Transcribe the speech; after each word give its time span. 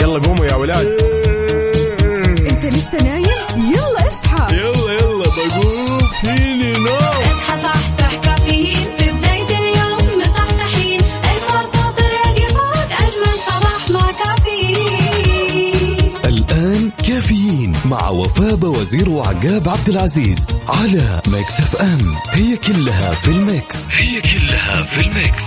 يلا 0.00 0.18
قوموا 0.18 0.46
يا 0.46 0.54
ولاد. 0.54 0.86
انت 2.50 2.64
لسه 2.64 2.98
نايم؟ 3.04 3.26
يلا 3.56 4.08
اصحى. 4.08 4.56
يلا 4.56 4.92
يلا 4.92 5.24
بقوم 5.24 6.00
فيني 6.20 6.72
نوم. 6.72 6.96
اصحى 6.96 7.62
صحصح 7.62 8.14
كافيين. 8.24 8.76
في 8.98 9.10
بداية 9.10 9.58
اليوم 9.58 10.20
مصحصحين. 10.20 11.00
الفرصة 11.00 11.90
تراك 11.96 12.50
فوق 12.50 12.90
أجمل 12.92 13.38
صباح 13.46 13.90
مع 13.90 14.12
كافيين. 14.24 15.98
الآن 16.24 16.90
كافيين 17.06 17.72
مع 17.84 18.08
وفاء 18.08 18.64
وزير 18.64 19.10
وعقاب 19.10 19.68
عبد 19.68 19.88
العزيز 19.88 20.46
على 20.68 21.20
Mix 21.28 21.60
FM. 21.60 22.14
هي 22.32 22.56
كلها 22.56 23.14
في 23.14 23.28
ال 23.28 23.41
Mix. 23.41 23.94
هي 23.94 24.20
كلها 24.20 24.82
في 24.82 25.00
ال 25.00 25.09
Mix. 25.09 25.44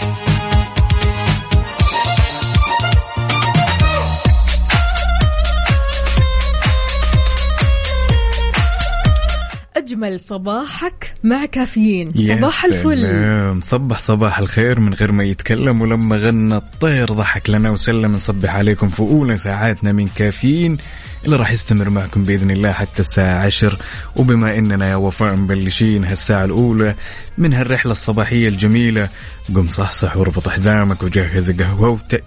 اجمل 10.09 10.19
صباحك 10.19 11.13
مع 11.23 11.45
كافيين. 11.45 12.13
صباح 12.37 12.65
الفل. 12.65 13.63
صبح 13.63 13.97
صباح 13.97 14.39
الخير 14.39 14.79
من 14.79 14.93
غير 14.93 15.11
ما 15.11 15.23
يتكلم 15.23 15.81
ولما 15.81 16.17
غنى 16.17 16.55
الطير 16.55 17.13
ضحك 17.13 17.49
لنا 17.49 17.69
وسلم. 17.69 18.11
نصبح 18.11 18.55
عليكم 18.55 18.87
في 18.87 18.99
أولى 18.99 19.37
ساعاتنا 19.37 19.91
من 19.91 20.07
كافيين 20.07 20.77
اللي 21.25 21.35
راح 21.35 21.51
يستمر 21.51 21.89
معكم 21.89 22.23
بإذن 22.23 22.51
الله 22.51 22.71
حتى 22.71 22.99
الساعة 22.99 23.45
عشر. 23.45 23.79
وبما 24.15 24.57
إننا 24.57 24.89
يا 24.89 24.95
وفاء 24.95 25.35
مبلشين 25.35 26.03
هالساعة 26.05 26.45
الأولى 26.45 26.95
من 27.37 27.53
هالرحلة 27.53 27.91
الصباحية 27.91 28.47
الجميلة 28.47 29.09
قم 29.55 29.67
صحصح 29.67 30.17
واربط 30.17 30.49
حزامك 30.49 31.03
وجهز 31.03 31.61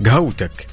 قهوتك. 0.05 0.67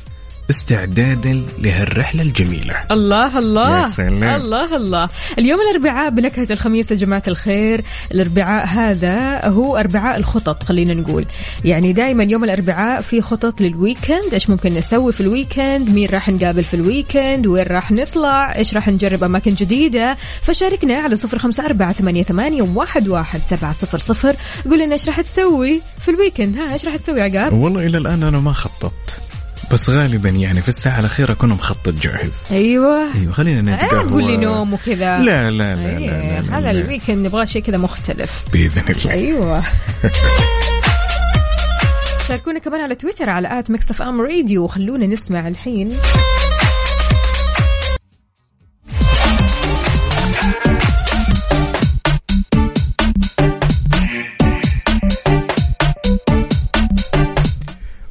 استعدادا 0.49 1.43
لهالرحلة 1.59 2.23
الجميلة. 2.23 2.75
الله 2.91 3.37
الله. 3.37 3.79
يا 3.79 3.87
سلام. 3.87 4.23
الله 4.23 4.75
الله. 4.75 5.09
اليوم 5.37 5.59
الأربعاء 5.61 6.09
بنكهة 6.09 6.47
الخميس 6.51 6.91
يا 6.91 6.95
جماعة 6.95 7.23
الخير. 7.27 7.83
الأربعاء 8.11 8.65
هذا 8.67 9.45
هو 9.45 9.77
أربعاء 9.77 10.17
الخطط 10.17 10.63
خلينا 10.63 10.93
نقول. 10.93 11.25
يعني 11.65 11.93
دائما 11.93 12.23
يوم 12.23 12.43
الأربعاء 12.43 13.01
في 13.01 13.21
خطط 13.21 13.61
لل 13.61 13.77
weekend 13.77 14.33
إيش 14.33 14.49
ممكن 14.49 14.69
نسوي 14.69 15.11
في 15.11 15.21
ال 15.21 15.30
weekend 15.30 15.89
مين 15.89 16.09
راح 16.09 16.29
نقابل 16.29 16.63
في 16.63 16.73
ال 16.73 16.82
weekend 16.82 17.47
وين 17.47 17.65
راح 17.65 17.91
نطلع؟ 17.91 18.55
إيش 18.55 18.73
راح 18.73 18.87
نجرب 18.87 19.23
أماكن 19.23 19.53
جديدة؟ 19.53 20.17
فشاركنا 20.41 20.97
على 20.97 21.15
صفر 21.15 21.37
خمسة 21.37 21.65
أربعة 21.65 21.93
ثمانية, 21.93 22.23
ثمانية 22.23 22.61
واحد, 22.61 23.07
واحد 23.07 23.39
سبعة 23.49 23.71
صفر 23.73 23.97
صفر. 23.97 24.35
قول 24.69 24.79
لنا 24.79 24.93
إيش 24.93 25.07
راح 25.07 25.21
تسوي 25.21 25.81
في 26.01 26.11
ال 26.11 26.17
weekend 26.17 26.57
ها 26.57 26.73
إيش 26.73 26.85
راح 26.85 26.95
تسوي 26.95 27.21
عقاب؟ 27.21 27.53
والله 27.53 27.85
إلى 27.85 27.97
الآن 27.97 28.23
أنا 28.23 28.39
ما 28.39 28.53
خططت. 28.53 29.28
بس 29.73 29.89
غالبا 29.89 30.29
يعني 30.29 30.61
في 30.61 30.69
الساعة 30.69 30.99
الأخيرة 30.99 31.31
أكون 31.31 31.49
مخطط 31.49 31.89
جاهز. 31.89 32.47
أيوه. 32.51 33.13
أيوه 33.15 33.33
خلينا 33.33 33.75
نتقهوى 33.75 34.11
قول 34.11 34.23
لي 34.23 34.37
نوم 34.37 34.73
وكذا. 34.73 35.19
لا 35.19 35.51
لا 35.51 35.75
لا, 35.75 35.81
لا, 35.81 35.97
إيه، 35.97 36.09
لا, 36.09 36.41
لا, 36.41 36.57
هذا 36.57 36.71
لا. 36.71 36.81
ال 36.81 36.87
weekend 36.87 37.27
نبغى 37.27 37.47
شيء 37.47 37.61
كذا 37.61 37.77
مختلف. 37.77 38.45
بإذن 38.53 38.83
الله. 38.89 39.11
أيوه. 39.11 39.63
شاركونا 42.27 42.59
كمان 42.59 42.81
على 42.81 42.95
تويتر 42.95 43.29
على 43.29 43.59
at 43.59 43.71
Mix 43.71 43.91
FM 43.91 44.21
Radio. 44.21 44.63
وخلونا 44.63 45.05
نسمع 45.05 45.47
الحين. 45.47 45.91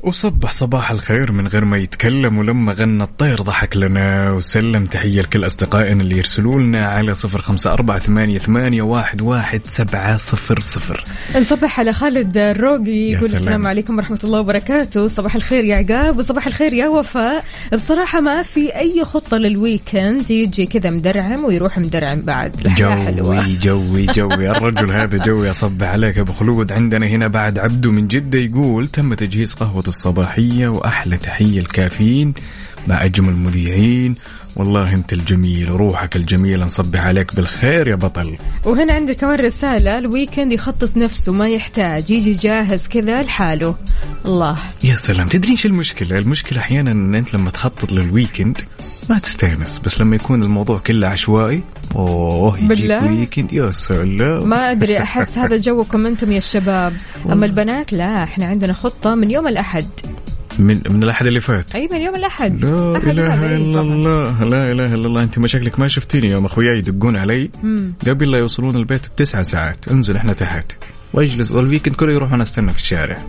وصبح 0.09 0.53
صباح 0.53 0.91
الخير 0.91 1.33
من 1.33 1.47
غير 1.47 1.65
ما 1.65 1.77
يتكلم 1.79 2.39
ولما 2.39 2.73
غنى 2.73 3.03
الطير 3.03 3.43
ضحك 3.43 3.77
لنا 3.77 4.33
وسلم 4.33 4.85
تحية 4.85 5.21
لكل 5.23 5.47
أصدقائنا 5.47 6.03
اللي 6.03 6.17
يرسلوا 6.17 6.61
لنا 6.61 6.87
على 6.87 7.15
صفر 7.15 7.41
خمسة 7.41 7.73
أربعة 7.73 7.99
ثمانية, 7.99 8.39
ثمانية 8.39 8.83
واحد, 8.83 9.23
واحد 9.23 9.61
سبعة 9.65 10.17
صفر 10.17 10.59
صفر. 10.61 11.05
نصبح 11.37 11.81
على 11.81 11.93
خالد 11.93 12.37
الروقي 12.37 13.11
يقول 13.11 13.29
سلام. 13.29 13.43
السلام 13.43 13.67
عليكم 13.67 13.97
ورحمة 13.97 14.19
الله 14.25 14.41
وبركاته. 14.41 15.09
صباح 15.09 15.35
الخير 15.35 15.65
يا 15.65 15.77
عقاب 15.77 16.19
وصباح 16.19 16.47
الخير 16.47 16.73
يا 16.73 16.89
وفاء. 16.89 17.45
بصراحة 17.73 18.21
ما 18.21 18.43
في 18.43 18.77
أي 18.77 19.05
خطة 19.05 19.37
للويكند 19.37 20.31
يجي 20.31 20.67
كذا 20.67 20.91
مدرعم 20.91 21.45
ويروح 21.45 21.79
مدرعم 21.79 22.21
بعد. 22.21 22.61
الحياة 22.61 23.05
حلوة 23.05 23.49
جوي 23.49 23.57
جوي 23.57 24.07
جوي. 24.07 24.51
الرجل 24.51 24.91
هذا 24.91 25.19
جوي 25.19 25.51
أصبح 25.51 25.89
عليك 25.89 26.19
أبو 26.19 26.33
خلود. 26.33 26.73
عندنا 26.73 27.07
هنا 27.07 27.29
بعد 27.29 27.59
عبده 27.59 27.91
من 27.91 28.09
جدة 28.09 28.39
يقول 28.39 28.89
تم 28.89 29.15
تجهيز 29.15 29.55
قهوة 29.55 29.85
الصباحية 29.99 30.69
وأحلى 30.69 31.17
تحية 31.17 31.61
الكافيين 31.61 32.35
مع 32.87 33.05
أجمل 33.05 33.37
مذيعين 33.37 34.15
والله 34.59 34.95
أنت 34.95 35.13
الجميل 35.13 35.69
روحك 35.69 36.17
الجميل 36.17 36.61
نصبح 36.61 37.01
عليك 37.01 37.37
بالخير 37.37 37.89
يا 37.89 37.97
بطل. 37.97 38.37
وهنا 38.65 38.95
عندي 38.95 39.15
كمان 39.15 39.41
رسالة 39.41 39.99
ال 39.99 40.06
weekend 40.06 40.53
يخطط 40.53 40.97
نفسه 40.97 41.33
ما 41.33 41.49
يحتاج 41.49 42.11
يجي 42.11 42.33
جاهز 42.33 42.87
كذا 42.87 43.23
لحاله. 43.23 43.77
الله. 44.25 44.57
يا 44.85 44.95
سلام 44.95 45.27
تدري 45.27 45.51
إيش 45.51 45.67
المشكلة؟ 45.67 46.19
المشكلة 46.19 46.59
أحيانا 46.59 46.93
أن 46.93 47.15
أنت 47.15 47.35
لما 47.35 47.51
تخطط 47.51 47.93
لل 47.93 48.08
weekend 48.08 48.59
ما 49.11 49.19
تستأنس 49.19 49.79
بس 49.79 50.01
لما 50.01 50.17
يكون 50.17 50.43
الموضوع 50.43 50.79
كله 50.79 51.09
عشوائي 51.09 51.63
أوه 51.97 52.59
يجيك 52.59 52.69
بالله؟ 52.69 53.07
weekend 53.07 53.53
يا 53.53 53.71
سلام. 53.71 54.49
ما 54.49 54.71
أدري 54.71 54.99
أحس 54.99 55.39
هذا 55.39 55.57
جوكم 55.57 56.07
أنتم 56.07 56.33
يا 56.33 56.39
الشباب. 56.39 56.93
أما 57.27 57.47
البنات 57.47 57.93
لا 57.93 58.25
إحنا 58.25 58.47
عندنا 58.47 58.73
خطة 58.73 59.15
من 59.15 59.31
يوم 59.31 59.49
الأحد. 59.49 59.87
من 60.59 60.81
من 60.91 61.03
الأحد 61.03 61.27
اللي 61.27 61.41
فات. 61.41 61.75
أي 61.75 61.89
من 61.93 62.01
يوم 62.01 62.15
الأحد. 62.15 62.65
لا 62.65 62.97
إلا 62.97 63.37
طبعاً. 63.37 63.83
الله. 63.83 64.45
لا 64.45 64.73
إله 64.73 64.95
إلا 64.95 65.07
الله. 65.07 65.23
أنت 65.23 65.39
مشاكلك 65.39 65.81
ما 65.81 65.89
شفتيني 65.89 66.27
يوم 66.31 66.45
أخوياي 66.45 66.79
يدقون 66.79 67.17
علي. 67.17 67.51
قبل 68.09 68.31
لا 68.31 68.39
يوصلون 68.39 68.77
البيت 68.77 69.07
بتسعة 69.07 69.43
ساعات. 69.43 69.89
انزل 69.89 70.17
إحنا 70.17 70.33
تحت. 70.33 70.73
واجلس. 71.13 71.53
وال 71.53 71.62
weekend 71.62 71.95
كله 71.95 72.13
يروح 72.13 72.33
أنا 72.33 72.43
استنى 72.43 72.73
في 72.73 72.79
الشارع. 72.79 73.23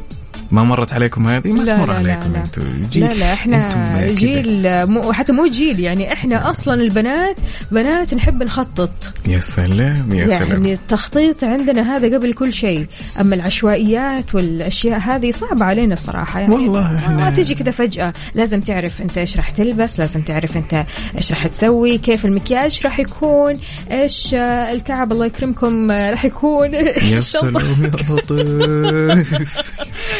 ما 0.51 0.63
مرت 0.63 0.93
عليكم 0.93 1.27
هذه؟ 1.27 1.47
ما 1.51 1.63
لا 1.63 1.75
تمر 1.75 1.91
عليكم. 1.91 2.35
أنتوا 2.35 2.63
جيل 2.91 3.03
لا 3.03 3.13
لا 3.13 3.33
إحنا 3.33 3.65
أنتم. 3.65 4.15
جيل 4.15 4.85
مو 4.85 5.13
حتى 5.13 5.31
مو 5.31 5.47
جيل 5.47 5.79
يعني 5.79 6.13
إحنا 6.13 6.49
أصلا 6.49 6.73
البنات 6.81 7.39
بنات 7.71 8.13
نحب 8.13 8.43
نخطط. 8.43 8.89
يا 9.27 9.39
سلام 9.39 10.13
يا 10.13 10.27
سلام. 10.27 10.49
يعني 10.49 10.73
التخطيط 10.73 11.43
عندنا 11.43 11.95
هذا 11.95 12.17
قبل 12.17 12.33
كل 12.33 12.53
شيء. 12.53 12.85
أما 13.21 13.35
العشوائيات 13.35 14.35
والأشياء 14.35 14.99
هذه 14.99 15.31
صعبة 15.31 15.65
علينا 15.65 15.95
بصراحة. 15.95 16.39
يعني 16.39 16.53
والله 16.55 16.81
ما 16.81 17.31
إحنا- 17.31 17.35
تيجي 17.35 17.55
كذا 17.55 17.71
فجأة. 17.71 18.13
لازم 18.35 18.59
تعرف 18.61 19.01
أنت 19.01 19.17
إيش 19.17 19.37
راح 19.37 19.49
تلبس 19.49 19.99
لازم 19.99 20.21
تعرف 20.21 20.57
أنت 20.57 20.85
إيش 21.15 21.31
راح 21.31 21.47
تسوي 21.47 21.97
كيف 21.97 22.25
المكياج 22.25 22.79
راح 22.85 22.99
يكون 22.99 23.53
إيش 23.91 24.33
الكعب 24.35 25.11
الله 25.11 25.25
يكرمكم 25.25 25.91
راح 25.91 26.25
يكون 26.25 26.73
يا. 26.73 27.19
سلام 27.19 27.55
يا 27.83 27.91
لطيف. 28.09 29.33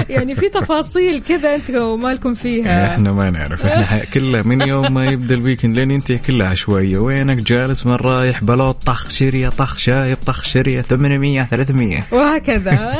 يعني 0.19 0.35
في 0.35 0.49
تفاصيل 0.49 1.19
كذا 1.19 1.55
أنتم 1.55 1.99
مالكم 1.99 2.35
فيها. 2.35 2.87
إحنا 2.93 3.11
ما 3.11 3.29
نعرف. 3.29 3.65
إحنا 3.65 4.05
كلها 4.05 4.41
من 4.41 4.61
يوم 4.67 4.93
ما 4.93 5.05
يبدأ 5.05 5.35
ال 5.35 5.40
weekend 5.40 5.75
لين 5.75 5.91
ينتهي 5.91 6.17
كلها 6.17 6.49
عشوائيه 6.49 6.97
وينك 6.97 7.37
جالس 7.37 7.85
من 7.85 7.93
رايح؟ 7.93 8.43
بلوط 8.43 8.83
طخ 8.83 9.09
شرية 9.09 9.49
طخ 9.49 9.77
شايب 9.77 10.17
طخ 10.25 10.43
شرية 10.43 10.81
800 10.81 11.43
300 11.43 12.03
وهكذا. 12.11 12.95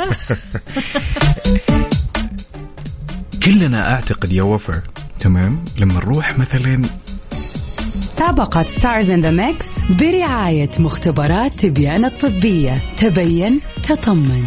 كلنا 3.44 3.94
أعتقد 3.94 4.32
يا 4.32 4.42
وفا 4.42 4.82
تمام؟ 5.18 5.64
لما 5.78 5.94
نروح 5.94 6.38
مثلا 6.38 6.82
طبقة 8.18 8.62
Stars 8.62 9.10
in 9.10 9.20
the 9.20 9.30
Mix 9.30 9.66
برعاية 10.00 10.70
مختبرات 10.78 11.54
تبيان 11.54 12.04
الطبية. 12.04 12.82
تبين 12.96 13.60
تطمن. 13.82 14.44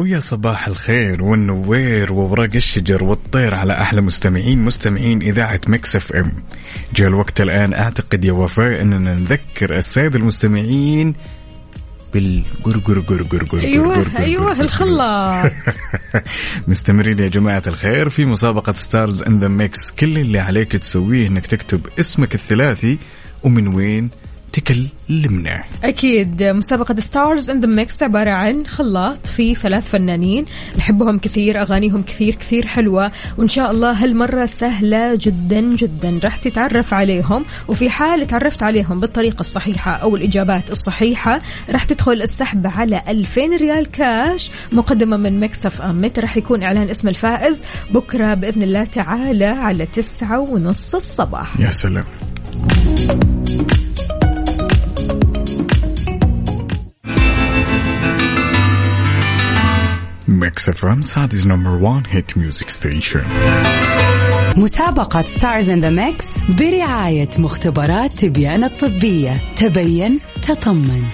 ويا 0.00 0.20
صباح 0.20 0.68
الخير 0.68 1.22
والنوير 1.22 2.12
وورق 2.12 2.54
الشجر 2.54 3.04
والطير 3.04 3.54
على 3.54 3.72
أحلى 3.72 4.00
مستمعين 4.00 4.64
مستمعين 4.64 5.22
إذاعة 5.22 5.60
Mix 5.66 5.96
FM. 5.96 6.32
جاء 6.94 7.08
الوقت 7.08 7.40
الآن. 7.40 7.74
أعتقد 7.74 8.24
يا 8.24 8.32
وفاء 8.32 8.80
أننا 8.80 9.14
نذكر 9.14 9.76
السادة 9.76 10.18
المستمعين 10.18 11.14
بالقرقر 12.14 13.00
قرقر 13.00 13.22
قرقر 13.22 13.58
أيوه 13.58 14.18
أيوه 14.18 14.60
الخلاط. 14.60 15.52
مستمرين 16.68 17.18
يا 17.18 17.28
جماعة 17.28 17.62
الخير 17.66 18.08
في 18.08 18.24
مسابقة 18.24 18.72
Stars 18.72 19.22
in 19.22 19.40
the 19.40 19.48
Mix 19.48 19.90
كل 19.90 20.18
اللي 20.18 20.38
عليك 20.38 20.72
تسويه 20.72 21.26
إنك 21.26 21.46
تكتب 21.46 21.80
اسمك 21.98 22.34
الثلاثي 22.34 22.98
ومن 23.42 23.68
وين 23.68 24.10
تكلمنا 24.52 25.64
أكيد. 25.84 26.42
مسابقة 26.42 27.00
Stars 27.00 27.50
in 27.50 27.60
the 27.60 27.66
Mix 27.66 28.02
عبارة 28.02 28.30
عن 28.30 28.66
خلاط 28.66 29.26
في 29.26 29.54
ثلاث 29.54 29.90
فنانين. 29.90 30.44
نحبهم 30.78 31.18
كثير 31.18 31.60
أغانيهم 31.60 32.02
كثير 32.02 32.34
كثير 32.34 32.66
حلوة. 32.66 33.12
وإن 33.38 33.48
شاء 33.48 33.70
الله 33.70 34.04
هالمرة 34.04 34.46
سهلة 34.46 35.18
جدا 35.20 35.60
جدا. 35.60 36.20
راح 36.24 36.36
تتعرف 36.36 36.94
عليهم. 36.94 37.44
وفي 37.68 37.90
حال 37.90 38.26
تعرفت 38.26 38.62
عليهم 38.62 38.98
بالطريقة 38.98 39.40
الصحيحة 39.40 39.92
أو 39.92 40.16
الإجابات 40.16 40.70
الصحيحة 40.70 41.40
راح 41.70 41.84
تدخل 41.84 42.22
السحب 42.22 42.66
على 42.66 43.00
2000 43.08 43.56
ريال 43.56 43.90
كاش. 43.90 44.50
مقدمة 44.72 45.16
من 45.16 45.40
Mix 45.40 45.82
FM 45.82 46.02
متى 46.02 46.20
راح 46.20 46.36
يكون 46.36 46.62
إعلان 46.62 46.90
اسم 46.90 47.08
الفائز. 47.08 47.62
بكرة 47.90 48.34
بإذن 48.34 48.62
الله 48.62 48.84
تعالى 48.84 49.44
على 49.44 49.86
تسعة 49.86 50.40
ونص 50.40 50.94
الصباح. 50.94 51.60
يا 51.60 51.70
سلام. 51.70 52.04
ميكس 60.50 60.68
اف 60.68 60.84
ام 60.84 61.02
سعوديز 61.02 61.46
نمبر 61.46 61.70
1 61.70 62.06
هيت 62.10 62.38
ميوزك 62.38 62.70
ستيشن 62.70 63.24
مسابقة 64.56 65.22
Stars 65.22 65.70
in 65.70 65.80
the 65.80 65.90
Mix 65.90 66.38
برعاية 66.58 67.28
مختبرات 67.38 68.12
تبيان 68.12 68.64
الطبية. 68.64 69.54
تبين 69.56 70.20
تطمن. 70.42 71.04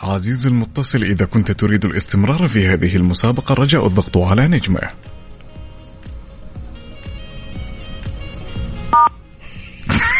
عزيزي 0.00 0.48
المتصل 0.48 1.02
إذا 1.02 1.24
كنت 1.24 1.52
تريد 1.52 1.84
الاستمرار 1.84 2.48
في 2.48 2.68
هذه 2.68 2.96
المسابقة 2.96 3.54
رجاء 3.54 3.86
الضغط 3.86 4.18
على 4.18 4.48
نجمة. 4.48 4.80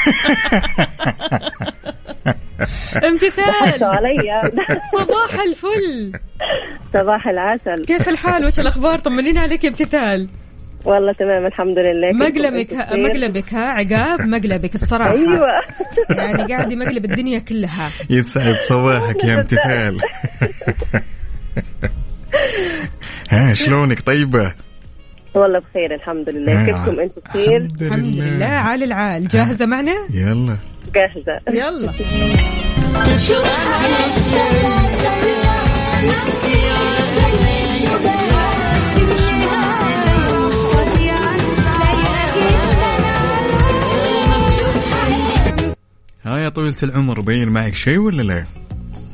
امتثال. 3.08 3.84
علي. 3.84 4.50
صباح 4.98 5.40
الفل. 5.42 6.12
صباح 6.92 7.28
العسل. 7.28 7.84
كيف 7.84 8.08
الحال؟ 8.08 8.46
وش 8.46 8.60
الأخبار؟ 8.60 8.98
طمنينا 8.98 9.40
عليك 9.40 9.64
يا 9.64 9.68
امتثال 9.68 10.28
والله 10.84 11.12
تمام 11.12 11.46
الحمد 11.46 11.78
لله. 11.78 12.12
مقلبك 12.12 12.74
ها 12.74 12.96
مقلبك 12.96 13.54
ها 13.54 13.64
عقاب 13.64 14.20
مقلبك 14.20 14.74
الصراحة. 14.74 15.12
أيوه. 15.12 15.46
يعني 16.18 16.54
قاعد 16.54 16.72
يمقلب 16.72 17.04
الدنيا 17.04 17.38
كلها. 17.38 17.90
يسعد 18.10 18.56
صباحك 18.68 19.24
يا 19.24 19.34
امتثال. 19.34 19.98
ها 23.30 23.54
شلونك؟ 23.54 24.00
طيبة؟ 24.00 24.54
والله 25.34 25.58
بخير 25.58 25.94
الحمد 25.94 26.28
لله. 26.28 26.66
كيفكم؟ 26.66 27.00
أنتم 27.00 27.20
بخير؟ 27.26 27.68
الحمد 27.82 28.16
لله. 28.18 28.46
عال 28.46 28.82
العال 28.82 29.28
جاهزة 29.28 29.66
معنا؟ 29.66 29.94
يلا. 30.10 30.56
جاهزة. 30.94 31.40
يلا. 31.48 31.92
ها 46.24 46.38
يا 46.38 46.48
طويلة 46.48 46.76
العمر 46.82 47.20
بين 47.20 47.48
معك 47.48 47.74
شيء 47.74 47.98
ولا 47.98 48.22
لا؟ 48.22 48.44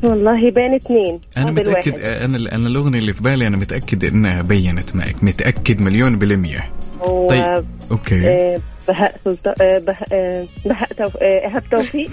والله 0.02 0.50
بين 0.50 0.74
اثنين 0.74 1.20
أنا 1.36 1.50
متاكد 1.50 1.68
الواحد. 1.68 1.98
أنا 1.98 2.36
أنا 2.54 2.66
الأغنية 2.68 2.98
اللي 2.98 3.12
في 3.12 3.22
بالي 3.22 3.46
أنا 3.46 3.56
متأكد 3.56 4.04
إنها 4.04 4.42
بينت 4.42 4.96
معك. 4.96 5.16
متأكد 5.24 5.80
مليون 5.80 6.18
بالمية. 6.18 6.70
و- 7.00 7.26
طيب 7.26 7.64
أوكي. 7.90 8.28
آه، 8.28 8.60
بهاء 8.88 9.20
سلطان 9.24 9.54
آه، 9.60 9.78
بهاء 9.78 10.08
آه، 10.12 10.46
بهاء 10.64 10.88
توف- 10.92 11.16
آه، 11.16 11.46
إيهاب 11.46 11.62
توفيق. 11.70 12.10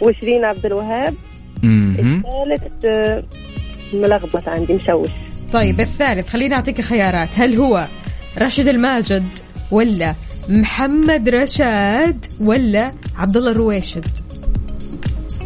وشيرين 0.00 0.44
عبد 0.44 0.66
الوهاب. 0.66 1.14
الثالث 1.64 2.84
آه، 2.84 3.22
ملخبط 3.94 4.48
عندي 4.48 4.74
مشوش. 4.74 5.08
طيب 5.52 5.80
الثالث 5.80 6.28
خليني 6.28 6.54
أعطيك 6.54 6.80
خيارات. 6.80 7.38
هل 7.40 7.54
هو 7.54 7.86
راشد 8.38 8.68
الماجد 8.68 9.24
ولا 9.70 10.14
محمد 10.48 11.28
رشاد 11.28 12.26
ولا 12.40 12.92
عبد 13.16 13.36
الله 13.36 13.50
الرويشد 13.50 14.04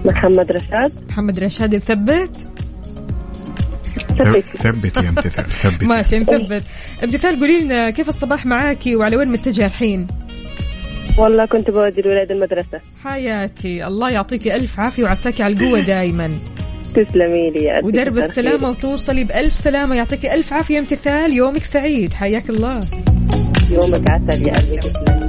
محمد 0.05 0.53
رشاد. 0.53 0.93
محمد 1.11 1.39
رشاد 1.39 1.75
نثبت 1.75 2.37
ثب- 4.19 4.41
ثبت 4.41 4.97
يا 4.97 5.09
امتثال 5.09 5.45
ثبت. 5.45 5.85
ماشي 5.85 6.19
نثبت 6.19 6.63
امتثال 7.05 7.41
قولي 7.41 7.61
لنا 7.61 7.91
كيف 7.91 8.09
الصباح 8.09 8.47
معاكي 8.47 8.97
وعلى 8.97 9.17
وين 9.17 9.29
متجهة 9.29 9.67
الحين؟ 9.67 10.07
والله 11.19 11.47
كنت 11.47 11.71
بودي 11.71 12.01
الولاد 12.01 12.31
المدرسة. 12.31 12.81
حياتي. 13.05 13.87
الله 13.87 14.11
يعطيكي 14.11 14.55
ألف 14.55 14.81
عافية 14.81 15.03
وعساكي 15.05 15.43
على 15.43 15.55
القوة 15.55 15.81
دائما 15.81 16.33
تسلمي 16.95 17.51
لي 17.51 17.63
يا 17.65 17.79
ألف 17.79 17.87
ودرب 17.87 18.21
خيرك. 18.31 18.63
وتوصلي 18.63 19.25
بألف 19.25 19.55
سلامة. 19.55 19.95
يعطيكي 19.97 20.35
ألف 20.35 20.53
عافية 20.53 20.79
امتثال. 20.79 21.33
يومك 21.33 21.65
سعيد. 21.65 22.13
حياك 22.13 22.51
الله. 22.51 22.81
يومك 23.71 24.11
عسل 24.11 24.49
يا 24.49 24.53
قلبي. 24.53 25.22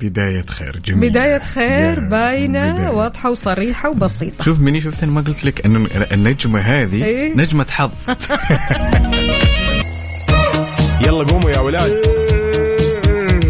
بداية 0.00 0.44
خير 0.46 0.76
جميل 0.84 1.10
بداية 1.10 1.38
خير 1.38 2.00
بداية. 2.00 2.90
واضحة 2.90 3.30
وصريحة 3.30 3.88
وبسيطة. 3.90 4.44
شوف 4.44 4.60
مني 4.60 4.80
شفت 4.80 5.04
ما 5.04 5.20
قلت 5.20 5.44
لك 5.44 5.66
إنه 5.66 5.86
النجمة 6.12 6.60
هذه 6.60 7.04
إيه؟ 7.04 7.34
نجمة 7.36 7.66
حظ. 7.70 7.90
يلا 11.06 11.24
قوموا 11.24 11.50
يا 11.50 11.58
ولاد. 11.58 11.90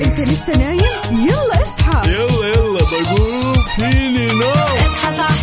أنت 0.06 0.20
لسه 0.20 0.52
نايم؟ 0.58 0.80
يلا 1.28 1.62
اصحى. 1.62 2.10
يلا 2.12 2.46
يلا 2.48 2.78
بقوم 2.78 3.54
فيني 3.78 4.26
نوم. 4.26 4.50
اصحى 4.50 5.16
صحصح 5.16 5.37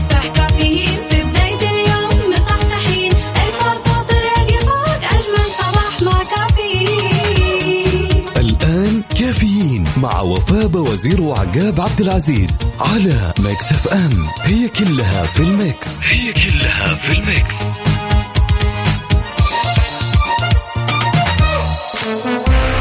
مع 10.05 10.21
وفاء 10.21 10.77
وزير 10.77 11.21
وعقاب 11.21 11.81
عبد 11.81 12.01
العزيز 12.01 12.59
على 12.79 13.33
Mix 13.39 13.71
FM. 13.71 14.27
هي 14.43 14.67
كلها 14.69 15.25
في 15.25 15.39
ال 15.39 15.52
Mix. 15.52 16.03
هي 16.07 16.33
كلها 16.33 16.93
في 16.93 17.17
ال 17.17 17.25
Mix. 17.25 17.55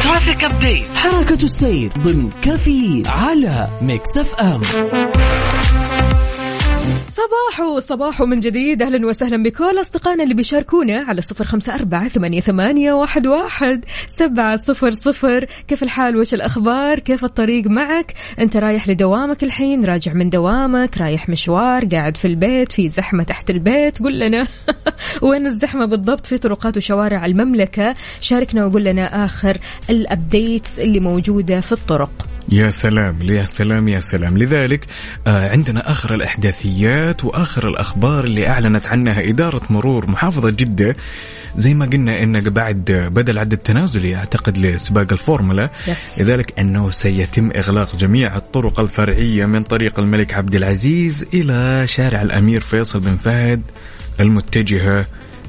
traffic 0.02 0.44
update 0.44 0.90
حركة 0.96 1.44
السير 1.44 1.92
ضمن 1.98 2.30
كافيين 2.42 3.06
على 3.06 3.78
Mix 3.82 4.18
FM. 4.18 4.60
صباحو 7.24 7.78
صباحو 7.78 8.26
من 8.26 8.40
جديد. 8.40 8.82
أهلا 8.82 9.06
وسهلا 9.06 9.42
بكل 9.42 9.80
أصدقائنا 9.80 10.22
اللي 10.22 10.34
بيشاركونا 10.34 11.04
على 11.08 11.20
صفر 11.20 11.44
خمسة 11.44 11.74
أربعة 11.74 12.08
ثمانية, 12.08 12.40
ثمانية 12.40 12.92
واحد, 12.92 13.26
واحد 13.26 13.84
سبعة 14.06 14.56
صفر 14.56 14.90
صفر. 14.90 15.46
كيف 15.68 15.82
الحال؟ 15.82 16.16
وش 16.16 16.34
الأخبار؟ 16.34 16.98
كيف 16.98 17.24
الطريق 17.24 17.66
معك؟ 17.66 18.14
أنت 18.38 18.56
رايح 18.56 18.88
لدوامك 18.88 19.42
الحين؟ 19.44 19.84
راجع 19.84 20.12
من 20.12 20.30
دوامك؟ 20.30 20.98
رايح 20.98 21.28
مشوار؟ 21.28 21.84
قاعد 21.84 22.16
في 22.16 22.24
البيت؟ 22.24 22.72
في 22.72 22.88
زحمة 22.88 23.22
تحت 23.22 23.50
البيت؟ 23.50 24.02
قل 24.02 24.18
لنا. 24.18 24.46
وين 25.22 25.46
الزحمة 25.46 25.86
بالضبط؟ 25.86 26.26
في 26.26 26.38
طرقات 26.38 26.76
وشوارع 26.76 27.26
المملكة. 27.26 27.94
شاركنا 28.20 28.66
وقول 28.66 28.84
لنا 28.84 29.24
آخر 29.24 29.56
ال 29.90 30.01
updates 30.01 30.78
اللي 30.78 31.00
موجودة 31.00 31.60
في 31.60 31.72
الطرق. 31.72 32.34
يا 32.52 32.70
سلام 32.70 33.18
يا 33.22 33.44
سلام 33.44 33.88
يا 33.88 34.00
سلام. 34.00 34.38
لذلك 34.38 34.86
آه 35.26 35.50
عندنا 35.50 35.90
آخر 35.90 36.14
الأحداثيات 36.14 37.13
وآخر 37.22 37.68
الأخبار 37.68 38.24
اللي 38.24 38.48
أعلنت 38.48 38.86
عنها 38.86 39.28
إدارة 39.28 39.62
مرور 39.70 40.10
محافظة 40.10 40.50
جدة. 40.50 40.96
زي 41.56 41.74
ما 41.74 41.86
قلنا 41.86 42.22
إن 42.22 42.40
بعد 42.40 43.10
بدأ 43.14 43.32
العد 43.32 43.52
التنازلي 43.52 44.16
أعتقد 44.16 44.58
لسباق 44.58 45.06
الفورمولا. 45.12 45.70
لذلك 46.20 46.58
أنه 46.58 46.90
سيتم 46.90 47.50
إغلاق 47.56 47.96
جميع 47.96 48.36
الطرق 48.36 48.80
الفرعية 48.80 49.46
من 49.46 49.62
طريق 49.62 49.98
الملك 50.00 50.34
عبد 50.34 50.54
العزيز 50.54 51.26
إلى 51.34 51.86
شارع 51.86 52.22
الأمير 52.22 52.60
فيصل 52.60 53.00
بن 53.00 53.16
فهد 53.16 53.62
المتجهة 54.20 55.06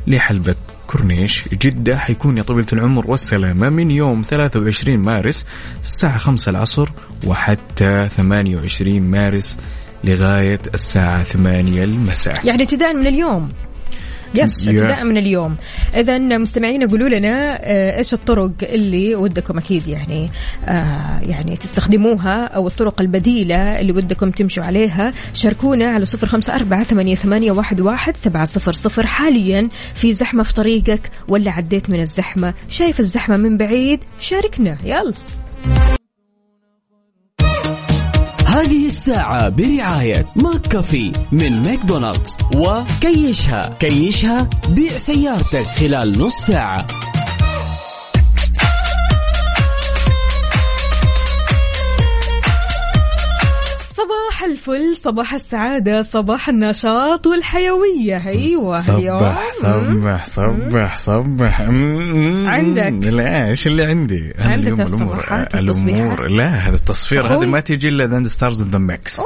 لحلبة 0.07 0.55
كورنيش. 0.87 1.43
جدة 1.53 1.97
حيكون 1.97 2.37
يا 2.37 2.43
طويلة 2.43 2.67
العمر 2.73 3.11
والسلامة 3.11 3.69
من 3.69 3.91
يوم 3.91 4.21
23 4.21 4.97
مارس 4.97 5.45
الساعة 5.83 6.17
5 6.17 6.49
العصر 6.49 6.89
وحتى 7.27 8.09
28 8.09 9.01
مارس 9.01 9.57
لغاية 10.05 10.59
الساعة 10.73 11.23
8 11.23 11.83
المساء. 11.83 12.45
يعني 12.45 12.63
ابتداء 12.63 12.93
من 12.93 13.07
اليوم. 13.07 13.49
يس. 14.35 14.67
ابتداء 14.67 15.03
من 15.03 15.17
اليوم. 15.17 15.55
اذا 15.97 16.17
مستمعين 16.17 16.87
قولوا 16.87 17.09
لنا 17.09 17.59
آه، 17.63 17.97
إيش 17.97 18.13
الطرق 18.13 18.51
اللي 18.63 19.15
ودكم 19.15 19.57
أكيد 19.57 19.87
يعني 19.87 20.29
آه، 20.65 21.19
يعني 21.21 21.57
تستخدموها 21.57 22.45
أو 22.45 22.67
الطرق 22.67 23.01
البديلة 23.01 23.79
اللي 23.79 23.93
ودكم 23.93 24.31
تمشوا 24.31 24.63
عليها. 24.63 25.13
شاركونا 25.33 25.87
على 25.87 26.05
صفر 26.05 26.27
خمسة 26.27 26.55
أربعة 26.55 26.83
ثمانية, 26.83 27.15
ثمانية 27.15 27.51
واحد, 27.51 27.81
واحد 27.81 28.17
سبعة 28.17 28.45
صفر 28.45 28.71
صفر. 28.71 29.05
حاليا 29.05 29.69
في 29.93 30.13
زحمة 30.13 30.43
في 30.43 30.53
طريقك 30.53 31.11
ولا 31.27 31.51
عديت 31.51 31.89
من 31.89 32.01
الزحمة؟ 32.01 32.53
شايف 32.69 32.99
الزحمة 32.99 33.37
من 33.37 33.57
بعيد؟ 33.57 33.99
شاركنا. 34.19 34.77
يلا. 34.83 35.13
هذه 38.55 38.87
الساعة 38.87 39.49
برعاية 39.49 40.25
McCafé 40.35 41.11
من 41.31 41.63
ماكدونالدز 41.63 42.37
وكيشها. 42.55 43.75
كيشها 43.79 44.49
بيع 44.69 44.97
سيارتك 44.97 45.63
خلال 45.63 46.19
نص 46.19 46.33
ساعة. 46.33 46.87
صباح 54.35 54.43
الفل 54.43 54.95
صباح 55.01 55.33
السعادة 55.33 56.01
صباح 56.01 56.49
النشاط 56.49 57.27
والحيوية 57.27 58.27
أيوة. 58.27 58.77
صبح 58.77 59.51
صبح 59.61 60.25
صبح 60.25 60.97
صبح. 60.97 61.61
عندك. 62.45 63.07
لا 63.07 63.49
إيش 63.49 63.67
اللي 63.67 63.85
عندي 63.85 64.33
أنا 64.39 64.51
عندك 64.51 64.67
اليوم 64.67 64.81
الصباحات 64.81 65.55
الأمور 65.55 66.21
والتصبيحات؟ 66.21 66.31
لا 66.31 66.67
هذا 66.67 66.75
التصفير. 66.75 67.27
هذا 67.27 67.37
ما 67.37 67.59
تيجي 67.59 67.87
إلا 67.87 68.15
عند 68.15 68.27
Stars 68.27 68.63
the 68.63 68.77
Mix 68.77 69.21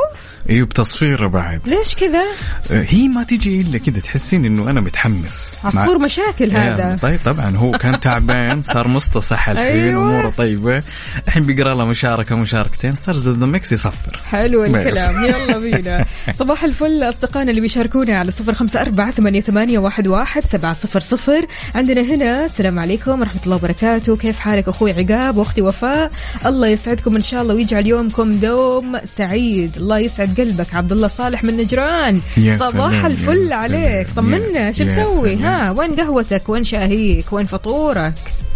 أيوه 0.50 0.68
بتصفيره 0.68 1.28
بعد 1.28 1.62
ليش 1.70 1.96
كذا 1.96 2.24
هي 2.72 3.08
ما 3.08 3.24
تيجي 3.24 3.62
إلا 3.62 3.78
كذا 3.78 4.00
تحسين 4.00 4.46
إنه 4.46 4.70
أنا 4.70 4.82
متحمس 4.82 5.58
عصفور 5.63 6.00
مشاكل 6.00 6.51
يا 6.51 6.74
هذا 6.74 6.98
طيب 7.01 7.20
طبعا 7.25 7.58
هو 7.58 7.72
كان 7.72 8.00
تعبان 8.00 8.62
صار 8.62 8.88
مستصح 8.88 9.50
الحين 9.50 9.98
أيوة. 9.98 10.30
طيبة 10.30 10.84
الحين 11.28 11.44
بيقرأ 11.44 11.74
له 11.74 11.86
مشاركة 11.86 12.36
مشاركتين 12.36 12.96
Stars 12.96 13.29
the 13.29 13.46
Mix 13.46 13.72
يصفر 13.72 14.20
حلو 14.25 14.63
بس. 14.63 14.99
الكلام 15.08 15.25
يلا 15.25 15.58
بينا. 15.60 16.06
صباح 16.32 16.63
الفل 16.63 17.03
أصدقائنا 17.03 17.50
اللي 17.50 17.62
بيشاركونا 17.62 18.20
على 18.20 18.32
صفر 18.32 18.53
خمسة 18.53 18.82
أربعة 18.82 19.12
ثمانية, 19.12 19.41
ثمانية 19.41 19.79
واحد, 19.79 20.08
واحد 20.08 20.44
سبعة 20.44 20.74
صفر 20.74 21.00
صفر. 21.00 21.48
عندنا 21.75 22.01
هنا 22.01 22.46
السلام 22.46 22.79
عليكم 22.79 23.20
ورحمة 23.20 23.41
الله 23.44 23.56
وبركاته. 23.56 24.18
كيف 24.18 24.39
حالك 24.39 24.68
أخوي 24.68 24.91
عقاب 24.91 25.38
وأختي 25.38 25.62
وفاء؟ 25.62 26.12
الله 26.46 26.68
يسعدكم 26.68 27.15
إن 27.15 27.22
شاء 27.22 27.41
الله 27.41 27.56
ويجعل 27.56 27.88
يومكم 27.88 28.39
دوم 28.39 29.00
سعيد. 29.06 29.77
الله 29.77 30.00
يسعد 30.00 30.41
قلبك. 30.41 30.75
عبد 30.75 30.91
الله 30.91 31.08
صالح 31.08 31.44
من 31.44 31.58
نجران. 31.58 32.22
يا 32.38 32.58
صباح 32.58 33.06
الفل 33.06 33.53
عليك. 33.53 34.08
طمنا. 34.15 34.72
شو 34.72 34.84
مسوي. 34.84 35.36
ها 35.36 35.72
وين 35.72 35.96
قهوتك؟ 35.96 36.50
وين 36.50 36.63
شاهيك؟ 36.63 37.34
وين 37.34 37.46
فطورك؟ 37.46 38.13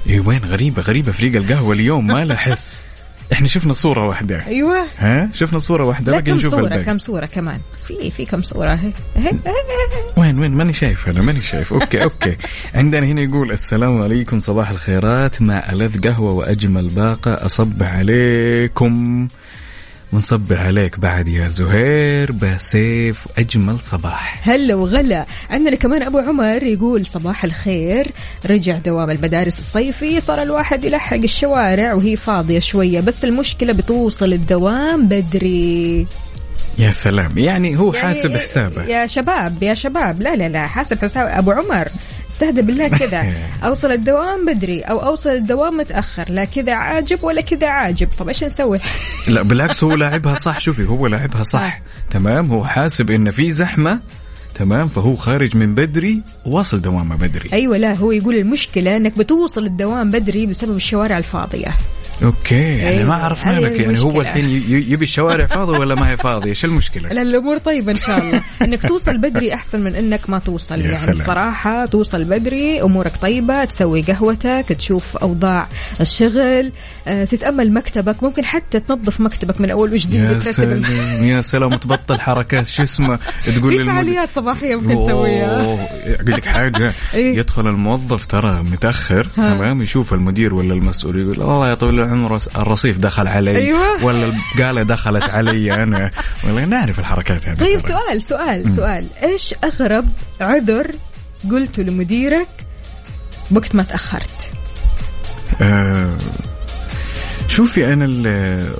إيه 0.09 0.19
وين؟ 0.19 0.39
غريبة 0.45 0.81
غريبة. 0.81 1.11
فريق 1.11 1.35
القهوة 1.35 1.73
اليوم 1.73 2.07
ما 2.07 2.25
له 2.25 2.35
حس. 2.35 2.92
إحنا 3.33 3.47
شفنا 3.47 3.73
صورة 3.73 4.07
واحدة. 4.07 4.47
أيوه. 4.47 4.85
ها؟ 4.97 5.29
شفنا 5.33 5.59
صورة 5.59 5.85
واحدة 5.87 6.11
باقي 6.11 6.23
كم 6.23 6.35
نشوف 6.35 6.51
صورة 6.51 6.63
الباقي. 6.63 6.83
كم 6.83 6.97
صورة 6.99 7.25
كمان؟ 7.25 7.59
في 7.87 8.11
في 8.11 8.25
كم 8.25 8.41
صورة. 8.41 8.73
هي. 8.73 8.91
هي. 9.15 9.31
وين 10.17 10.39
وين؟ 10.39 10.51
ماني 10.51 10.73
شايف 10.73 11.09
أنا 11.09 11.21
ماني 11.21 11.41
شايف. 11.41 11.73
okay 11.73 12.03
okay. 12.03 12.37
عندنا 12.75 13.07
هنا 13.07 13.21
يقول 13.21 13.51
السلام 13.51 14.01
عليكم 14.01 14.39
صباح 14.39 14.69
الخيرات. 14.69 15.41
مع 15.41 15.71
ألذ 15.71 16.07
قهوة 16.07 16.31
وأجمل 16.31 16.87
باقة 16.87 17.45
أصبح 17.45 17.95
عليكم. 17.95 19.27
ونصبح 20.13 20.61
عليك 20.61 20.99
بعد 20.99 21.27
يا 21.27 21.47
زهير 21.47 22.31
بسيف 22.31 23.27
أجمل 23.37 23.79
صباح. 23.79 24.49
هلا 24.49 24.75
وغلا. 24.75 25.25
عندنا 25.49 25.75
كمان 25.75 26.03
أبو 26.03 26.17
عمر 26.17 26.63
يقول 26.63 27.05
صباح 27.05 27.43
الخير. 27.43 28.11
رجع 28.45 28.77
دوام 28.77 29.11
المدارس 29.11 29.59
الصيفي 29.59 30.21
صار 30.21 30.41
الواحد 30.41 30.83
يلحق 30.83 31.17
الشوارع 31.17 31.93
وهي 31.93 32.15
فاضية 32.15 32.59
شوية 32.59 32.99
بس 32.99 33.25
المشكلة 33.25 33.73
بتوصل 33.73 34.33
الدوام 34.33 35.07
بدري. 35.07 36.07
يا 36.77 36.91
سلام. 36.91 37.37
يعني 37.37 37.79
هو 37.79 37.93
يعني 37.93 38.07
حاسب 38.07 38.37
حسابه 38.37 38.83
يا 38.83 39.07
شباب 39.07 39.63
يا 39.63 39.73
شباب. 39.73 40.21
لا 40.21 40.35
لا 40.35 40.49
لا. 40.49 40.67
حاسب 40.67 40.97
حساب 40.97 41.27
أبو 41.27 41.51
عمر. 41.51 41.87
استهدى 42.31 42.61
بالله 42.61 42.87
كذا. 42.87 43.33
أوصل 43.67 43.91
الدوام 43.91 44.45
بدري 44.45 44.81
أو 44.81 44.97
أوصل 44.97 45.29
الدوام 45.29 45.77
متأخر. 45.77 46.29
لا 46.29 46.45
كذا 46.45 46.73
عاجب 46.73 47.23
ولا 47.23 47.41
كذا 47.41 47.67
عاجب. 47.67 48.07
طب 48.19 48.27
إيش 48.27 48.43
نسوي؟ 48.43 48.79
لا 49.27 49.41
بالعكس 49.41 49.83
هو 49.83 49.95
لاعبها 49.95 50.35
صح. 50.35 50.59
شوفي 50.59 50.85
هو 50.85 51.07
لاعبها 51.07 51.43
صح. 51.43 51.59
آه. 51.61 51.73
تمام؟ 52.09 52.45
هو 52.45 52.65
حاسب 52.65 53.11
إن 53.11 53.31
في 53.31 53.51
زحمة. 53.51 53.99
تمام؟ 54.55 54.87
فهو 54.87 55.15
خارج 55.15 55.57
من 55.57 55.75
بدري 55.75 56.21
واصل 56.45 56.81
دوامه 56.81 57.15
بدري. 57.15 57.49
أيوه 57.53 57.77
لا 57.77 57.93
هو 57.93 58.11
يقول 58.11 58.35
المشكلة 58.35 58.97
إنك 58.97 59.17
بتوصل 59.17 59.65
الدوام 59.65 60.11
بدري 60.11 60.45
بسبب 60.45 60.75
الشوارع 60.75 61.17
الفاضية. 61.17 61.75
أوكي 62.23 62.55
يعني 62.55 62.89
أيوة، 62.89 63.05
ما 63.09 63.15
عرفنا 63.15 63.59
لك 63.59 63.79
يعني 63.79 63.99
هو. 63.99 64.21
الحين 64.21 64.49
يبي 64.69 65.03
الشوارع 65.03 65.45
فاضيه 65.55 65.79
ولا 65.79 65.95
ما 65.95 66.09
هي 66.09 66.17
فاضية؟ 66.17 66.49
إيش 66.49 66.65
المشكلة؟ 66.65 67.09
لا 67.09 67.21
الأمور 67.21 67.57
طيبة 67.57 67.91
إن 67.91 67.95
شاء 67.95 68.19
الله. 68.19 68.43
إنك 68.61 68.81
توصل 68.87 69.17
بدري 69.17 69.53
أحسن 69.53 69.79
من 69.83 69.95
إنك 69.95 70.29
ما 70.29 70.39
توصل. 70.39 70.79
يا 70.79 70.83
يعني 70.83 70.95
سلام. 70.95 71.17
الصراحه 71.17 71.85
توصل 71.85 72.23
بدري 72.23 72.81
أمورك 72.81 73.11
طيبة 73.21 73.65
تسوي 73.65 74.01
قهوتك 74.01 74.65
تشوف 74.77 75.17
أوضاع 75.17 75.67
الشغل 76.01 76.71
آه، 77.07 77.23
تتأمل 77.25 77.73
مكتبك. 77.73 78.23
ممكن 78.23 78.45
حتى 78.45 78.79
تنظف 78.79 79.21
مكتبك 79.21 79.61
من 79.61 79.71
أول 79.71 79.93
وجديد 79.93 80.21
يا 80.23 80.39
سلام 80.39 80.83
يا 81.23 81.41
سلام 81.41 81.75
تبطل 81.75 82.19
حركات. 82.19 82.67
شو 82.67 82.83
اسمه؟ 82.83 83.19
تقول 83.45 83.77
في 83.77 83.83
فعاليات 83.83 84.29
صباحية 84.35 84.75
ممكن 84.75 85.05
تسويها. 85.05 85.63
أقول 86.05 86.31
لك 86.31 86.45
حاجة. 86.45 86.93
إيه. 87.13 87.37
يدخل 87.37 87.67
الموظف 87.67 88.25
ترى 88.25 88.63
متأخر. 88.71 89.27
تمام؟ 89.35 89.81
يشوف 89.81 90.13
المدير 90.13 90.53
ولا 90.53 90.73
المسؤول 90.73 91.19
يقول 91.19 91.33
الله 91.33 91.69
يا 91.69 91.73
طويل 91.73 92.02
العمر 92.03 92.39
الرصيف 92.55 92.97
دخل 92.97 93.27
علي 93.27 93.55
أيوة. 93.57 94.03
ولا 94.05 94.25
البقاله 94.25 94.83
دخلت 94.83 95.23
علي 95.23 95.73
أنا. 95.83 96.09
ولا 96.43 96.65
نعرف 96.65 96.99
الحركات 96.99 97.47
هذه 97.47 97.57
طيب. 97.59 97.79
سؤال 97.79 98.21
سؤال 98.21 98.75
سؤال. 98.75 99.07
إيش 99.23 99.55
أغرب 99.63 100.09
عذر 100.41 100.91
قلته 101.51 101.83
لمديرك 101.83 102.47
وقت 103.51 103.75
ما 103.75 103.83
تأخرت؟ 103.83 104.49
آه 105.61 106.17
شوفي 107.47 107.93
أنا 107.93 108.05
ال- 108.05 108.73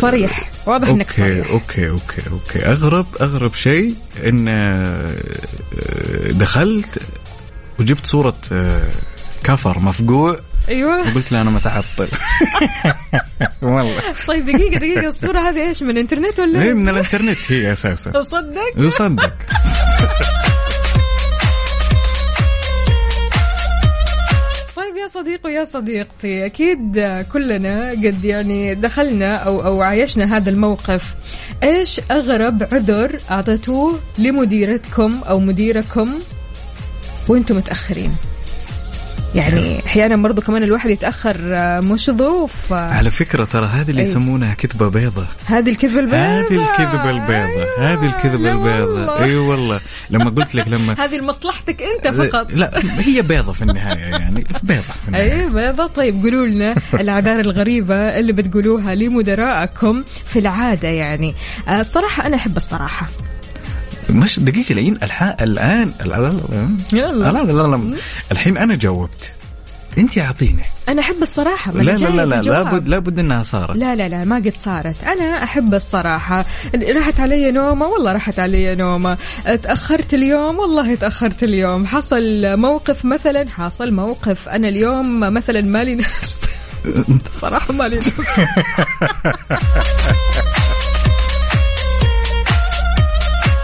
صريح. 0.00 0.50
واضح 0.66 0.88
إنك 0.88 1.20
okay 1.20 1.22
صريح. 1.22 1.50
okay 1.50 1.88
okay 1.90 2.22
okay. 2.30 2.58
أغرب 2.66 3.06
أغرب 3.20 3.54
شيء 3.54 3.94
إن 4.26 4.48
آه، 4.48 5.12
دخلت 6.30 6.98
وجبت 7.80 8.06
صورة 8.06 8.34
آه، 8.52 8.82
كفر 9.44 9.78
مفقوع 9.78 10.38
أيوه. 10.68 11.00
وقلت 11.08 11.32
له 11.32 11.40
أنا 11.40 11.50
متعطل. 11.50 12.08
والله. 13.62 13.92
طيب 14.26 14.46
دقيقة 14.46 14.78
دقيقة 14.78 15.08
الصورة 15.08 15.40
هذه 15.40 15.68
إيش 15.68 15.82
من 15.82 15.90
الإنترنت 15.90 16.40
ولا؟ 16.40 16.62
هي 16.62 16.74
من 16.74 16.88
الإنترنت 16.88 17.52
هي 17.52 17.72
أساسا. 17.72 18.10
تصدق 18.10 18.60
يصدق 18.76 19.32
طيب 24.76 24.96
يا 24.96 25.06
صديقي 25.08 25.40
ويا 25.44 25.64
صديقتي 25.64 26.46
أكيد 26.46 27.00
كلنا 27.32 27.90
قد 27.90 28.24
يعني 28.24 28.74
دخلنا 28.74 29.34
أو 29.34 29.64
أو 29.64 29.82
عايشنا 29.82 30.36
هذا 30.36 30.50
الموقف. 30.50 31.14
إيش 31.62 32.00
أغرب 32.10 32.62
عذر 32.72 33.16
أعطيتوه 33.30 33.98
لمديرتكم 34.18 35.20
أو 35.28 35.38
مديركم 35.38 36.08
وأنتم 37.28 37.56
متأخرين؟ 37.56 38.16
يعني 39.34 39.86
أحيانا 39.86 40.16
برضو 40.16 40.42
كمان 40.42 40.62
الواحد 40.62 40.90
يتأخر 40.90 41.36
آه، 41.42 41.80
مش 41.80 42.10
ظروف 42.10 42.72
على 42.72 43.10
فكرة 43.10 43.44
ترى 43.44 43.66
هذه 43.66 43.90
اللي. 43.90 44.02
يسمونها 44.02 44.54
كذبة 44.54 44.88
بيضة. 44.88 45.26
هذه 45.46 45.70
الكذبة 45.70 46.00
البيضاء 46.00 46.40
هذه 46.40 46.62
الكذبة 46.62 47.10
البيضة. 47.10 47.62
أيوة. 47.62 47.92
هذه 47.92 48.06
الكذبة 48.06 48.50
البيضة. 48.50 49.18
أي 49.24 49.36
والله. 49.36 49.80
لما 50.10 50.30
قلت 50.30 50.54
لك 50.54 50.68
لما 50.68 50.92
هذه 51.04 51.16
لمصلحتك 51.16 51.82
أنت 51.82 52.08
فقط. 52.08 52.46
لا 52.50 52.82
هي 52.98 53.22
بيضة 53.22 53.52
في 53.52 53.62
النهاية 53.62 53.98
يعني. 53.98 54.46
بيضة 54.62 54.82
في 54.82 55.08
النهاية. 55.08 55.32
أي 55.32 55.48
بيضة. 55.48 55.86
طيب 55.86 56.22
قولوا 56.22 56.46
لنا 56.46 56.74
العذار 56.94 57.40
الغريبة 57.40 57.94
اللي 57.94 58.32
بتقولوها 58.32 58.94
لمدراءكم 58.94 60.04
في 60.26 60.38
العادة 60.38 60.88
يعني. 60.88 61.34
آه، 61.68 61.80
الصراحة 61.80 62.26
أنا 62.26 62.36
أحب 62.36 62.56
الصراحة. 62.56 63.06
مش 64.10 64.40
دقيقة 64.40 64.72
الحين 64.72 64.98
الآن 65.40 65.92
لا 66.00 66.06
لا 66.06 66.28
لا 66.28 66.68
يلا 66.92 67.32
لا 67.32 67.42
لا 67.42 67.52
لا 67.52 67.76
لا 67.76 67.96
الحين 68.32 68.56
أنا 68.56 68.74
جاوبت 68.74 69.32
أنت 69.98 70.18
أعطيني 70.18 70.62
أنا 70.88 71.00
أحب 71.00 71.22
الصراحة 71.22 71.72
ما 71.72 71.82
لا 71.82 71.92
لا 71.92 72.08
لا 72.08 72.24
لا. 72.24 72.40
لابد 72.40 72.88
لابد 72.88 73.18
أنها 73.18 73.42
صارت 73.42 73.76
لا 73.76 73.94
لا 73.94 74.08
لا 74.08 74.24
ما 74.24 74.36
قد 74.36 74.52
صارت 74.64 75.04
أنا 75.04 75.44
أحب 75.44 75.74
الصراحة 75.74 76.44
راحت 76.94 77.20
علي 77.20 77.50
نومة 77.50 77.86
والله 77.86 78.12
راحت 78.12 78.38
علي 78.38 78.74
نومة 78.74 79.18
تأخرت 79.62 80.14
اليوم 80.14 80.58
والله 80.58 80.94
تأخرت 80.94 81.42
اليوم 81.42 81.86
حصل 81.86 82.56
موقف 82.56 83.04
مثلا 83.04 83.50
حصل 83.50 83.92
موقف 83.92 84.48
أنا 84.48 84.68
اليوم 84.68 85.20
مثلا 85.20 85.60
مالي 85.60 85.94
نفس 85.94 86.42
صراحة 87.40 87.74
مالي 87.74 87.96
نفس 87.96 88.40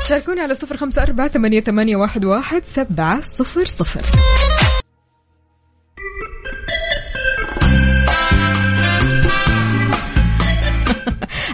شاركونا 0.08 0.42
على 0.42 0.54
صفر 0.54 0.76
خمسة 0.76 1.02
أربعة 1.02 1.28
ثمانية, 1.28 1.60
ثمانية 1.60 1.96
واحد, 1.96 2.24
واحد 2.24 2.64
سبعة 2.64 3.20
صفر 3.20 3.64
صفر. 3.64 4.00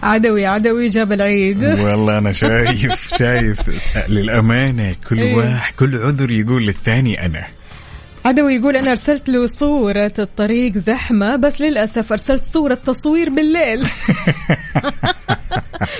عدوي 0.03 0.47
عدوي 0.47 0.89
جاب 0.89 1.13
العيد. 1.13 1.65
والله 1.65 2.19
أنا 2.19 2.33
شايف 2.33 3.15
شايف 3.19 3.61
للأمانة 4.15 4.95
كل 5.09 5.19
إيه. 5.19 5.35
واحد 5.35 5.75
كل 5.75 5.97
عذر 6.03 6.31
يقول 6.31 6.67
للثاني 6.67 7.27
أنا. 7.27 7.47
عدوي 8.25 8.55
يقول 8.55 8.77
أنا 8.77 8.91
أرسلت 8.91 9.29
له 9.29 9.47
صورة 9.47 10.13
الطريق 10.19 10.79
زحمة 10.79 11.37
بس 11.37 11.61
للأسف 11.61 12.13
أرسلت 12.13 12.43
صورة 12.43 12.75
تصوير 12.75 13.31
بالليل. 13.31 13.83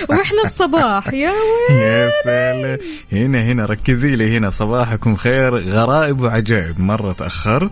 وإحنا 0.09 0.41
الصباح 0.45 1.13
يا 1.13 1.31
ويل 1.31 1.79
يا 1.79 2.11
سلام. 2.23 2.77
هنا 3.11 3.43
هنا 3.43 3.65
ركزي 3.65 4.15
لي 4.15 4.37
هنا. 4.37 4.49
صباحكم 4.49 5.15
خير. 5.15 5.55
غرائب 5.57 6.21
وعجائب. 6.21 6.79
مرة 6.79 7.11
تأخرت 7.11 7.71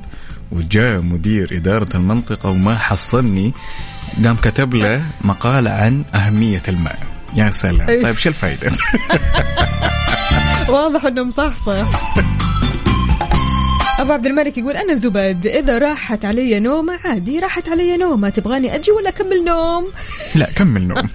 وجاء 0.52 1.02
مدير 1.02 1.50
إدارة 1.52 1.90
المنطقة 1.96 2.50
وما 2.50 2.76
حصلني. 2.78 3.54
قام 4.26 4.36
كتب 4.36 4.74
له 4.74 5.06
مقال 5.22 5.68
عن 5.68 6.04
أهمية 6.16 6.64
الماء. 6.68 7.00
يا 7.36 7.52
سلام. 7.52 7.88
طيب 7.88 8.16
شو 8.16 8.30
الفائدة 8.30 8.72
واضح 10.70 11.06
إنه 11.06 11.24
مصحصح. 11.24 12.14
أبو 14.04 14.14
عبد 14.14 14.26
الملك 14.26 14.58
يقول 14.58 14.78
أنا 14.78 14.96
زبد 14.96 15.48
إذا 15.48 15.78
راحت 15.78 16.26
علي 16.26 16.60
نومه 16.60 17.00
عادي. 17.06 17.40
راحت 17.40 17.70
علي 17.70 17.98
نومه 17.98 18.30
تبغاني 18.30 18.76
أجي 18.76 18.92
ولا 18.92 19.10
أكمل 19.10 19.46
نوم؟ 19.46 19.86
لا 20.36 20.50
كمل 20.56 20.88
نوم. 20.88 21.06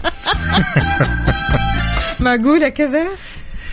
معقوله 2.20 2.68
كذا. 2.68 3.08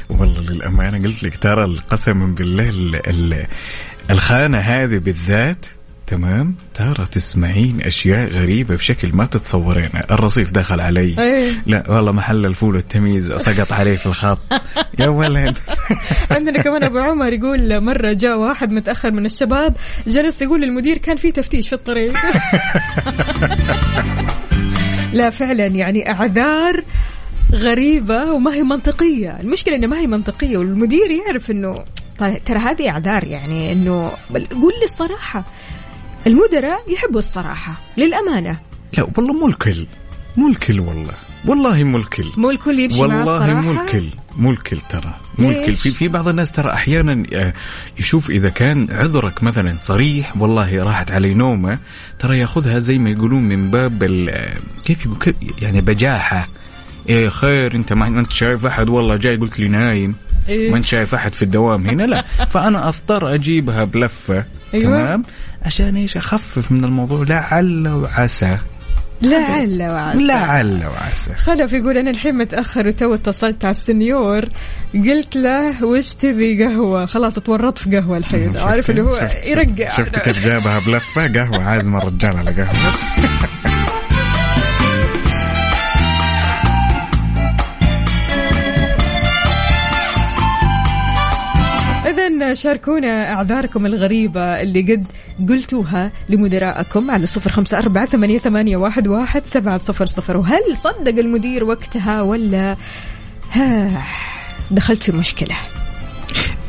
والله 0.10 0.42
للأمانة 0.42 1.04
قلت 1.08 1.24
لك 1.24 1.38
ترى 1.38 1.76
قسما 1.90 2.28
بالله 2.28 2.70
ال 2.70 3.10
ال 3.10 3.46
الخانة 4.10 4.58
هذه 4.58 4.98
بالذات 4.98 5.66
تمام؟ 6.08 6.56
ترى 6.74 7.06
تسمعين 7.12 7.82
أشياء 7.82 8.28
غريبة 8.28 8.76
بشكل 8.76 9.16
ما 9.16 9.26
تتصورينها 9.26 10.06
الرصيف 10.12 10.52
دخل 10.52 10.80
علي. 10.80 11.16
إيه. 11.20 11.52
لا 11.66 11.92
والله 11.92 12.12
محل 12.12 12.46
الفول 12.46 12.76
والتمييز 12.76 13.32
سقط 13.34 13.74
عليه 13.74 13.96
في 13.96 14.06
الخط. 14.06 14.40
يا 15.00 15.08
ولد. 15.08 15.58
عندنا 16.32 16.62
كمان 16.62 16.84
أبو 16.84 16.98
عمر 16.98 17.34
يقول 17.34 17.84
مرة 17.84 18.14
جاء 18.14 18.38
واحد 18.38 18.72
متأخر 18.72 19.12
من 19.12 19.26
الشباب 19.26 19.76
جلس 20.08 20.42
يقول 20.42 20.62
للمدير 20.62 20.98
كان 20.98 21.18
في 21.18 21.32
تفتيش 21.32 21.70
في 21.70 21.76
الطريق. 21.76 22.14
لا 25.14 25.30
فعلا 25.30 25.66
يعني 25.66 26.10
أعذار 26.10 26.84
غريبة 27.54 28.32
وما 28.32 28.54
هي 28.54 28.64
منطقية. 28.64 29.40
المشكلة 29.40 29.76
انها 29.76 29.90
ما 29.90 30.00
هي 30.00 30.08
منطقية 30.08 30.58
والمدير 30.58 31.12
يعرف 31.12 31.52
إنه 31.52 31.84
طيب 32.20 32.44
ترى 32.44 32.60
هذه 32.60 32.90
أعذار 32.90 33.24
يعني 33.24 33.72
إنه 33.72 34.12
قول 34.34 34.74
لي 34.80 34.86
الصراحة. 34.86 35.44
المدراء 36.28 36.94
يحبوا 36.94 37.20
الصراحة 37.20 37.74
للأمانة. 37.98 38.60
لا 38.98 39.08
والله 39.18 39.34
مو 39.34 39.48
الكل. 39.48 39.88
مو 40.38 40.48
الكل 40.48 40.80
والله. 40.80 41.14
والله 41.46 41.84
مو 41.84 41.98
الكل. 41.98 42.32
مو 42.38 42.52
الكل 42.52 42.80
يمشي 42.80 43.02
مع 43.02 43.04
والله 43.18 43.22
الصراحة. 43.36 43.62
مو 43.62 43.82
الكل. 43.82 44.10
مو 44.38 44.52
الكل 44.52 44.78
ترى. 44.90 45.16
مو 45.38 45.50
الكل؟ 45.50 45.74
في 45.74 45.92
في 45.92 46.08
بعض 46.08 46.28
الناس 46.28 46.52
ترى 46.52 46.74
أحيانا 46.74 47.24
آه، 47.34 47.54
يشوف 48.00 48.30
إذا 48.30 48.50
كان 48.50 48.88
عذرك 48.92 49.44
مثلا 49.44 49.78
صريح 49.78 50.38
والله 50.38 50.84
راحت 50.84 51.12
علي 51.12 51.34
نومة 51.34 51.80
ترى 52.20 52.40
يأخذها 52.40 52.80
زي 52.80 52.98
ما 52.98 53.10
يقولون 53.10 53.44
من 53.44 53.72
باب 53.72 54.04
آه، 54.30 54.54
كيف- 54.86 55.08
يعني 55.62 55.82
بجاحة. 55.82 56.48
إيه 57.10 57.30
خير 57.30 57.76
أنت 57.76 57.94
ما 57.94 58.08
أنت 58.08 58.32
شايف 58.32 58.66
أحد؟ 58.66 58.90
والله 58.90 59.16
جاي 59.16 59.36
قلت 59.36 59.60
لي 59.60 59.68
نايم. 59.68 60.16
إيه. 60.50 60.72
ما 60.72 60.78
أنت 60.78 60.86
شايف 60.86 61.16
أحد 61.16 61.34
في 61.34 61.42
الدوام 61.42 61.88
هنا؟ 61.88 62.04
لا. 62.04 62.26
فأنا 62.54 62.90
أضطر 62.90 63.34
أجيبها 63.34 63.84
بلفة. 63.84 64.46
أيوة. 64.74 64.84
تمام؟ 64.84 65.24
عشان 65.62 65.96
إيش؟ 65.96 66.18
أخفف 66.18 66.72
من 66.72 66.86
الموضوع. 66.86 67.24
لعل 67.24 67.88
وعسى. 67.88 68.58
لعل 69.22 69.84
وعسى. 69.84 70.24
لعل 70.26 70.86
وعسى. 70.86 71.34
خلف 71.34 71.74
يقول 71.74 71.98
أنا 71.98 72.10
الحين 72.10 72.38
متأخر 72.38 72.88
وتو 72.88 73.14
اتصلت 73.14 73.66
على 73.66 73.72
السنيور. 73.72 74.46
قلت 74.94 75.36
له 75.36 75.86
وش 75.86 76.14
تبي 76.14 76.64
قهوة؟ 76.64 77.06
خلاص 77.06 77.34
تورطت 77.34 77.78
في 77.78 77.98
قهوة 77.98 78.18
الحين. 78.18 78.58
عارف 78.58 78.90
اللي 78.90 79.02
هو 79.02 79.30
يرقع 79.46 79.98
شفت 79.98 80.20
كيف 80.20 80.40
جابها 80.40 80.80
بلفة؟ 80.80 81.28
قهوة. 81.28 81.64
عازمه 81.64 81.98
الرجال 81.98 82.38
على 82.38 82.52
قهوة. 82.52 82.94
شاركونا 92.56 93.34
أعذاركم 93.34 93.86
الغريبة 93.86 94.42
اللي 94.42 94.82
قد 94.82 95.08
قلتوها 95.50 96.12
لمدراءكم 96.30 97.12
على 97.12 97.28
صفر 97.28 97.52
خمسة 97.52 97.78
أربعة 97.78 98.06
ثمانية, 98.06 98.78
واحد, 98.78 99.08
واحد 99.08 99.44
سبعة 99.46 99.78
صفر 99.78 100.06
صفر. 100.06 100.38
وهل 100.38 100.76
صدق 100.76 101.18
المدير 101.20 101.64
وقتها 101.64 102.22
ولا؟ 102.22 102.76
ها 103.52 104.04
دخلت 104.72 105.04
في 105.04 105.12
مشكلة. 105.12 105.56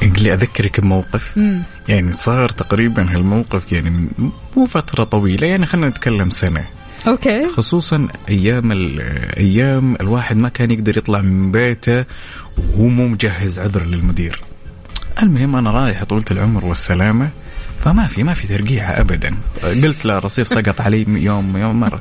اللي 0.03 0.35
أذكرك 0.35 0.81
بموقف. 0.81 1.39
مم. 1.39 1.63
يعني 1.89 2.13
صار 2.13 2.49
تقريبا 2.49 3.15
هالموقف 3.15 3.73
يعني 3.73 4.09
مو 4.57 4.67
فترة 4.67 5.05
طويلة 5.05 5.47
يعني 5.47 5.67
خلينا 5.67 5.89
نتكلم 5.89 6.31
سنة. 6.31 6.67
أوكي. 7.07 7.49
خصوصا 7.49 8.09
أيام 8.29 8.73
أيام 9.37 9.97
الواحد 10.01 10.37
ما 10.37 10.49
كان 10.49 10.71
يقدر 10.71 10.99
يطلع 10.99 11.21
من 11.21 11.53
بيته 11.53 12.05
وهو 12.59 12.89
مو 12.89 13.09
مجهز 13.09 13.59
عذر 13.59 13.85
للمدير. 13.85 14.41
المهم 15.23 15.57
أنا 15.57 15.71
رايح 15.71 16.05
طولة 16.05 16.25
العمر 16.31 16.65
والسلامة 16.65 17.29
فما 17.81 18.07
في 18.07 18.23
ما 18.23 18.33
في 18.33 18.47
ترقيعة 18.47 19.01
ابدا. 19.01 19.35
قلت 19.63 20.05
له 20.05 20.19
رصيف 20.19 20.49
سقط 20.49 20.81
علي 20.81 21.05
يوم 21.09 21.57
يوم 21.57 21.81
مره. 21.81 22.01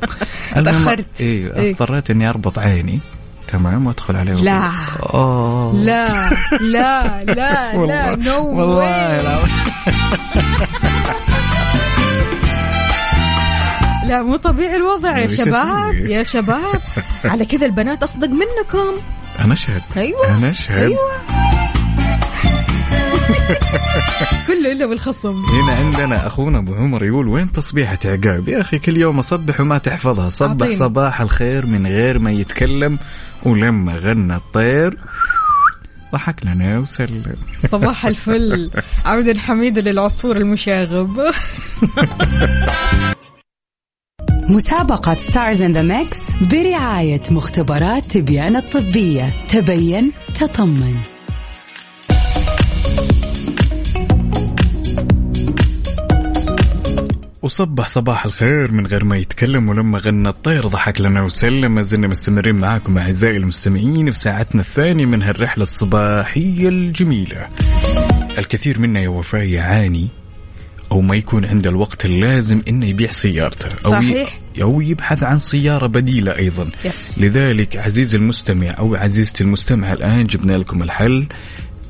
إيه 1.20 1.56
إيه. 1.56 1.72
اضطريت 1.72 2.10
إني 2.10 2.30
أربط 2.30 2.60
عيني. 2.60 3.00
تمام 3.48 3.88
وأدخل 3.88 4.16
عليه 4.16 4.34
لا. 4.34 4.72
أوه. 5.14 5.76
لا 5.76 6.30
لا 6.62 7.24
لا 7.24 7.74
لا 7.86 8.16
نو 8.16 8.48
والله 8.58 9.18
لا 9.18 9.40
لا 14.06 14.22
مو 14.24 14.38
طبيعي 14.38 14.76
الوضع 14.76 15.18
يا 15.18 15.28
شباب؟ 15.28 15.94
يا 15.96 16.24
شباب. 16.24 16.82
على 17.26 17.46
كذا 17.46 17.66
البنات 17.66 18.04
أصدق 18.04 18.28
منكم. 18.28 19.02
أنا 19.40 19.54
اشهد 19.54 19.82
أيوة. 19.98 20.38
أنا 20.38 20.50
اشهد 20.50 20.78
أيوة. 20.78 21.75
كله 24.48 24.72
إلا 24.72 24.86
بالخصم. 24.86 25.46
هنا 25.46 25.74
عندنا 25.74 26.28
أخونا 26.28 26.60
أبو 26.60 26.74
عمر 26.74 27.06
يقول 27.06 27.28
وين 27.28 27.52
تصبيحة 27.52 28.00
عقاب 28.06 28.48
يا 28.48 28.62
أخي 28.62 28.80
كل 28.80 28.98
يوم 28.98 29.20
أصبح 29.20 29.60
وما 29.60 29.78
تحفظها. 29.78 30.30
صبح. 30.30 30.70
صباح 30.70 31.22
الخير 31.22 31.66
من 31.66 31.88
غير 31.88 32.20
ما 32.20 32.32
يتكلم 32.32 33.00
ولما 33.46 33.96
غنى 33.96 34.36
الطير. 34.36 34.98
ضحك 36.14 36.46
لنا 36.46 36.80
وسلم. 36.80 37.36
صباح 37.72 38.06
الفل. 38.06 38.72
عودا 39.06 39.40
حميدا 39.40 39.82
للعصفور 39.82 40.38
المشاغب. 40.38 41.20
مسابقة 44.50 45.16
Stars 45.16 45.62
in 45.62 45.72
the 45.72 45.82
Mix 45.82 46.18
برعاية 46.52 47.22
مختبرات 47.32 48.06
تبيان 48.06 48.56
الطبية. 48.56 49.34
تبين 49.48 50.12
تطمن. 50.36 51.15
وصبح 57.46 57.88
صباح 57.88 58.26
الخير 58.26 58.72
من 58.72 58.88
غير 58.88 59.06
ما 59.06 59.18
يتكلم 59.18 59.70
ولما 59.70 59.98
غنى 59.98 60.30
الطير 60.30 60.68
ضحك 60.68 61.02
لنا 61.02 61.22
وسلم. 61.22 61.76
ما 61.76 61.82
زلنا 61.82 62.08
مستمرين 62.08 62.56
معاكم 62.56 62.98
أعزائي 62.98 63.38
المستمعين 63.38 64.12
في 64.12 64.20
ساعتنا 64.20 64.62
الثانية 64.62 65.06
من 65.06 65.24
هالرحلة 65.24 65.64
الصباحية 65.64 66.70
الجميلة. 66.70 67.48
الكثير 68.38 68.80
منا 68.80 69.00
يا 69.00 69.10
وفاء 69.10 69.44
يعاني 69.44 70.08
أو 70.92 71.02
ما 71.02 71.16
يكون 71.16 71.46
عنده 71.46 71.70
الوقت 71.70 72.06
اللازم 72.06 72.62
إنه 72.68 72.86
يبيع 72.88 73.10
سيارته 73.10 73.70
أو 73.86 73.92
صحيح. 73.92 74.40
أو 74.62 74.82
يبحث 74.82 75.24
عن 75.24 75.40
سيارة 75.40 75.88
بديلة 75.88 76.38
أيضا. 76.38 76.70
yes 76.86 77.22
لذلك 77.22 77.78
عزيزي 77.78 78.18
المستمع 78.18 78.76
أو 78.80 78.96
عزيزتي 78.96 79.44
المستمع 79.44 79.94
الآن 79.94 80.28
جبنا 80.28 80.54
لكم 80.54 80.84
الحل. 80.84 81.28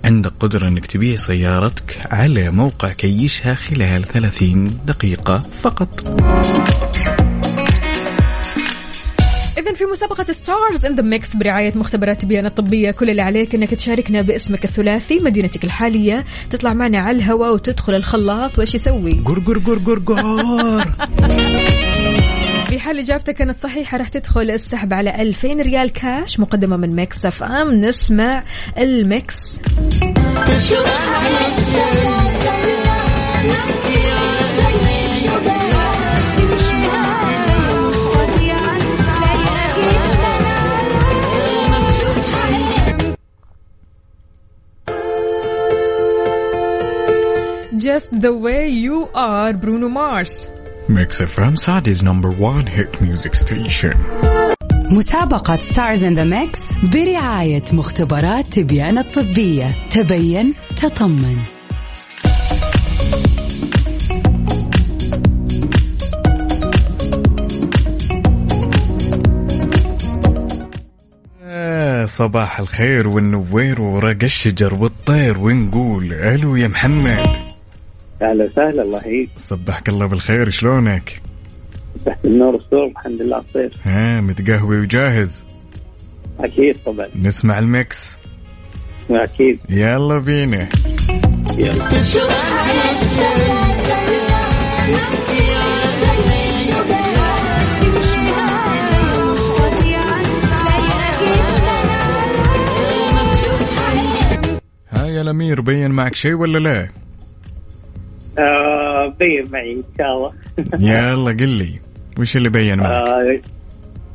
عندك 0.06 0.32
قدرة 0.40 0.68
إنك 0.68 0.86
تبيع 0.86 1.16
سيارتك 1.16 1.98
على 2.12 2.52
موقع 2.52 2.92
كيشها 2.92 3.54
خلال 3.54 4.04
30 4.04 4.78
دقيقة 4.86 5.40
فقط 5.40 6.08
إذا 9.58 9.74
في 9.74 9.86
مسابقة 9.86 10.34
Stars 10.34 10.86
in 10.86 10.96
the 10.96 11.02
Mix 11.02 11.36
برعاية 11.36 11.78
مختبرات 11.78 12.22
تبيان 12.22 12.46
الطبية 12.46 12.92
كل 12.92 13.10
اللي 13.10 13.22
عليك 13.22 13.56
إنك 13.56 13.70
تشاركنا 13.74 14.22
باسمك 14.22 14.64
الثلاثي 14.64 15.20
مدينتك 15.20 15.64
الحالية 15.64 16.26
تطلع 16.50 16.74
معنا 16.74 16.98
على 16.98 17.18
الهواء 17.18 17.54
وتدخل 17.54 17.96
الخلاط 17.96 18.58
وإيش 18.58 18.76
يسوي؟ 18.76 19.12
قر 19.26 19.40
قر 19.40 19.58
قر 19.60 19.80
قر 19.80 20.00
قر 20.00 20.86
في 22.76 22.82
حال 22.82 23.00
إجابتك 23.00 23.34
كانت 23.34 23.56
صحيحة 23.56 23.98
راح 23.98 24.08
تدخل 24.10 24.52
السحب 24.52 24.94
على 24.94 25.22
2000 25.22 25.48
ريال 25.62 25.94
كاش 25.94 26.40
مقدمة 26.40 26.78
من 26.78 26.96
Mix 26.96 27.26
FM. 27.26 27.74
نسمع 27.86 28.44
ال 28.78 28.94
Mix. 28.94 29.60
Just 47.78 48.10
the 48.20 48.34
way 48.34 48.68
you 48.68 49.08
are 49.14 49.54
Bruno 49.54 49.88
Mars. 49.88 50.55
Mix 50.90 51.22
FM 51.22 51.56
Saudi's 51.56 52.04
number 52.04 52.36
1 52.40 52.70
hit 52.70 53.02
music 53.02 53.36
station 53.36 53.94
مسابقة 54.92 55.56
Stars 55.56 56.04
in 56.04 56.14
the 56.14 56.24
Mix 56.24 56.60
برعاية 56.94 57.64
مختبرات 57.74 58.48
تبيان 58.48 58.98
الطبية. 58.98 59.76
تبين 59.90 60.54
تطمن. 60.78 61.38
آه، 71.44 72.06
صباح 72.06 72.60
الخير 72.60 73.08
والنوير 73.08 73.82
ورق 73.82 74.24
الشجر 74.24 74.76
والطير 74.76 75.38
ونقول 75.38 76.14
ألو 76.14 76.56
يا 76.56 76.68
محمد. 76.68 77.45
أهلا 78.22 78.46
وسهلا 78.46 78.82
الله 78.82 79.02
يعيد 79.06 79.30
صبحك 79.38 79.90
الله 79.90 80.06
بالخير 80.06 80.50
شلونك؟ 80.50 81.22
تحت 82.06 82.26
النور 82.26 82.56
والسرور 82.56 82.88
الحمد 82.88 83.22
لله 83.22 83.40
بخير 83.40 83.74
ها 83.84 84.22
متقهوي 84.22 84.80
وجاهز؟ 84.80 85.46
أكيد 86.40 86.78
طبعا. 86.86 87.08
نسمع 87.22 87.60
الميكس؟ 87.60 88.18
أكيد. 89.12 89.60
يلا 89.70 90.18
بينا. 90.18 90.68
يلا. 91.58 91.90
ها 104.90 105.06
يا 105.08 105.22
الأمير 105.22 105.62
بين 105.62 105.92
معك 105.92 106.16
شيء 106.16 106.34
ولا 106.34 106.58
لا؟ 106.58 107.05
آه 108.40 109.14
بين 109.20 109.52
معي 109.52 109.72
إن 109.74 109.84
شاء 109.98 110.08
الله. 110.18 110.32
يلا 110.92 111.32
قل 111.32 111.50
لي 111.50 111.80
وش 112.20 112.38
اللي 112.38 112.50
بين 112.50 112.78
معك؟ 112.80 112.92
آه 112.92 113.42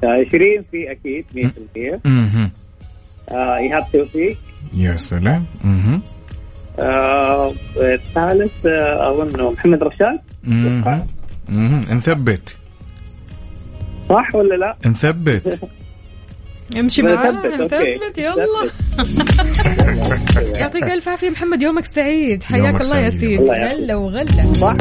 آه، 0.04 0.24
شيرين 0.30 0.64
في 0.70 0.90
أكيد 0.92 1.24
100% 1.34 2.06
أها 2.06 2.50
آه 3.30 3.56
إيهاب 3.56 3.86
توفيق. 3.92 4.38
يا 4.74 4.96
سلام. 4.96 5.44
أها 5.64 6.00
آه 6.78 7.52
الثالث 7.76 8.66
آه 8.66 9.10
أظن 9.10 9.52
محمد 9.52 9.82
رشاد. 9.82 10.18
أها 10.48 11.06
نثبت. 11.94 12.56
صح 14.08 14.34
ولا 14.34 14.54
لا؟ 14.54 14.76
نثبت. 14.86 15.60
امشي 16.76 17.02
معاه 17.02 17.32
ثبت، 17.56 18.18
يلا. 18.18 18.70
يعطيك 20.60 20.82
ألف 20.84 21.08
عافية 21.08 21.30
محمد 21.30 21.62
يومك 21.62 21.84
سعيد. 21.84 22.42
حياك 22.42 22.80
الله 22.80 22.98
يا. 22.98 23.10
سيدي. 23.10 23.50
هلا 23.50 23.94
وغلا. 23.94 24.52
صح؟ 24.52 24.76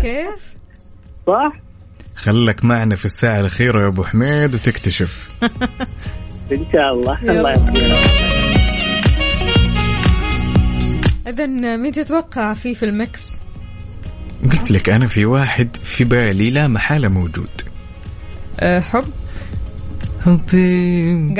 كيف؟ 0.00 0.56
صح؟ 1.26 1.52
خلك 2.16 2.64
معنا 2.64 2.96
في 2.96 3.04
الساعة 3.04 3.40
الأخيرة 3.40 3.82
يا 3.82 3.86
أبو 3.86 4.04
حميد 4.04 4.54
وتكتشف. 4.54 5.28
إن 6.52 6.66
شاء 6.72 6.94
الله. 6.94 7.22
الله 7.22 7.52
اذا 11.28 11.46
مين 11.76 11.92
تتوقع 11.92 12.54
فيه 12.54 12.74
في 12.74 12.82
المكس؟ 12.82 13.36
قلت 14.42 14.70
لك 14.70 14.88
أنا 14.88 15.06
في 15.06 15.24
واحد 15.24 15.76
في 15.76 16.04
بالي 16.04 16.50
لا 16.50 16.68
محالة 16.68 17.08
موجود. 17.08 17.48
أه 18.60 18.80
حب. 18.80 19.04
حبي 20.26 21.34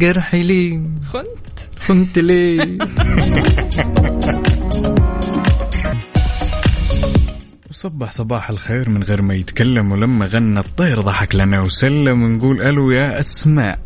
قرحي 0.00 0.42
لي 0.42 0.82
خنت. 1.12 1.56
كنت 1.88 2.18
لي 2.18 2.78
وصبح 7.70 8.10
صباح 8.10 8.50
الخير 8.50 8.90
من 8.90 9.02
غير 9.02 9.22
ما 9.22 9.34
يتكلم 9.34 9.92
ولما 9.92 10.26
غنى 10.26 10.60
الطير 10.60 11.00
ضحك 11.00 11.34
لنا 11.34 11.60
وسلم 11.60 12.22
ونقول 12.22 12.62
ألو 12.62 12.90
يا 12.90 13.20
أسماء. 13.20 13.78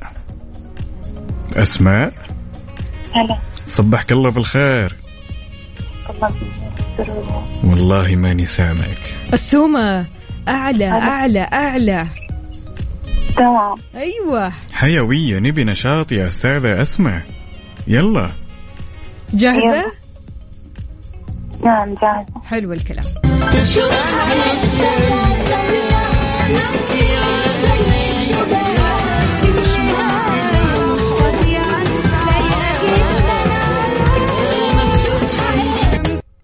أسماء؟ 1.53 2.13
هلا. 3.13 3.39
صبحك 3.69 4.13
الله 4.13 4.31
بالخير. 4.31 4.97
والله 7.65 8.17
ماني 8.17 8.45
سامعك. 8.45 9.15
السومة. 9.33 10.07
أعلى 10.49 10.87
أعلى 10.89 11.41
أعلى. 11.41 12.07
تمام 13.37 13.75
أيوه. 13.95 14.53
حيوية 14.73 15.39
نبي 15.39 15.65
نشاط 15.65 16.13
يا 16.13 16.27
أستاذة 16.27 16.83
أسماء. 16.83 17.23
يلا. 17.87 18.33
جاهزة؟ 19.35 19.61
يلا. 19.61 19.93
نعم 21.65 21.95
جاهزة. 21.95 22.27
حلو 22.45 22.73
الكلام. 22.73 23.05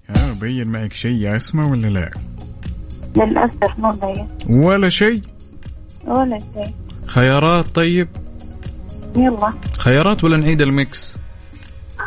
ها 0.08 0.32
بين 0.40 0.68
معك 0.68 0.92
شيء 0.92 1.12
يا 1.12 1.36
أسماء 1.36 1.68
ولا 1.68 1.86
لا؟ 1.86 2.10
للأسف 3.16 3.78
مو 3.78 3.88
بين. 3.88 4.28
ولا 4.64 4.88
شيء؟ 4.88 5.22
ولا 6.04 6.38
شيء. 6.38 6.74
خيارات 7.06 7.64
طيب؟ 7.74 8.08
يلا. 9.16 9.52
خيارات 9.78 10.24
ولا 10.24 10.36
نعيد 10.36 10.62
الميكس؟ 10.62 11.16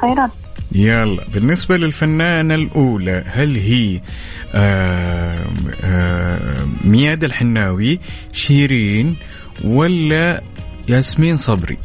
خيرات. 0.01 0.29
يلا. 0.71 1.23
بالنسبة 1.33 1.77
للفنانة 1.77 2.53
الأولى 2.55 3.23
هل 3.27 3.55
هي 3.55 4.01
آه 4.55 5.35
آه 5.83 6.67
مياد 6.83 7.23
الحناوي 7.23 7.99
شيرين 8.31 9.15
ولا 9.63 10.41
ياسمين 10.89 11.37
صبري؟ 11.37 11.77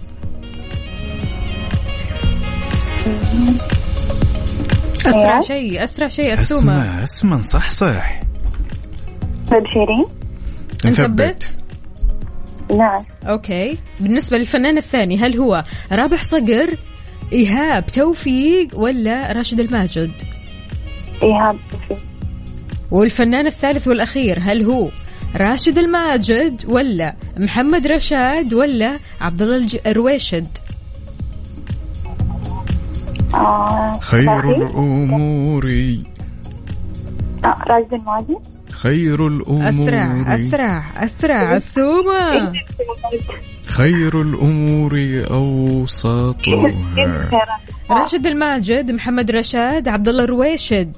أسرع 5.07 5.35
إيه؟ 5.37 5.41
شيء 5.41 5.85
أسرع 5.85 6.09
شيء 6.09 6.33
اسمع 6.33 7.03
اسمع 7.03 7.41
صح 7.41 7.71
صح. 7.71 8.21
طيب 9.51 9.67
شيرين. 9.67 10.07
نثبت؟ 10.85 11.58
نعم. 12.77 13.05
أوكي. 13.27 13.79
بالنسبة 14.01 14.37
للفنان 14.37 14.77
الثاني 14.77 15.17
هل 15.19 15.37
هو 15.37 15.65
رابح 15.93 16.23
صقر 16.23 16.75
إيهاب 17.33 17.87
توفيق 17.87 18.79
ولا 18.79 19.33
راشد 19.33 19.61
الماجد؟ 19.61 20.11
إيهاب 21.23 21.57
توفيق. 21.71 21.99
والفنان 22.91 23.47
الثالث 23.47 23.89
والأخير 23.89 24.39
هل 24.43 24.63
هو 24.63 24.89
راشد 25.37 25.79
الماجد 25.79 26.63
ولا 26.69 27.15
محمد 27.37 27.87
رشاد 27.87 28.55
ولا 28.55 28.97
عبد 29.21 29.43
الله 29.43 29.67
الرويشد 29.87 30.47
آه 33.35 33.93
خير 34.01 34.27
صحيح؟ 34.27 34.45
الأمور. 34.57 35.67
آه 37.45 37.57
راشد 37.69 37.95
الماجد 37.95 38.58
خير 38.83 39.27
الأمور. 39.27 39.69
أسرع 39.69 40.35
أسرع 40.35 41.05
أسرع 41.05 41.57
السومة 41.57 42.53
خير 43.67 44.21
الأمور 44.21 45.23
أوسطها. 45.31 47.31
راشد 47.91 48.27
الماجد 48.27 48.91
محمد 48.91 49.31
رشاد 49.31 49.89
عبد 49.89 50.09
الله 50.09 50.25
الرويشد 50.25 50.97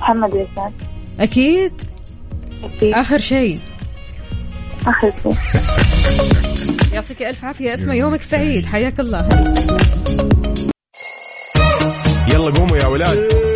محمد 0.00 0.34
رشاد. 0.34 0.72
أكيد؟ 1.20 1.72
أكيد. 2.64 2.94
آخر 2.94 3.18
شيء. 3.18 3.58
آخر 4.86 5.12
شيء. 5.22 5.34
يعطيك 6.92 7.22
ألف 7.22 7.44
عافية 7.44 7.74
أسماء 7.74 7.96
يومك 7.96 8.22
سعيد. 8.22 8.66
حياك 8.66 9.00
الله. 9.00 9.28
يلا 12.32 12.50
قوموا 12.50 12.76
يا 12.76 12.86
ولاد. 12.86 13.49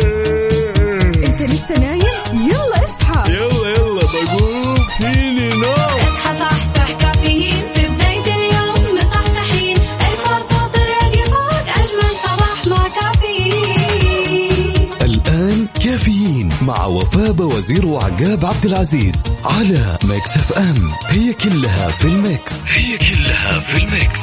لسه 1.45 1.75
نايم؟ 1.79 2.01
يلا 2.33 2.83
اصحى. 2.83 3.33
يلا 3.33 3.69
يلا 3.69 4.01
بقوم 4.01 4.77
فيني 4.97 5.47
نوم 5.49 5.73
اصحى 5.73 6.39
صحصح 6.39 6.91
كافيين 6.99 7.51
في 7.75 7.87
بداية 7.87 8.35
اليوم 8.35 8.97
مصحصحين. 8.97 9.77
الفرصة 9.77 10.67
تراك 10.73 11.27
فوق 11.27 11.67
أجمل 11.67 12.11
صباح 12.23 12.67
مع 12.67 12.87
كافيين. 13.01 14.73
الآن 15.01 15.67
كافيين 15.83 16.49
مع 16.61 16.85
وفاء 16.85 17.31
وفاء 17.31 17.47
وزير 17.47 17.85
وعقاب 17.85 18.45
عبد 18.45 18.65
العزيز 18.65 19.23
على 19.45 19.97
Mix 20.03 20.35
FM. 20.37 20.91
هي 21.09 21.33
كلها 21.33 21.91
في 21.91 22.05
ال 22.05 22.18
Mix. 22.18 22.71
هي 22.71 22.97
كلها 22.97 23.59
في 23.59 23.77
الميكس. 23.83 24.21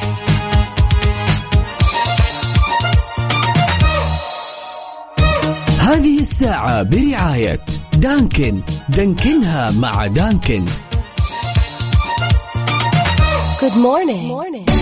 الساعة 6.43 6.83
برعاية 6.83 7.61
دانكن. 7.93 8.61
دانكنها 8.89 9.71
مع 9.71 10.07
دانكن. 10.07 10.65
Good 13.61 13.77
morning. 13.77 14.82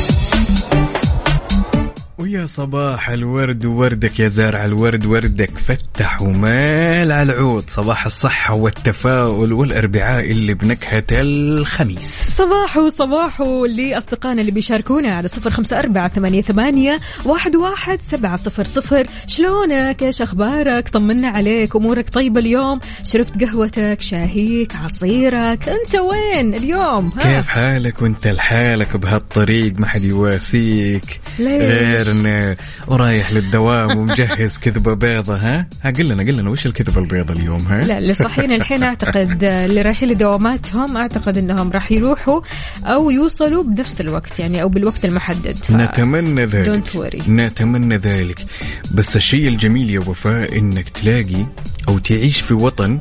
ويا 2.20 2.46
صباح 2.46 3.10
الورد 3.10 3.66
ووردك 3.66 4.20
يا 4.20 4.28
زارع 4.28 4.64
الورد 4.64 5.06
وردك 5.06 5.50
فتح 5.58 6.22
ومال 6.22 7.12
على 7.12 7.32
العود. 7.32 7.70
صباح 7.70 8.06
الصحة 8.06 8.54
والتفاؤل 8.54 9.52
والأربعاء 9.52 10.30
اللي 10.30 10.54
بنكهة 10.54 11.04
الخميس. 11.12 12.36
صباحو 12.36 12.88
صباحو 12.88 13.66
لأصدقائنا 13.66 14.40
اللي 14.40 14.52
بيشاركونا 14.52 15.12
على 15.12 15.28
صفر 15.28 15.50
خمسة 15.50 15.78
أربعة 15.78 16.08
ثمانية, 16.08 16.42
ثمانية 16.42 16.96
واحد, 17.24 17.56
واحد 17.56 18.00
سبعة 18.00 18.36
صفر 18.36 18.64
صفر. 18.64 19.06
شلونك؟ 19.26 20.02
إيش 20.02 20.22
أخبارك؟ 20.22 20.88
طمنا 20.88 21.28
عليك 21.28 21.76
أمورك 21.76 22.10
طيبة 22.10 22.40
اليوم؟ 22.40 22.80
شربت 23.04 23.44
قهوتك؟ 23.44 24.00
شاهيك؟ 24.00 24.76
عصيرك؟ 24.76 25.68
أنت 25.68 25.94
وين 25.94 26.54
اليوم؟ 26.54 27.12
ها؟ 27.16 27.22
كيف 27.22 27.48
حالك؟ 27.48 28.02
وأنت 28.02 28.26
لحالك 28.26 28.96
بهالطريق 28.96 29.74
ما 29.78 29.86
حد 29.86 30.02
يواسيك. 30.02 31.20
ليش؟ 31.38 32.09
انه 32.10 32.56
ورايح 32.86 33.32
للدوام 33.32 33.98
ومجهز 33.98 34.58
كذبة 34.58 34.94
بيضة 34.94 35.36
ها؟ 35.36 35.66
ها 35.84 35.90
قل 35.90 36.08
لنا 36.08 36.22
قل 36.22 36.36
لنا 36.36 36.50
وش 36.50 36.66
الكذبة 36.66 37.00
البيضة 37.00 37.34
اليوم 37.34 37.60
ها؟ 37.66 37.82
لا 37.84 37.98
اللي 37.98 38.14
صاحيين 38.14 38.52
الحين 38.52 38.82
أعتقد 38.82 39.44
اللي 39.44 39.82
رايحين 39.82 40.08
لدواماتهم 40.08 40.96
أعتقد 40.96 41.38
إنهم 41.38 41.70
راح 41.70 41.92
يروحوا 41.92 42.40
أو 42.84 43.10
يوصلوا 43.10 43.62
بنفس 43.62 44.00
الوقت 44.00 44.38
يعني 44.38 44.62
أو 44.62 44.68
بالوقت 44.68 45.04
المحدد. 45.04 45.56
ف... 45.56 45.70
نتمنى 45.70 46.44
ذلك. 46.44 46.84
Don't 46.84 46.96
worry. 46.96 47.28
نتمنى 47.28 47.96
ذلك. 47.96 48.46
بس 48.94 49.16
الشيء 49.16 49.48
الجميل 49.48 49.90
يا 49.90 50.00
وفاء 50.00 50.58
إنك 50.58 50.88
تلاقي 50.88 51.46
أو 51.88 51.98
تعيش 51.98 52.40
في 52.40 52.54
وطن 52.54 53.00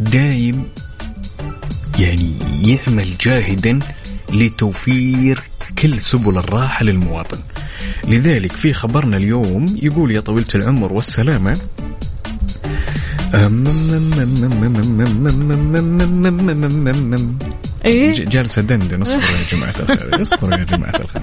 دايم 0.00 0.68
يعني 1.98 2.32
يعمل 2.64 3.08
جاهدا 3.20 3.78
لتوفير 4.32 5.42
كل 5.78 6.00
سبل 6.00 6.38
الراحة 6.38 6.84
للمواطن 6.84 7.38
لذلك 8.08 8.52
في 8.52 8.72
خبرنا 8.72 9.16
اليوم 9.16 9.64
يقول 9.82 10.10
يا 10.10 10.20
طويلة 10.20 10.46
العمر 10.54 10.92
والسلامة 10.92 11.56
إيه 17.84 18.10
ج- 18.10 18.28
جالس 18.28 18.58
ادندن 18.58 19.00
اصبروا 19.02 19.20
يا 19.22 19.44
جماعة 19.52 19.74
الخير 19.80 20.10
اصبروا 20.22 20.58
يا 20.58 20.64
جماعة 20.64 20.94
الخير 21.00 21.22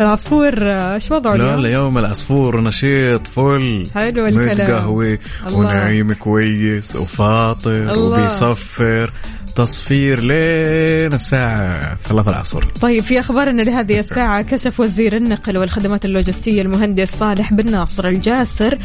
العصفور 0.00 0.54
إيش 0.62 1.10
وضعه 1.10 1.34
لا 1.36 1.44
اليوم؟ 1.46 1.60
لا 1.62 1.68
يوم 1.72 1.98
العصفور 1.98 2.60
نشيط 2.60 3.26
فل 3.26 3.84
حلو 3.94 4.26
الكلام. 4.26 4.50
متقهوي. 4.50 5.18
ونايم 5.52 6.12
كويس 6.12 6.96
وفاطر. 6.96 7.98
وبيصفر 7.98 9.12
تصفير 9.56 10.20
لين 10.20 11.12
الساعة 11.12 11.96
ثلاثة 11.96 12.30
العصر. 12.30 12.64
طيب 12.80 13.02
في 13.02 13.18
اخبارنا 13.18 13.62
لهذه 13.62 13.98
الساعة 14.04 14.42
كشف 14.42 14.80
وزير 14.80 15.16
النقل 15.16 15.58
والخدمات 15.58 16.04
اللوجستية 16.04 16.62
المهندس 16.62 17.10
صالح 17.16 17.52
بن 17.52 17.70
ناصر 17.70 18.06
الجاسر 18.06 18.78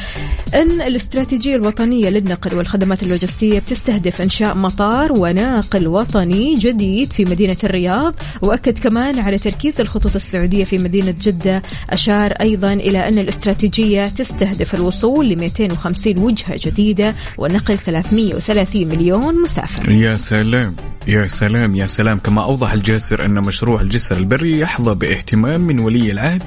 إن 0.56 0.82
الاستراتيجية 0.82 1.56
الوطنية 1.56 2.10
للنقل 2.10 2.58
والخدمات 2.58 3.04
اللوجستية 3.04 3.60
بتستهدف 3.60 4.22
إنشاء 4.22 4.58
مطار 4.58 5.14
وناقل 5.18 5.88
وطني 5.88 6.56
جديد 6.56 7.14
في 7.14 7.26
مدينة 7.26 7.58
الرياض 7.64 8.14
وأكد 8.42 8.80
كمان 8.80 9.20
على 9.20 9.38
تركيز 9.38 9.82
الخطوط 9.82 10.16
السعودية 10.16 10.64
في 10.64 10.76
مدينة 10.78 11.16
جدة. 11.22 11.62
أشار 11.90 12.32
أيضا 12.32 12.74
إلى 12.74 13.08
إن 13.08 13.18
الاستراتيجية 13.18 14.06
تستهدف 14.06 14.76
الوصول 14.76 15.30
ل 15.30 15.40
250 15.40 16.20
وجهة 16.20 16.60
جديدة 16.66 17.14
ونقل 17.38 17.78
330 17.78 18.88
مليون 18.88 19.42
مسافر. 19.42 19.90
يا 19.92 20.16
سلام. 20.16 20.59
يا 21.08 21.28
سلام 21.28 21.76
يا 21.76 21.88
سلام. 21.88 22.18
كما 22.20 22.44
أوضح 22.44 22.72
الجاسر 22.72 23.26
أن 23.26 23.48
مشروع 23.48 23.82
الجسر 23.82 24.18
البري 24.18 24.60
يحظى 24.60 24.96
باهتمام 24.96 25.62
من 25.62 25.80
ولي 25.80 26.12
العهد 26.12 26.44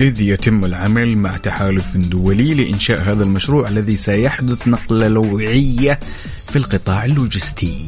إذ 0.00 0.20
يتم 0.20 0.64
العمل 0.64 1.18
مع 1.18 1.36
تحالف 1.36 1.96
دولي 1.96 2.54
لإنشاء 2.54 3.00
هذا 3.00 3.22
المشروع 3.22 3.68
الذي 3.68 3.96
سيحدث 3.96 4.68
نقلة 4.68 5.08
نوعية 5.08 6.00
في 6.48 6.56
القطاع 6.56 7.04
اللوجستي. 7.04 7.86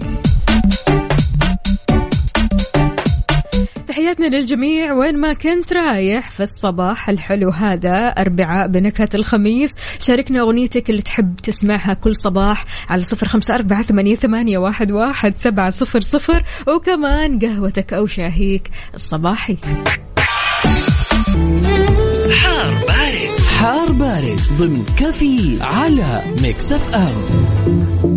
تحياتنا 4.08 4.36
للجميع 4.36 4.92
وين 4.92 5.18
ما 5.18 5.32
كنت 5.32 5.72
رايح 5.72 6.30
في 6.30 6.42
الصباح 6.42 7.08
الحلو 7.08 7.50
هذا 7.50 8.06
أربعاء 8.06 8.66
بنكهة 8.66 9.08
الخميس. 9.14 9.70
شاركنا 9.98 10.40
أغنيتك 10.40 10.90
اللي 10.90 11.02
تحب 11.02 11.36
تسمعها 11.36 11.94
كل 11.94 12.16
صباح 12.16 12.64
على 12.88 13.02
صفر 13.02 13.28
خمسة 13.28 13.54
أربعة 13.54 13.82
ثمانية, 13.82 14.14
ثمانية 14.14 14.58
واحد, 14.58 14.90
واحد 14.90 15.36
سبعة 15.36 15.70
صفر 15.70 16.00
صفر. 16.00 16.44
وكمان 16.68 17.38
قهوتك 17.38 17.92
أو 17.92 18.06
شاهيك 18.06 18.70
الصباحي. 18.94 19.56
حار 23.58 23.92
بارد. 23.92 24.40
ضمن 24.58 24.84
كافيين 24.98 25.58
على 25.60 26.22
Mix 26.42 26.72
FM. 26.72 28.07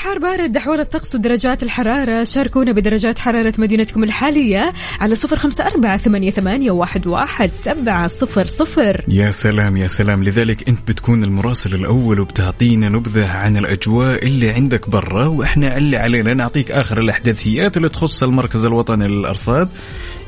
حار 0.00 0.18
بارد 0.18 0.56
أحوال 0.56 0.80
الطقس 0.80 1.14
ودرجات 1.14 1.62
الحرارة. 1.62 2.24
شاركونا 2.24 2.72
بدرجات 2.72 3.18
حرارة 3.18 3.54
مدينتكم 3.58 4.04
الحالية 4.04 4.72
على 5.00 5.14
صفر 5.14 5.36
خمسة 5.36 5.64
أربعة 5.64 5.96
ثمانية, 5.96 6.30
ثمانية 6.30 6.70
واحد, 6.70 7.06
واحد 7.06 7.52
سبعة 7.52 8.06
صفر 8.06 8.46
صفر. 8.46 9.04
يا 9.08 9.30
سلام 9.30 9.76
يا 9.76 9.86
سلام. 9.86 10.24
لذلك 10.24 10.68
أنت 10.68 10.88
بتكون 10.88 11.24
المراسل 11.24 11.74
الأول 11.74 12.20
وبتعطينا 12.20 12.88
نبذة 12.88 13.30
عن 13.30 13.56
الأجواء 13.56 14.24
اللي 14.24 14.50
عندك 14.50 14.90
برا 14.90 15.26
وإحنا 15.26 15.76
اللي 15.76 15.96
علينا. 15.96 16.34
نعطيك 16.34 16.70
آخر 16.70 17.00
الأحداثيات 17.00 17.76
اللي 17.76 17.88
تخص 17.88 18.22
المركز 18.22 18.64
الوطني 18.64 19.08
للأرصاد. 19.08 19.68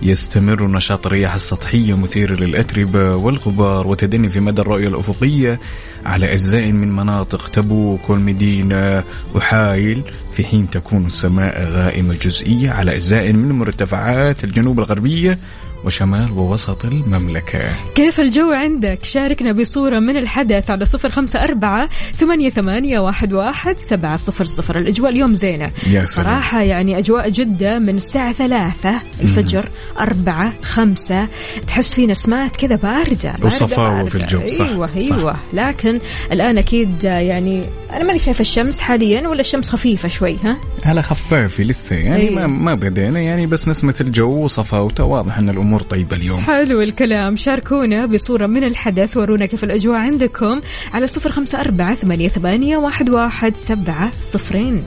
يستمر 0.03 0.67
نشاط 0.69 1.07
الرياح 1.07 1.35
السطحيه 1.35 1.97
مثيره 1.97 2.35
للأتربة 2.35 3.17
والغبار 3.17 3.87
وتدني 3.87 4.29
في 4.29 4.41
مدى 4.41 4.63
الرؤية 4.63 4.89
الأفقية 4.89 5.61
على 6.07 6.33
أجزاء 6.33 6.73
من 6.73 6.97
مناطق 6.97 7.49
تبوك 7.49 8.11
والمدينة. 8.11 9.05
وحايل 9.35 10.03
في 10.37 10.45
حين 10.45 10.71
تكون 10.71 11.07
السماء 11.07 11.65
غائمة 11.65 12.15
جزئية 12.23 12.71
على 12.71 12.95
أجزاء 12.95 13.33
من 13.33 13.53
مرتفعات 13.53 14.45
الجنوب 14.45 14.79
الغربية 14.79 15.39
وشمال 15.85 16.31
ووسط 16.33 16.85
المملكة. 16.85 17.75
كيف 17.95 18.21
الجو 18.21 18.51
عندك؟ 18.51 19.05
شاركنا 19.05 19.53
بصورة 19.53 19.99
من 19.99 20.17
الحدث 20.17 20.71
على 20.71 20.85
صفر 20.85 21.11
خمسة 21.11 21.41
أربعة 21.41 21.89
ثمانية, 22.15 22.51
ثمانية 22.51 22.99
واحد, 22.99 23.33
واحد 23.33 23.77
سبعة 23.79 24.17
صفر 24.17 24.45
صفر. 24.45 24.79
الأجواء 24.79 25.11
اليوم 25.11 25.35
زينة. 25.35 25.71
يا 25.87 26.05
سلام. 26.05 26.27
صراحة 26.27 26.63
يعني 26.63 26.99
أجواء 26.99 27.31
جدة 27.31 27.79
من 27.79 27.97
الساعة 27.97 28.33
ثلاثة 28.33 28.95
الفجر 29.21 29.69
أربعة 30.01 30.53
خمسة. 30.63 31.29
تحس 31.67 31.95
في 31.95 32.07
نسمات 32.07 32.57
كذا 32.57 32.77
باردة, 32.77 33.31
باردة 33.33 33.47
وصفاوة 33.47 34.05
في. 34.05 34.15
الجو، 34.15 34.47
صح، 34.47 34.67
أيوة 34.67 34.87
صح. 34.87 35.17
أيوة. 35.17 35.37
لكن 35.53 36.01
الآن 36.33 36.59
أكيد 36.59 37.05
يعني 37.05 37.65
أنا 37.93 38.05
ماني 38.05 38.19
شايفة 38.19 38.41
الشمس 38.41 38.81
حاليا 38.81 39.29
ولا 39.29 39.41
الشمس 39.41 39.71
خفيفة 39.71 40.09
شوي 40.09 40.37
ها؟ 40.45 40.57
على 40.85 41.03
خفافي 41.03 41.63
لسه 41.63 41.97
يعني 41.97 42.17
أيوة. 42.17 42.35
ما 42.35 42.47
ما 42.47 42.75
بدينا 42.75 43.21
يعني 43.21 43.47
بس 43.47 43.69
نسمة 43.69 43.95
الجو 44.01 44.45
وصفاوته 44.45 45.05
واضح 45.05 45.39
إن 45.39 45.49
الأمور 45.73 45.91
طيبة 45.91 46.17
اليوم؟ 46.17 46.41
حلو 46.41 46.81
الكلام. 46.81 47.37
شاركونا 47.37 48.07
بصورة 48.07 48.47
من 48.47 48.65
الحدث. 48.65 49.17
ورونا 49.17 49.47
كيف 49.47 49.65
الأجواء 49.65 49.97
عندكم؟ 49.97 50.61
على 50.95 51.07
صفر 51.07 51.31
خمسة 51.31 51.61
أربعة 51.61 51.95
ثمانية, 51.95 52.29
ثمانية 52.29 52.77
واحد, 52.77 53.11
واحد 53.11 53.55
سبعة 53.57 54.11
صفرين. 54.21 54.85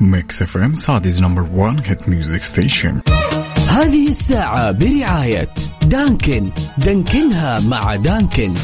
Mix 0.00 0.42
FM 0.42 0.74
Saudi's 0.74 1.22
number 1.22 1.48
1 1.54 1.80
hit 1.86 2.08
music 2.08 2.42
station 2.42 3.00
هذه 3.70 4.08
الساعة 4.08 4.70
برعاية 4.70 5.48
دانكن. 5.82 6.50
دانكنها 6.78 7.60
مع 7.60 7.94
دانكن. 7.94 8.54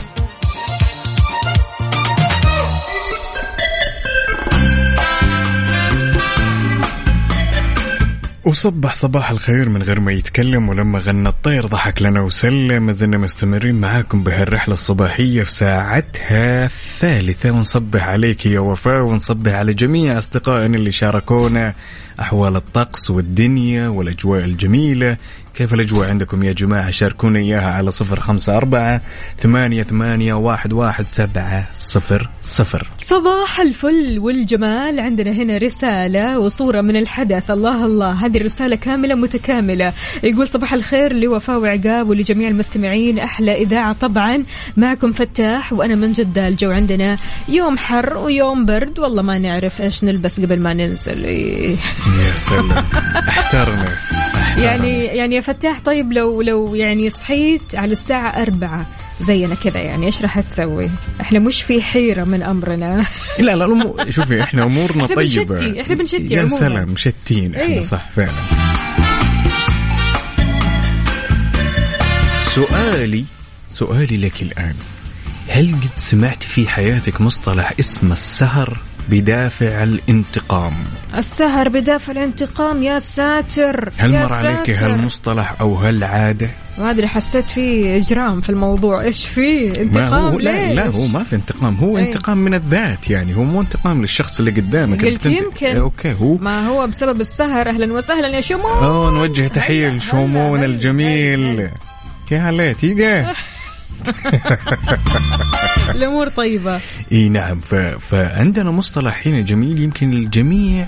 وصبح 8.44 8.94
صباح 8.94 9.30
الخير 9.30 9.68
من 9.68 9.82
غير 9.82 10.00
ما 10.00 10.12
يتكلم 10.12 10.68
ولما 10.68 10.98
غنى 10.98 11.28
الطير 11.28 11.66
ضحك 11.66 12.02
لنا 12.02 12.20
وسلم. 12.20 12.92
زلنا 12.92 13.18
مستمرين 13.18 13.74
معاكم 13.74 14.24
بهالرحلة 14.24 14.72
الصباحية 14.72 15.42
في 15.42 15.50
ساعتها 15.50 16.64
الثالثة. 16.64 17.50
ونصبح 17.50 18.08
عليك 18.08 18.46
يا 18.46 18.60
وفاء 18.60 19.02
ونصبح 19.02 19.52
على 19.52 19.74
جميع 19.74 20.18
أصدقائنا 20.18 20.76
اللي 20.76 20.92
شاركونا 20.92 21.74
أحوال 22.20 22.56
الطقس 22.56 23.10
والدنيا 23.10 23.88
والأجواء 23.88 24.44
الجميلة. 24.44 25.16
كيف 25.54 25.74
الأجواء 25.74 26.08
عندكم 26.08 26.42
يا 26.42 26.52
جماعة؟ 26.52 26.90
شاركونا 26.90 27.38
إياها 27.38 27.70
على 27.70 27.90
صفر 27.90 28.20
خمسة 28.20 28.56
أربعة 28.56 29.00
ثمانية 29.38 29.82
ثمانية 29.82 30.34
واحد 30.34 30.72
واحد 30.72 31.06
سبعة 31.06 31.68
صفر 31.76 32.28
صفر. 32.42 32.88
صباح 33.02 33.60
الفل 33.60 34.18
والجمال. 34.18 35.00
عندنا 35.00 35.30
هنا 35.30 35.58
رسالة 35.58 36.38
وصورة 36.38 36.80
من 36.80 36.96
الحدث. 36.96 37.50
الله 37.50 37.84
الله 37.84 38.26
هذه 38.26 38.36
الرسالة 38.36 38.76
كاملة 38.76 39.14
متكاملة. 39.14 39.92
يقول 40.22 40.48
صباح 40.48 40.72
الخير 40.72 41.12
لوفاء 41.12 41.58
وعقاب 41.58 42.08
ولجميع 42.08 42.48
المستمعين. 42.48 43.18
أحلى 43.18 43.62
إذاعة 43.62 43.92
طبعا. 43.92 44.44
معكم 44.76 45.12
فتاح 45.12 45.72
وأنا 45.72 45.94
من 45.94 46.12
جدة. 46.12 46.48
الجو 46.48 46.70
عندنا 46.70 47.16
يوم 47.48 47.78
حر 47.78 48.18
ويوم 48.18 48.64
برد. 48.64 48.98
والله 48.98 49.22
ما 49.22 49.38
نعرف 49.38 49.82
إيش 49.82 50.04
نلبس 50.04 50.40
قبل 50.40 50.60
ما 50.60 50.74
ننزل. 50.74 51.24
إيه. 51.24 51.76
يا 52.06 52.34
سلام. 52.36 52.84
احترنا 53.28 53.84
يعني 54.58 55.04
يعني 55.04 55.34
يا 55.36 55.40
فتاح 55.40 55.80
طيب 55.80 56.12
لو 56.12 56.42
لو 56.42 56.74
يعني 56.74 57.10
صحيت 57.10 57.74
على 57.74 57.92
الساعة 57.92 58.42
أربعة 58.42 58.86
زينا 59.20 59.54
كذا 59.54 59.80
يعني 59.80 60.06
إيش 60.06 60.22
راح 60.22 60.40
تسوي؟ 60.40 60.90
إحنا 61.20 61.38
مش 61.38 61.62
في 61.62 61.82
حيرة 61.82 62.24
من 62.24 62.42
أمرنا. 62.42 63.04
لا 63.38 63.56
لا 63.56 63.66
الأمور- 63.66 64.08
شوفي 64.10 64.42
إحنا 64.42 64.62
أمورنا 64.66 65.04
إحنا 65.04 65.16
طيبة. 65.16 65.44
بنشتي، 65.54 65.80
إحنا 65.80 65.94
بنشتي 65.94 66.34
يا. 66.34 66.48
سلام 66.48 66.90
مشتين. 66.92 67.54
إحنا 67.54 67.66
إيه. 67.74 67.80
صح 67.80 68.10
فعلا. 68.16 68.32
سؤالي 72.54 73.24
سؤالي 73.70 74.16
لك 74.16 74.42
الآن. 74.42 74.74
هل 75.48 75.72
قد 75.74 75.88
سمعت 75.96 76.42
في 76.42 76.68
حياتك 76.68 77.20
مصطلح 77.20 77.72
اسمه 77.80 78.12
السهر؟ 78.12 78.78
بدافع 79.08 79.82
الانتقام. 79.82 80.72
السهر 81.16 81.68
بدافع 81.68 82.12
الانتقام 82.12 82.82
يا 82.82 82.98
ساتر 82.98 83.90
هل 83.98 84.14
يا 84.14 84.26
مر 84.26 84.32
عليك. 84.32 84.70
هالمصطلح 84.70 85.60
أو 85.60 85.74
هالعاده 85.74 86.48
وهذا 86.78 86.96
اللي 86.96 87.08
حسيت 87.08 87.44
فيه 87.44 87.96
إجرام 87.96 88.40
في 88.40 88.50
الموضوع. 88.50 89.02
إيش 89.02 89.26
فيه 89.26 89.70
ما 89.70 89.80
انتقام؟ 89.82 90.24
هو 90.26 90.38
لا, 90.38 90.72
لا؟ 90.74 90.86
هو 90.86 91.06
ما 91.06 91.24
في 91.24 91.36
انتقام. 91.36 91.76
هو 91.76 91.98
إيه. 91.98 92.04
انتقام 92.04 92.38
من 92.38 92.54
الذات 92.54 93.10
يعني. 93.10 93.36
هو 93.36 93.42
مو 93.42 93.60
انتقام 93.60 94.00
للشخص 94.00 94.38
اللي 94.38 94.50
قدامك. 94.50 95.04
قلت 95.04 95.26
يمكن. 95.26 95.76
أوكي 95.76 96.12
هو 96.20 96.36
ما 96.36 96.68
هو 96.68 96.86
بسبب 96.86 97.20
السهر؟ 97.20 97.68
أهلا 97.68 97.92
وسهلا 97.92 98.28
يا 98.28 98.40
شمو. 98.40 98.68
أوه 98.68 99.10
نوجه 99.10 99.48
تحية 99.48 99.88
هلا، 100.12 100.64
الجميل. 100.64 101.60
هلا. 101.60 101.70
يا 102.30 102.38
هلا 102.38 102.72
تيجا 102.72 103.26
الأمور 105.94 106.28
طيبة. 106.28 106.80
إي 107.12 107.28
نعم 107.28 107.60
ف... 107.60 107.74
فعندنا 107.74 108.70
مصطلح 108.70 109.26
هنا 109.26 109.40
جميل 109.40 109.78
يمكن 109.78 110.12
الجميع 110.12 110.86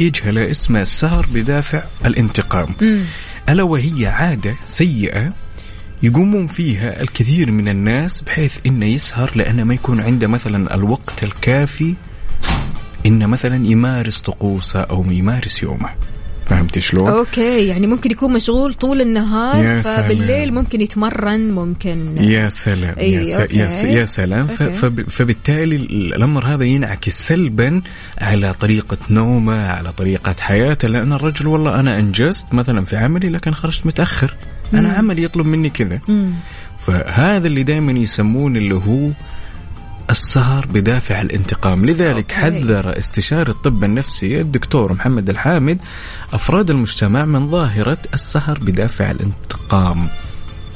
يجهله 0.00 0.50
اسمه 0.50 0.82
السهر 0.82 1.26
بدافع 1.34 1.82
الانتقام. 2.06 2.74
ألا 3.48 3.62
وهي 3.62 4.06
عادة 4.06 4.54
سيئة 4.64 5.32
يقومون 6.02 6.46
فيها 6.46 7.02
الكثير 7.02 7.50
من 7.50 7.68
الناس 7.68 8.20
بحيث 8.20 8.58
انه 8.66 8.86
يسهر 8.86 9.32
لأنه 9.34 9.64
ما 9.64 9.74
يكون 9.74 10.00
عنده 10.00 10.26
مثلا 10.26 10.74
الوقت 10.74 11.24
الكافي 11.24 11.94
انه 13.06 13.26
مثلا 13.26 13.66
يمارس 13.66 14.20
طقوسه 14.20 14.80
أو 14.80 15.04
يمارس 15.10 15.62
يومه. 15.62 15.90
فهمت 16.46 16.78
شلون؟ 16.78 17.08
okay 17.08 17.66
يعني 17.66 17.86
ممكن 17.86 18.10
يكون 18.10 18.32
مشغول 18.32 18.74
طول 18.74 19.00
النهار 19.00 19.64
يا 19.64 19.80
فبالليل 19.80 20.42
سلام. 20.48 20.54
ممكن 20.54 20.80
يتمرن 20.80 21.50
ممكن 21.50 22.16
يا 22.16 22.48
سلام 22.48 22.94
يا, 22.98 23.24
س... 23.24 23.38
يا, 23.38 23.68
س... 23.68 23.84
okay. 23.84 23.96
يا 23.96 24.04
سلام 24.04 24.46
ف... 24.46 24.62
فب... 24.62 25.08
فبالتالي 25.10 25.76
الأمر 26.16 26.46
هذا 26.46 26.64
ينعكس 26.64 27.28
سلبا 27.28 27.82
على 28.18 28.52
طريقة 28.52 28.98
نومه 29.10 29.66
على 29.66 29.92
طريقة 29.92 30.34
حياته 30.40 30.88
لأن 30.88 31.12
الرجل 31.12 31.46
والله 31.46 31.80
أنا 31.80 31.98
أنجزت 31.98 32.54
مثلا 32.54 32.84
في 32.84 32.96
عملي 32.96 33.28
لكن 33.28 33.54
خرجت 33.54 33.86
متأخر 33.86 34.34
أنا 34.74 34.92
عملي 34.92 35.22
يطلب 35.22 35.46
مني 35.46 35.70
كذا 35.70 36.00
مم. 36.08 36.32
فهذا 36.78 37.46
اللي 37.46 37.62
دائما 37.62 37.92
يسمون 37.92 38.56
اللي 38.56 38.74
هو 38.74 39.08
السهر 40.10 40.66
بدافع 40.66 41.20
الانتقام. 41.20 41.84
لذلك 41.84 42.32
أوكي. 42.32 42.34
حذر 42.34 42.98
استشاري 42.98 43.50
الطب 43.50 43.84
النفسي 43.84 44.40
الدكتور 44.40 44.92
محمد 44.92 45.30
الحامد 45.30 45.78
أفراد 46.32 46.70
المجتمع 46.70 47.24
من 47.24 47.50
ظاهرة 47.50 47.98
السهر 48.14 48.58
بدافع 48.58 49.10
الانتقام. 49.10 50.08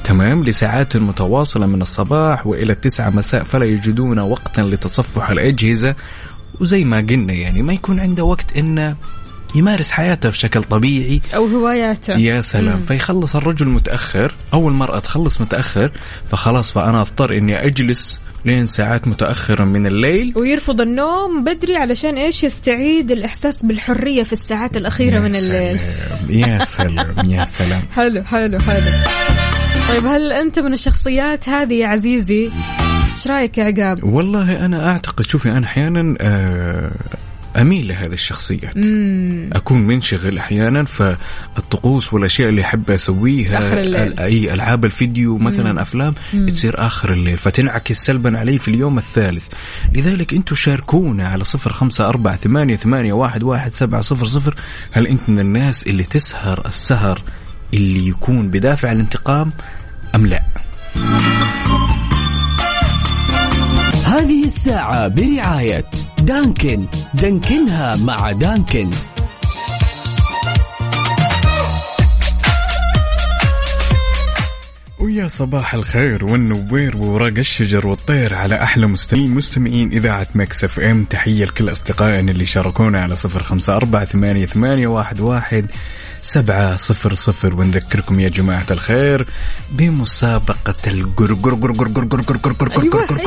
تمام؟ 0.03 0.43
لساعات 0.43 0.97
متواصلة 0.97 1.65
من 1.65 1.81
الصباح 1.81 2.47
وإلى 2.47 2.73
التسعة 2.73 3.09
مساء 3.09 3.43
فلا 3.43 3.65
يجدون 3.65 4.19
وقتا 4.19 4.61
لتصفح 4.61 5.29
الأجهزة. 5.29 5.95
وزي 6.59 6.83
ما 6.83 6.97
قلنا 6.97 7.33
يعني 7.33 7.61
ما 7.61 7.73
يكون 7.73 7.99
عنده 7.99 8.23
وقت 8.23 8.57
إنه 8.57 8.95
يمارس 9.55 9.91
حياته 9.91 10.29
بشكل 10.29 10.63
طبيعي. 10.63 11.21
أو 11.35 11.45
هواياته. 11.45 12.13
يا 12.13 12.41
سلام. 12.41 12.81
فيخلص 12.81 13.35
الرجل 13.35 13.69
متأخر 13.69 14.35
أو 14.53 14.69
المرأة 14.69 14.99
تخلص 14.99 15.41
متأخر 15.41 15.91
فخلاص 16.31 16.71
فأنا 16.71 17.01
أضطر 17.01 17.37
إني 17.37 17.65
أجلس 17.65 18.21
لين 18.45 18.65
ساعات 18.65 19.07
متأخرة 19.07 19.63
من 19.63 19.87
الليل. 19.87 20.33
ويرفض 20.35 20.81
النوم 20.81 21.43
بدري 21.43 21.75
علشان 21.75 22.17
إيش؟ 22.17 22.43
يستعيد 22.43 23.11
الإحساس 23.11 23.65
بالحرية 23.65 24.23
في 24.23 24.33
الساعات 24.33 24.77
الأخيرة 24.77 25.15
يا 25.15 25.19
من 25.19 25.35
الليل. 25.35 25.79
يا 26.29 26.65
سلام 26.77 27.15
يا 27.29 27.43
سلام. 27.43 27.81
حلو 27.91 28.23
حلو 28.23 28.59
حلو. 28.59 29.03
طيب 29.89 30.05
هل 30.05 30.33
أنت 30.33 30.59
من 30.59 30.73
الشخصيات 30.73 31.49
هذه 31.49 31.73
يا 31.73 31.87
عزيزي؟ 31.87 32.51
إيش 33.15 33.27
رأيك 33.27 33.57
يا 33.57 33.63
عقاب؟ 33.63 34.03
والله 34.03 34.65
أنا 34.65 34.91
أعتقد 34.91 35.25
شوفي 35.25 35.51
أنا 35.51 35.65
أحيانا 35.65 36.15
آه، 36.21 36.91
أميل 37.57 37.87
لهذه 37.87 38.13
الشخصيات. 38.13 38.77
مم. 38.77 39.49
أكون 39.53 39.81
منشغل 39.87 40.37
أحيانا 40.37 40.83
فالطقوس 40.83 42.13
والأشياء 42.13 42.49
اللي 42.49 42.61
أحب 42.61 42.91
أسويها 42.91 43.59
آخر 43.67 43.77
الليل. 43.77 43.95
ال- 43.95 44.19
أي 44.19 44.53
ألعاب 44.53 44.85
الفيديو 44.85 45.37
مثلا 45.37 45.81
أفلام 45.81 46.13
تصير 46.47 46.85
آخر 46.85 47.13
الليل 47.13 47.37
فتنعكس 47.37 48.05
سلبا 48.05 48.39
علي 48.39 48.57
في 48.57 48.67
اليوم 48.67 48.97
الثالث. 48.97 49.47
لذلك 49.93 50.33
أنتم 50.33 50.55
شاركونا 50.55 51.27
على 51.27 51.43
صفر 51.43 51.73
خمسة 51.73 52.07
أربعة 52.09 52.35
ثمانية, 52.35 52.75
ثمانية 52.75 53.13
واحد, 53.13 53.43
واحد 53.43 53.71
سبعة 53.71 54.01
صفر 54.01 54.27
صفر. 54.27 54.55
هل 54.91 55.07
أنت 55.07 55.21
من 55.27 55.39
الناس 55.39 55.87
اللي 55.87 56.03
تسهر 56.03 56.63
السهر 56.67 57.21
اللي 57.73 58.07
يكون 58.07 58.47
بدافع 58.49 58.91
الانتقام 58.91 59.51
أم 60.15 60.25
لا؟ 60.25 60.41
هذه 64.11 64.45
الساعة 64.45 65.07
برعاية 65.07 65.85
دانكن. 66.19 66.85
دانكنها 67.13 67.95
مع 67.95 68.31
دانكن. 68.31 68.91
ويا 74.99 75.27
صباح 75.27 75.73
الخير 75.73 76.25
والنوير 76.25 76.97
وورق 76.97 77.37
الشجر 77.37 77.87
والطير 77.87 78.35
على 78.35 78.63
أحلى 78.63 78.87
مستمعين. 78.87 79.35
مستمعين 79.35 79.91
إذاعة 79.91 80.27
Mix 80.35 80.63
FM 80.63 81.03
تحية 81.05 81.45
لكل 81.45 81.71
أصدقائنا 81.71 82.31
اللي 82.31 82.45
شاركونا 82.45 83.01
على 83.01 83.15
صفر 83.15 83.43
خمسة 83.43 83.75
أربعة 83.75 84.05
ثمانية, 84.05 84.45
ثمانية 84.45 84.87
واحد, 84.87 85.19
واحد. 85.19 85.65
سبعة 86.21 86.75
صفر 86.75 87.13
صفر 87.13 87.55
ونذكركم 87.55 88.19
يا 88.19 88.29
جماعة 88.29 88.65
الخير 88.71 89.27
بمسابقة 89.71 90.75
القرقر 90.87 91.53
قرقر 91.53 91.87
قرقر 91.87 92.21
قرقر 92.21 92.53
قرقر 92.53 93.17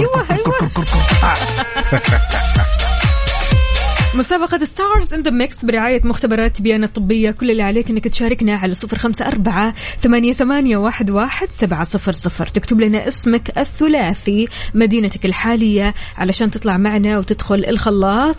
مسابقة 4.15 4.65
Stars 4.64 5.14
in 5.14 5.21
the 5.21 5.31
Mix 5.31 5.64
برعاية 5.65 6.01
مختبرات 6.05 6.61
تبيان 6.62 6.85
الطبية 6.85 7.31
كل 7.31 7.51
اللي 7.51 7.63
عليك 7.63 7.91
انك 7.91 8.09
تشاركنا 8.09 8.55
على 8.55 8.75
صفر 8.75 8.99
خمسة 8.99 9.27
أربعة 9.27 9.73
ثمانية, 9.99 10.33
ثمانية 10.33 10.77
واحد, 10.77 11.11
واحد 11.11 11.49
سبعة 11.49 11.85
صفر 11.85 12.13
صفر 12.13 12.47
تكتب 12.47 12.81
لنا 12.81 13.09
اسمك 13.09 13.59
الثلاثي 13.59 14.49
مدينتك 14.75 15.27
الحالية 15.27 15.95
علشان 16.19 16.51
تطلع 16.51 16.77
معنا 16.77 17.19
وتدخل 17.19 17.65
الخلاط 17.69 18.37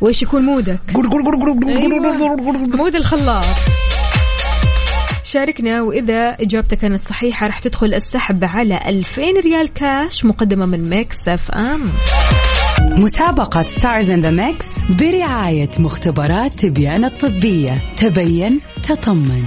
وإيش 0.00 0.22
يكون 0.22 0.42
mood 0.42 0.67
ك. 0.67 0.80
mood 2.76 2.94
الخلاط. 2.94 3.44
شاركنا 5.24 5.82
وإذا 5.82 6.28
إجابتك 6.40 6.78
كانت 6.78 7.02
صحيحة 7.02 7.46
راح 7.46 7.58
تدخل 7.58 7.94
السحب 7.94 8.44
على 8.44 8.80
2000 8.86 9.22
ريال 9.44 9.72
كاش 9.72 10.24
مقدمة 10.24 10.66
من 10.66 10.90
Mix 10.90 11.28
FM. 11.28 11.88
مسابقة 12.80 13.62
Stars 13.62 14.10
in 14.10 14.20
the 14.20 14.30
Mix 14.30 14.66
برعاية 15.00 15.70
مختبرات 15.78 16.54
تبيان 16.54 17.04
الطبية. 17.04 17.82
تبين 17.96 18.60
تطمن. 18.82 19.44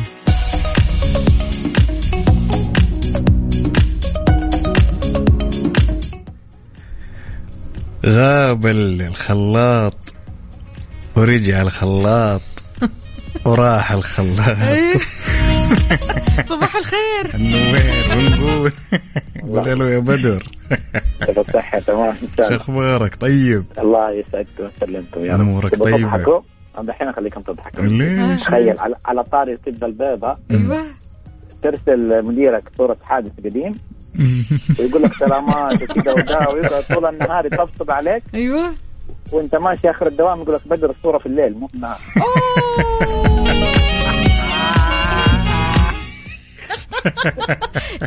غاب 8.05 8.67
الخلاط. 8.67 10.10
ورجع 11.15 11.61
الخلاط 11.61 12.41
وراح 13.45 13.91
الخلاط. 13.91 14.57
إيه. 14.61 14.91
صباح 16.49 16.75
الخير. 16.75 17.33
النوير 17.33 18.03
ونقول 18.17 18.71
قول 19.51 19.79
له 19.79 19.89
يا 19.89 19.99
بدر. 19.99 20.43
تبغى 21.27 21.45
صحة 21.53 21.79
تمام. 21.79 22.13
شو 22.37 22.55
أخبارك؟ 22.55 23.15
طيب. 23.15 23.63
الله 23.79 24.11
يسعدكم 24.11 24.63
ويسلمكم 24.63 25.25
يا 25.25 25.33
رب. 25.33 25.41
أمورك 25.41 25.75
تبغى 25.75 25.91
طيبة. 25.91 26.09
صبحكم؟ 26.11 26.41
دحين 26.87 27.11
خليكم 27.11 27.41
تضحكوا. 27.41 27.83
ليش؟ 27.85 28.41
تخيل 28.41 28.79
على, 28.79 28.95
على 29.05 29.23
طاري 29.23 29.53
الكذبه 29.53 29.87
البيضاء 29.87 30.39
أيوه. 30.51 30.85
ترسل 31.63 32.25
مديرك 32.25 32.63
صورة 32.77 32.97
حادث 33.03 33.31
قديم. 33.45 33.71
ويقول 34.79 35.03
لك 35.03 35.13
سلامات 35.13 35.81
وكذا 35.81 36.11
ودا 36.11 36.49
ويقعد 36.49 36.83
طول 36.83 37.05
النهار 37.05 37.45
يطبطب 37.45 37.91
عليك. 37.91 38.23
أيوه. 38.35 38.71
وانت 39.31 39.55
ماشي 39.55 39.89
آخر 39.89 40.07
الدوام 40.07 40.41
يقول 40.41 40.55
لك 40.55 40.67
بدر 40.67 40.89
الصورة 40.89 41.17
في 41.17 41.25
الليل 41.25 41.57
مو 41.59 41.67
في 41.67 41.75
النهار. 41.75 41.99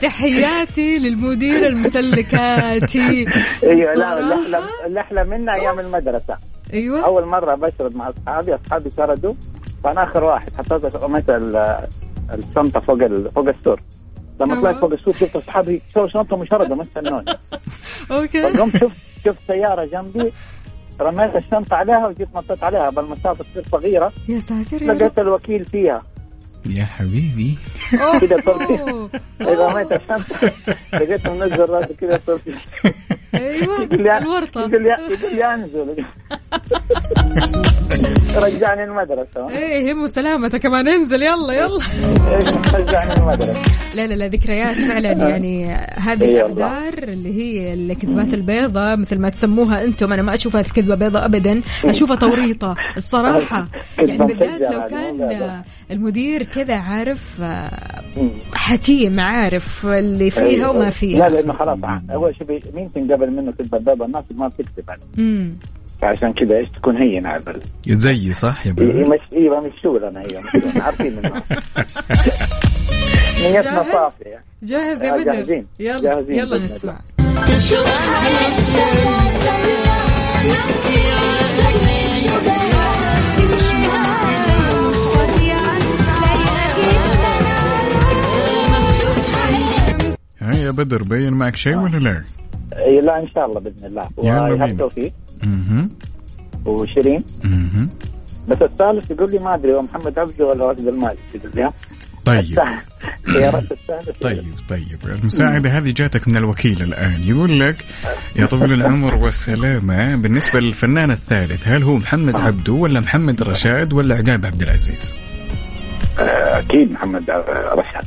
تحياتي 0.02 0.98
للمدير 0.98 1.66
المسلكاتي 1.66 3.26
أيوه 3.64 3.94
لا. 3.94 4.18
الاحلى 4.18 4.58
الاحلى 4.86 5.24
منها 5.24 5.54
أيام 5.54 5.80
المدرسة. 5.80 6.36
أيوه. 6.72 7.04
أول 7.04 7.24
مرة 7.26 7.54
بشرب 7.54 7.96
مع 7.96 8.10
أصحابي 8.10 8.54
أصحابي 8.54 8.90
شردوا 8.90 9.34
فانا 9.84 10.04
آخر 10.04 10.24
واحد. 10.24 10.52
حطيت 10.58 10.96
رميت 10.96 11.30
ال- 11.30 11.86
الشنطة 12.32 12.80
فوق 12.80 12.98
فوق 13.34 13.48
السور. 13.48 13.80
لما. 14.40 14.60
طلعت 14.60 14.80
فوق 14.80 14.92
السور 14.92 15.14
شفت 15.14 15.36
أصحابي 15.36 15.82
سووا 15.94 16.08
شنطه 16.08 16.36
مشرده 16.36 16.74
ما 16.74 16.82
استنوني 16.82 17.24
okay. 18.10 18.42
فقمت 18.42 18.76
شفت 18.76 18.96
شفت 19.24 19.38
سيارة 19.46 19.84
جنبي 19.84 20.32
رميت 21.00 21.36
الشنطه 21.36 21.76
عليها 21.76 22.06
وجيت 22.06 22.28
نطيت 22.34 22.64
عليها 22.64 22.90
بالمسافه 22.90 23.44
تصير 23.44 23.62
صغيرة. 23.72 24.12
يا 24.28 24.38
ساتر 24.38 24.84
لقيت 24.84 25.18
الوكيل 25.18 25.64
فيها. 25.64 26.02
يا 26.66 26.84
حبيبي. 26.84 27.58
كده 28.20 28.40
صرت 28.46 28.70
رميت 29.40 29.92
الشنطه 29.92 30.52
لقيت 30.92 31.26
منزل 31.28 31.70
راسي 31.70 31.94
كده 31.94 32.20
صرت 32.26 32.40
أيوه 33.34 33.84
لي 34.82 34.92
يقول 34.92 35.36
لي 35.36 35.44
أنزل. 35.54 36.04
رجعني 38.34 38.84
المدرسة. 38.84 39.50
إيه 39.50 39.92
هم 39.92 40.06
سلامته 40.06 40.58
كمان 40.58 40.88
انزل 40.88 41.22
يلا 41.22 41.52
يلا. 41.52 41.78
رجعني 42.74 43.12
المدرسة. 43.12 43.62
لا 43.96 44.06
لا 44.06 44.14
لا 44.14 44.26
ذكريات 44.26 44.80
فعلا 44.80 45.12
يعني 45.28 45.74
هذه 45.74 46.24
إي 46.24 46.36
الاقدار 46.36 46.92
اللي 47.02 47.34
هي 47.34 47.74
الكذبات 47.74 48.34
البيضاء 48.34 48.96
مثل 48.96 49.18
ما 49.18 49.28
تسموها 49.28 49.84
أنتم. 49.84 50.12
أنا 50.12 50.22
ما 50.22 50.34
اشوفها 50.34 50.62
كذبه 50.62 50.94
بيضاء 50.94 51.24
ابدا 51.24 51.62
اشوفها 51.84 52.16
توريطه 52.16 52.76
الصراحة 52.96 53.66
يعني 53.98 54.10
كذبة 54.10 54.26
بالذات 54.26 54.60
لو 54.60 54.86
كان. 54.86 55.62
المدير 55.90 56.42
كذا 56.42 56.74
عارف 56.74 57.42
حكيم 58.54 59.20
عارف 59.20 59.86
اللي 59.86 60.30
فيها. 60.30 60.68
وما 60.68 60.84
لا 60.84 60.90
فيها 60.90 61.28
لأنه 61.28 61.52
خلاص. 61.52 61.78
أول 62.10 62.36
شيء 62.36 62.60
مين 62.74 62.86
تنقبل 62.86 63.30
منه 63.30 63.52
كذبة 63.52 63.78
بيضاء؟ 63.78 64.06
الناس 64.06 64.24
ما 64.30 64.48
بتكذب 64.48 64.84
عليه. 64.88 65.50
فعشان 66.04 66.32
كذا 66.32 66.56
إيش 66.56 66.68
تكون 66.68 66.96
هينه 66.96 67.28
على 67.28 67.40
البلد 67.40 67.62
زيي 67.86 68.32
صح 68.32 68.66
يا 68.66 68.72
بدر 68.72 69.08
مش 69.08 69.20
أيوه 69.32 69.60
مش 69.60 69.72
شغلنا 69.82 70.20
هي 70.20 70.38
مش 70.38 70.76
عارفين 70.82 71.18
انه 71.18 71.42
نيتنا 73.42 73.82
جاهز؟ 73.82 73.92
صافية. 73.92 74.42
جاهز 74.62 75.02
يا 75.02 75.14
آه، 75.14 75.16
بدر؟ 75.16 75.32
جاهزين. 75.34 75.66
يلا 75.80 76.00
جاهزين. 76.00 76.38
يلا 76.38 76.58
نسمع. 76.58 77.00
يا 90.64 90.70
بدر 90.70 91.02
بين 91.02 91.32
معك 91.32 91.56
شيء 91.56 91.76
ولا 91.78 91.98
لا؟ 91.98 92.24
لا 93.00 93.20
إن 93.20 93.28
شاء 93.28 93.46
الله 93.46 93.60
بإذن 93.60 93.86
الله. 93.86 94.08
يلا 94.22 94.40
وإيهاب 94.40 94.58
بينا. 94.58 94.78
توفيق 94.78 95.12
أها 95.44 95.88
وشيرين 96.66 97.24
أها 97.44 97.86
بس 98.48 98.62
الثالث 98.62 99.10
يقول 99.10 99.30
لي 99.30 99.38
ما 99.38 99.54
أدري 99.54 99.72
هو 99.74 99.82
محمد 99.82 100.18
عبده 100.18 100.46
ولا 100.46 100.64
راشد 100.64 100.88
المالك 100.88 101.18
يقول 101.34 101.50
لي 101.54 101.62
ها؟ 101.62 101.72
طيب. 102.24 102.58
طيب 104.20 104.58
طيب. 104.70 104.98
المساعدة 105.04 105.70
هذه 105.70 105.90
جاتك 105.90 106.28
من 106.28 106.36
الوكيل 106.36 106.82
الآن. 106.82 107.22
يقول 107.24 107.60
لك 107.60 107.84
يا 108.36 108.46
طويل 108.46 108.72
العمر 108.72 109.14
والسلامة 109.14 110.16
بالنسبة 110.16 110.60
للفنان 110.60 111.10
الثالث 111.10 111.68
هل 111.68 111.82
هو 111.82 111.96
محمد 111.96 112.36
عبدو 112.36 112.82
ولا 112.82 113.00
محمد 113.00 113.42
رشاد 113.42 113.92
ولا 113.92 114.14
عقاب 114.14 114.46
عبد 114.46 114.62
العزيز؟ 114.62 115.14
آه، 116.18 116.58
أكيد 116.58 116.92
محمد 116.92 117.30
رشاد. 117.78 118.04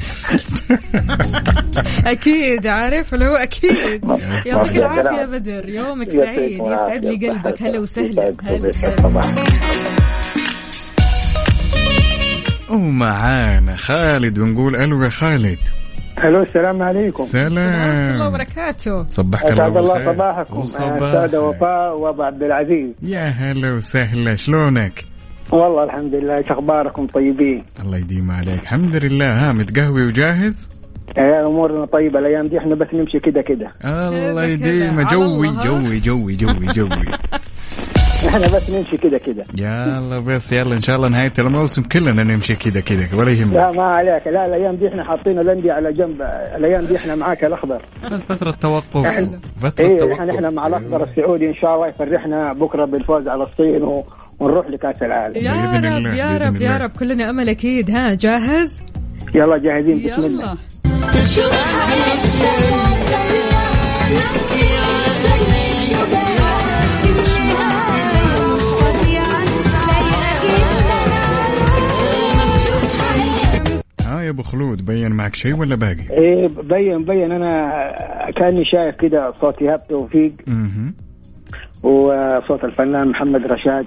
أكيد 2.06 2.66
عارف؟ 2.66 3.14
لو 3.14 3.34
أكيد. 3.34 4.04
يعطيك 4.46 4.74
يا 4.74 4.78
العافية 4.80 5.02
سلام. 5.02 5.30
بدر. 5.30 5.68
يومك 5.68 6.10
سعيد 6.10 6.60
يسعد 6.60 7.04
لي. 7.04 7.28
قلبك. 7.28 7.62
هلا 7.62 7.78
وسهلا. 7.78 8.34
هلا 8.44 8.68
وسهلا. 8.68 9.20
ومعانا 12.70 13.76
خالد 13.76 14.38
ونقول 14.38 14.76
ألو 14.76 15.04
يا 15.04 15.08
خالد. 15.08 15.58
ألو 16.24 16.42
السلام 16.42 16.82
عليكم. 16.82 17.22
ورحمة 17.22 17.46
الله 17.46 18.06
سلام 18.06 18.20
وبركاته. 18.26 19.06
صبحك 19.08 19.44
الله 19.50 19.54
اسعد 19.54 19.76
الله. 19.76 20.12
صباحكم. 20.12 20.58
وصباحك. 20.58 21.02
الساده 21.02 21.40
وفاء 21.40 21.96
وأبو 21.98 22.22
عبد 22.22 22.42
العزيز. 22.42 22.90
يا 23.02 23.28
هلا 23.28 23.74
وسهلا. 23.76 24.34
شلونك؟ 24.34 25.04
والله 25.52 25.84
الحمد 25.84 26.14
لله 26.14 26.36
إيش 26.36 26.50
أخباركم 26.52 27.06
طيبين؟ 27.06 27.64
الله 27.82 27.98
يديم 27.98 28.30
عليك. 28.30 28.62
الحمد 28.62 28.96
لله. 28.96 29.48
ها 29.48 29.52
متقهوي 29.52 30.06
وجاهز؟ 30.06 30.70
يا 31.18 31.46
أمورنا 31.46 31.84
طيبة 31.84 32.18
الأيام 32.18 32.46
دي 32.46 32.58
إحنا 32.58 32.74
بس 32.74 32.86
نمشي 32.94 33.18
كده 33.18 33.42
كده. 33.42 33.68
الله 33.84 34.44
يديم. 34.44 35.00
جوي. 35.02 35.48
جوي 35.48 35.98
جوي 36.00 36.36
جوي 36.36 36.66
جوي. 36.66 36.90
إحنا 38.28 38.46
بس 38.56 38.70
نمشي 38.70 38.96
كده 38.96 39.18
كده. 39.18 39.44
يلا 39.54 40.18
بس 40.18 40.52
يلا 40.52 40.74
إن 40.74 40.80
شاء 40.80 40.96
الله 40.96 41.08
نهاية 41.08 41.32
الموسم 41.38 41.82
كلنا 41.82 42.24
نمشي 42.24 42.54
كذا 42.54 42.80
كذا 42.80 43.08
ولا 43.14 43.24
لا 43.24 43.30
يهمك 43.30 43.76
ما 43.76 43.82
عليك. 43.82 44.26
لا 44.26 44.46
الأيام 44.46 44.74
دي 44.74 44.88
إحنا 44.88 45.04
حاطين 45.04 45.38
الأندية 45.38 45.72
على 45.72 45.92
جنب. 45.92 46.22
الأيام 46.56 46.86
دي 46.86 46.96
إحنا 46.96 47.14
معاك 47.14 47.44
الأخضر. 47.44 47.82
فترة 48.28 48.50
توقف. 48.50 49.28
فتره 49.62 49.86
إيه 49.86 49.98
توقف 49.98 50.12
إحنا 50.12 50.34
إحنا 50.34 50.50
مع 50.50 50.66
الأخضر 50.66 51.04
السعودي 51.10 51.46
إن 51.48 51.54
شاء 51.54 51.74
الله 51.74 51.88
يفرحنا 51.88 52.52
بكرة 52.52 52.84
بالفوز 52.84 53.28
على 53.28 53.42
الصين 53.42 53.82
و... 53.82 54.04
ونروح 54.40 54.66
لكأس 54.70 55.02
العالم. 55.02 55.36
يا 55.36 55.52
رب 55.52 55.84
يا 56.14 56.38
رب 56.48 56.60
يا. 56.60 56.78
رب. 56.78 56.90
كلنا 56.90 57.30
أمل 57.30 57.48
أكيد. 57.48 57.90
ها 57.90 58.14
جاهز؟ 58.14 58.82
يلا 59.34 59.58
جاهزين. 59.58 60.16
بسم 60.16 60.26
الله. 60.26 60.56
يلا. 65.92 66.19
يا 74.30 74.34
ابو 74.34 74.42
خلود 74.42 74.86
بين 74.86 75.12
معك 75.12 75.34
شيء 75.34 75.56
ولا 75.56 75.76
باقي؟ 75.76 76.10
إيه 76.10 76.48
بين 76.48 77.04
بين. 77.04 77.32
أنا 77.32 77.72
كأني 78.36 78.64
شايف 78.64 78.94
كده 78.96 79.34
صوت 79.40 79.62
إيهاب 79.62 79.80
توفيق 79.88 80.32
وصوت 81.82 82.64
الفنان 82.64 83.08
محمد 83.08 83.40
رشاد. 83.52 83.86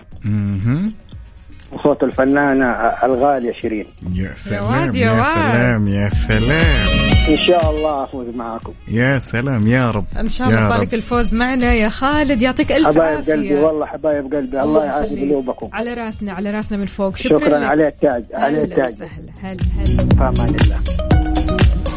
وصوت 1.74 2.03
الفنانة 2.03 2.65
الغالية 3.03 3.53
شيرين. 3.61 3.86
يا 4.13 4.34
سلام 4.34 4.95
يا 4.95 5.11
يا. 5.13 5.24
سلام 5.24 5.88
يا 5.88 6.09
سلام. 6.09 6.88
إن 7.30 7.36
شاء 7.36 7.69
الله 7.71 8.03
أفوز 8.03 8.28
معاكم. 8.36 8.74
يا 8.88 9.19
سلام 9.19 9.67
يا 9.67 9.84
رب. 9.84 10.05
إن 10.19 10.28
شاء 10.28 10.47
الله 10.47 10.67
رب. 10.67 10.76
طالك 10.76 10.93
الفوز 10.93 11.36
معنا. 11.36 11.74
يا 11.74 11.89
خالد 11.89 12.41
يعطيك 12.41 12.71
ألف 12.71 12.88
حبايب 12.88 13.17
عافية. 13.17 13.34
قلبي 13.34 13.55
والله 13.55 13.86
حبايب 13.86 14.34
قلبي 14.34 14.61
الله 14.61 14.86
يعافي. 14.86 15.21
قلوبكم. 15.21 15.69
على 15.74 15.93
راسنا 15.93 16.34
على 16.34 16.51
راسنا 16.51 16.78
من 16.78 16.86
فوق. 16.86 17.15
شكرا, 17.15 17.39
شكرا 17.39 17.59
لك. 17.59 17.63
عليه 17.65 17.88
التاج 17.88 18.24
هلا 18.36 18.63
التاج 18.63 18.93
وسهلا. 18.93 19.34
هلا 19.43 19.57
هلا. 19.78 19.86
في 19.86 20.41
أمان 20.41 20.55
الله. 20.61 20.78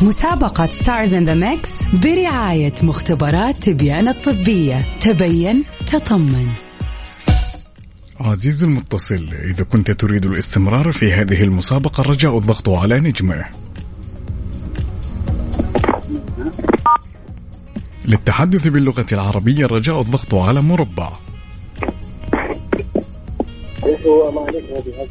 مسابقة 0.02 0.66
Stars 0.66 1.14
in 1.14 1.24
the 1.24 1.34
Mix 1.34 1.84
برعاية 2.04 2.74
مختبرات 2.82 3.56
تبيان 3.56 4.08
الطبية. 4.08 4.84
تبين 5.00 5.64
تطمن. 5.86 6.46
عزيزي 8.20 8.66
المتصل 8.66 9.28
إذا 9.32 9.64
كنت 9.64 9.90
تريد 9.90 10.26
الاستمرار 10.26 10.92
في 10.92 11.12
هذه 11.12 11.42
المسابقة 11.42 12.02
رجاء 12.02 12.38
الضغط 12.38 12.68
على 12.68 13.00
نجمة 13.00 13.44
للتحدث 18.04 18.68
باللغة 18.68 19.06
العربية 19.12 19.66
رجاء 19.66 20.00
الضغط 20.00 20.34
على 20.34 20.62
مربع 20.62 21.12
هو 24.06 24.30
ما 24.32 24.40
عليك 24.40 24.64
هذه 24.64 25.08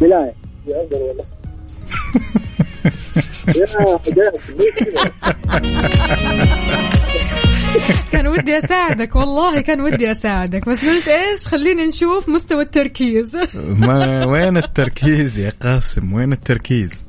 بلاي 0.00 0.32
يأذن 0.66 1.02
والله 1.02 1.24
يا؟ 4.16 4.32
كان 8.12 8.26
ودي 8.26 8.58
أساعدك 8.58 9.16
والله 9.16 9.60
كان 9.60 9.80
ودي 9.80 10.10
أساعدك. 10.10 10.68
بس 10.68 10.84
قلت 10.84 11.08
إيش 11.08 11.46
خلينا 11.48 11.86
نشوف 11.86 12.28
مستوى 12.28 12.62
التركيز. 12.62 13.36
ما 13.80 14.24
وين 14.26 14.56
التركيز 14.56 15.38
يا 15.38 15.52
قاسم؟ 15.62 16.12
وين 16.12 16.32
التركيز؟ 16.32 17.04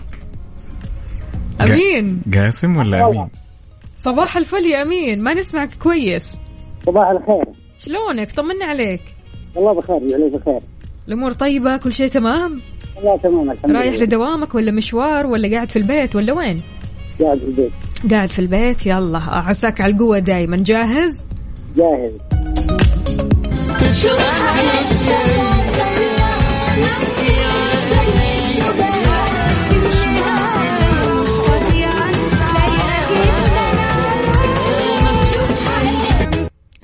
أمين. 1.61 2.21
قاسم 2.33 2.77
ولا 2.77 3.09
أمين؟ 3.09 3.27
صباح 3.95 4.37
الفل 4.37 4.65
يا 4.65 4.81
أمين. 4.81 5.21
ما 5.21 5.33
نسمعك 5.33 5.69
كويس. 5.83 6.39
صباح 6.85 7.09
الخير. 7.09 7.45
شلونك؟ 7.77 8.31
طمنا 8.31 8.65
عليك. 8.65 9.01
والله 9.55 9.73
بخير 9.73 9.95
يعني 10.09 10.29
بخير. 10.29 10.59
الأمور 11.07 11.31
طيبة؟ 11.31 11.77
كل 11.77 11.93
شيء 11.93 12.07
تمام؟ 12.07 12.57
لا 13.03 13.17
تمام 13.17 13.51
الحمد 13.51 13.71
رايح 13.71 13.93
لله. 13.93 14.03
لدوامك 14.03 14.55
ولا 14.55 14.71
مشوار 14.71 15.25
ولا 15.27 15.51
قاعد 15.51 15.69
في 15.69 15.75
البيت 15.75 16.15
ولا 16.15 16.33
وين؟ 16.33 16.61
قاعد 17.21 17.37
في 17.37 17.45
البيت. 17.45 17.71
قاعد 18.11 18.29
في 18.29 18.39
البيت 18.39 18.85
يلا 18.85 19.17
عساك 19.17 19.81
على 19.81 19.93
القوة 19.93 20.19
دايما. 20.19 20.57
جاهز؟ 20.57 21.27
جاهز. 21.77 22.11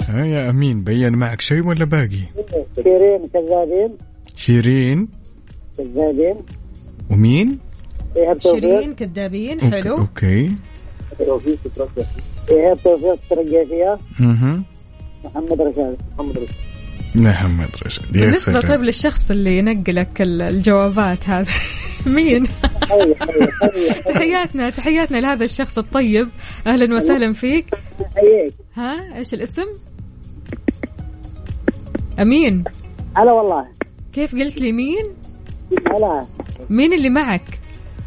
ها 0.09 0.25
يا 0.25 0.49
أمين 0.49 0.83
بين 0.83 1.15
معك 1.15 1.41
شيء 1.41 1.67
ولا 1.67 1.85
باقي؟ 1.85 2.23
شيرين 2.75 3.27
كذابين. 3.33 3.97
شيرين. 4.35 5.07
كذابين. 5.77 6.35
ومين؟ 7.09 7.59
شيرين 8.39 8.93
كذابين. 8.93 9.61
حلو. 9.61 9.97
أوكي. 9.97 10.51
ايهاب 11.21 12.77
توفيق 12.83 13.19
ترقى 13.29 13.65
فيها 13.65 13.99
أها 14.21 14.61
محمد 15.25 15.61
رشاد. 15.61 15.97
محمد 16.17 16.37
رشاد. 16.37 16.55
محمد 17.15 17.69
رشاد 17.85 18.15
يا 18.15 18.21
بالنسبة 18.21 18.53
سلام. 18.59 18.61
طيب 18.61 18.83
للشخص 18.83 19.31
اللي 19.31 19.57
ينقلك 19.57 20.21
ال- 20.21 20.41
الجوابات 20.41 21.29
هذه. 21.29 21.47
مين؟ 22.05 22.47
حي 22.47 23.15
حي 23.15 23.47
حي 23.61 24.13
تحياتنا 24.13 24.69
تحياتنا 24.69 25.17
لهذا 25.17 25.43
الشخص 25.43 25.77
الطيب. 25.77 26.27
أهلا 26.67 26.95
وسهلا 26.95 27.33
فيك. 27.33 27.65
ها 28.75 29.17
إيش 29.17 29.33
الاسم؟ 29.33 29.65
أمين. 32.21 32.63
هلا 33.17 33.31
والله. 33.31 33.67
كيف 34.13 34.35
قلت 34.35 34.57
لي 34.57 34.71
مين؟ 34.71 35.05
هلا. 35.91 36.21
مين 36.69 36.93
اللي 36.93 37.09
معك؟ 37.09 37.59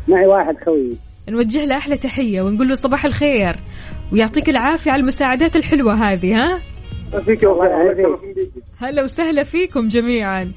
معي 0.08 0.26
واحد 0.26 0.54
خوي. 0.66 0.96
نوجه 1.28 1.64
له 1.64 1.76
أحلى 1.76 1.96
تحية 1.96 2.42
ونقول 2.42 2.68
له 2.68 2.74
صباح 2.74 3.04
الخير 3.04 3.56
ويعطيك 4.12 4.48
العافية 4.48 4.90
على 4.90 5.00
المساعدات 5.00 5.56
الحلوة 5.56 5.94
هذه 5.94 6.36
ها؟ 6.36 6.60
فيك 7.20 7.44
هلا 8.78 9.02
وسهلا 9.02 9.42
فيكم 9.42 9.88
جميعا. 9.88 10.52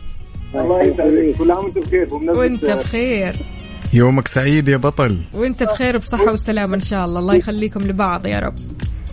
الله 0.56 0.84
يسعدك 0.84 1.36
كل 1.38 1.52
عام 1.52 1.66
وأنتم 1.66 1.80
بخير 1.82 2.08
وانت 2.14 2.66
بخير. 2.66 3.36
يومك 3.94 4.28
سعيد 4.28 4.68
يا 4.68 4.78
بطل. 4.78 5.18
وانت 5.34 5.64
بخير 5.64 5.98
بصحه 5.98 6.34
وسلامة 6.34 6.76
إن 6.76 6.80
شاء 6.80 7.04
الله. 7.06 7.20
الله 7.20 7.36
يخليكم 7.36 7.80
لبعض 7.80 8.26
يا 8.26 8.40
رب. 8.40 8.56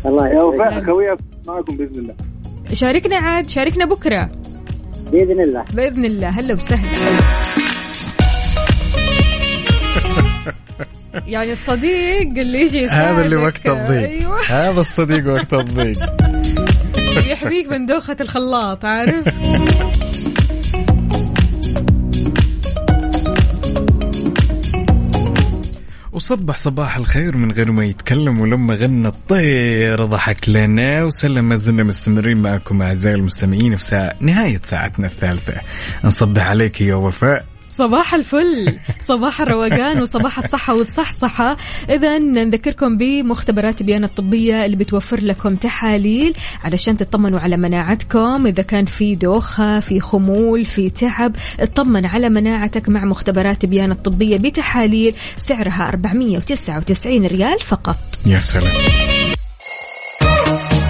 الله 0.06 0.28
يا 0.28 0.32
يسعدك 0.32 0.54
وفاء 0.54 0.84
خوية 0.84 1.16
معكم 1.46 1.76
بإذن 1.76 2.00
الله. 2.00 2.14
شاركنا 2.72 3.16
عاد 3.16 3.46
شاركنا 3.46 3.84
بكرة. 3.84 4.30
بإذن 5.12 5.40
الله. 5.40 5.64
بإذن 5.74 6.04
الله. 6.04 6.28
هلا 6.28 6.54
وسهلا. 6.54 7.41
يعني 11.26 11.52
الصديق 11.52 12.38
اللي 12.38 12.60
يجي 12.60 12.78
يساعدك. 12.78 13.12
هذا 13.12 13.24
اللي 13.24 13.36
وقت 13.36 13.66
الضيق 13.66 14.08
أيوه. 14.08 14.40
هذا 14.48 14.80
الصديق 14.80 15.34
وقت 15.34 15.54
الضيق 15.54 15.98
يحميك 17.32 17.68
من 17.68 17.86
دوخة 17.86 18.16
الخلاط 18.20 18.84
عارف؟ 18.84 19.28
وصبح 26.12 26.56
صباح 26.56 26.96
الخير 26.96 27.36
من 27.36 27.52
غير 27.52 27.72
ما 27.72 27.84
يتكلم 27.84 28.40
ولما 28.40 28.74
غنى 28.74 29.08
الطير 29.08 30.04
ضحك 30.04 30.48
لنا 30.48 31.04
وسلم 31.04 31.44
ما 31.44 31.56
زلنا 31.56 31.82
مستمرين 31.82 32.38
معكم 32.38 32.82
أعزائي 32.82 33.16
المستمعين 33.16 33.76
في 33.76 33.84
ساعة 33.84 34.12
نهاية 34.20 34.60
ساعتنا 34.64 35.06
الثالثة. 35.06 35.60
نصبح 36.04 36.46
عليك 36.46 36.80
يا 36.80 36.94
وفاء. 36.94 37.51
صباح 37.72 38.14
الفل. 38.14 38.78
صباح 39.08 39.40
الروقان 39.40 40.02
وصباح 40.02 40.38
الصحة 40.38 40.74
والصحصحة. 40.74 41.56
إذا 41.90 42.18
نذكركم 42.18 42.98
بمختبرات 42.98 43.82
بيان 43.82 44.04
الطبية 44.04 44.64
اللي 44.64 44.76
بتوفر 44.76 45.20
لكم 45.20 45.56
تحاليل 45.56 46.34
علشان 46.64 46.96
تطمنوا 46.96 47.40
على 47.40 47.56
مناعتكم. 47.56 48.46
إذا 48.46 48.62
كان 48.62 48.84
في 48.84 49.14
دوخة 49.14 49.80
في 49.80 50.00
خمول 50.00 50.64
في 50.64 50.90
تعب 50.90 51.36
اطمن 51.60 52.06
على 52.06 52.28
مناعتك 52.28 52.88
مع 52.88 53.04
مختبرات 53.04 53.66
بيان 53.66 53.90
الطبية 53.90 54.36
بتحاليل 54.36 55.14
سعرها 55.36 55.88
499 55.88 57.26
ريال 57.26 57.60
فقط. 57.60 57.96
يا 58.26 58.38
سلام. 58.38 58.72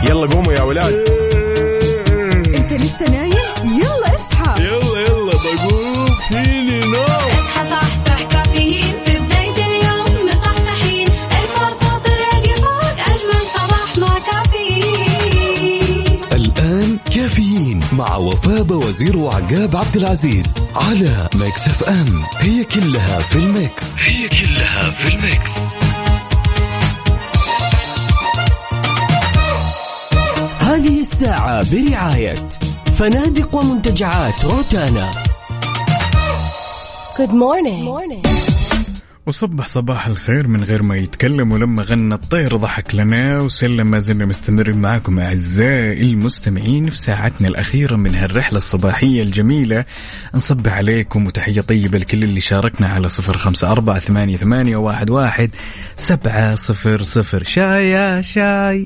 يلا 0.08 0.26
قوموا 0.26 0.52
يا 0.52 0.62
ولاد. 0.62 1.21
مع 18.03 18.16
وفاء 18.16 18.72
وزير 18.72 19.16
وعقاب 19.16 19.76
عبد 19.76 19.96
العزيز 19.96 20.55
على 20.74 21.28
ميكس 21.34 21.66
اف 21.66 21.84
ام. 21.84 22.22
هي 22.40 22.64
كلها 22.64 23.22
في 23.22 23.36
ال 23.36 23.49
Mix. 23.49 23.98
هي 23.98 24.28
كلها 24.28 24.90
في 24.90 25.14
الميكس. 25.14 25.50
هذه 30.59 31.00
الساعة 31.00 31.70
برعاية 31.70 32.48
فنادق 32.96 33.55
ومنتجعات 33.55 34.44
روتانا. 34.44 35.11
Good 37.18 37.32
morning. 37.32 38.41
وصبح 39.26 39.66
صباح 39.66 40.06
الخير 40.06 40.46
من 40.46 40.64
غير 40.64 40.82
ما 40.82 40.96
يتكلم 40.96 41.52
ولما 41.52 41.82
غنى 41.82 42.14
الطير 42.14 42.56
ضحك 42.56 42.94
لنا 42.94 43.38
وسلم 43.38 43.86
ما 43.90 43.98
زلنا 43.98 44.24
مستمرين 44.24 44.76
معكم 44.76 45.18
أعزائي 45.18 46.02
المستمعين 46.02 46.90
في 46.90 46.98
ساعتنا 46.98 47.48
الأخيرة 47.48 47.96
من 47.96 48.14
هالرحلة 48.14 48.56
الصباحية 48.56 49.22
الجميلة. 49.22 49.84
نصبح 50.34 50.72
عليكم 50.72 51.26
وتحية 51.26 51.60
طيبة 51.60 51.98
لكل 51.98 52.24
اللي 52.24 52.40
شاركنا 52.40 52.88
على 52.88 53.08
صفر 53.08 53.36
خمسة 53.36 53.72
أربعة 53.72 53.98
ثمانية, 53.98 54.36
ثمانية 54.36 54.76
واحد, 54.76 55.10
واحد 55.10 55.50
سبعة 55.96 56.54
صفر 56.54 57.02
صفر. 57.02 57.44
شاي 57.44 57.90
يا 57.90 58.20
شاي. 58.20 58.84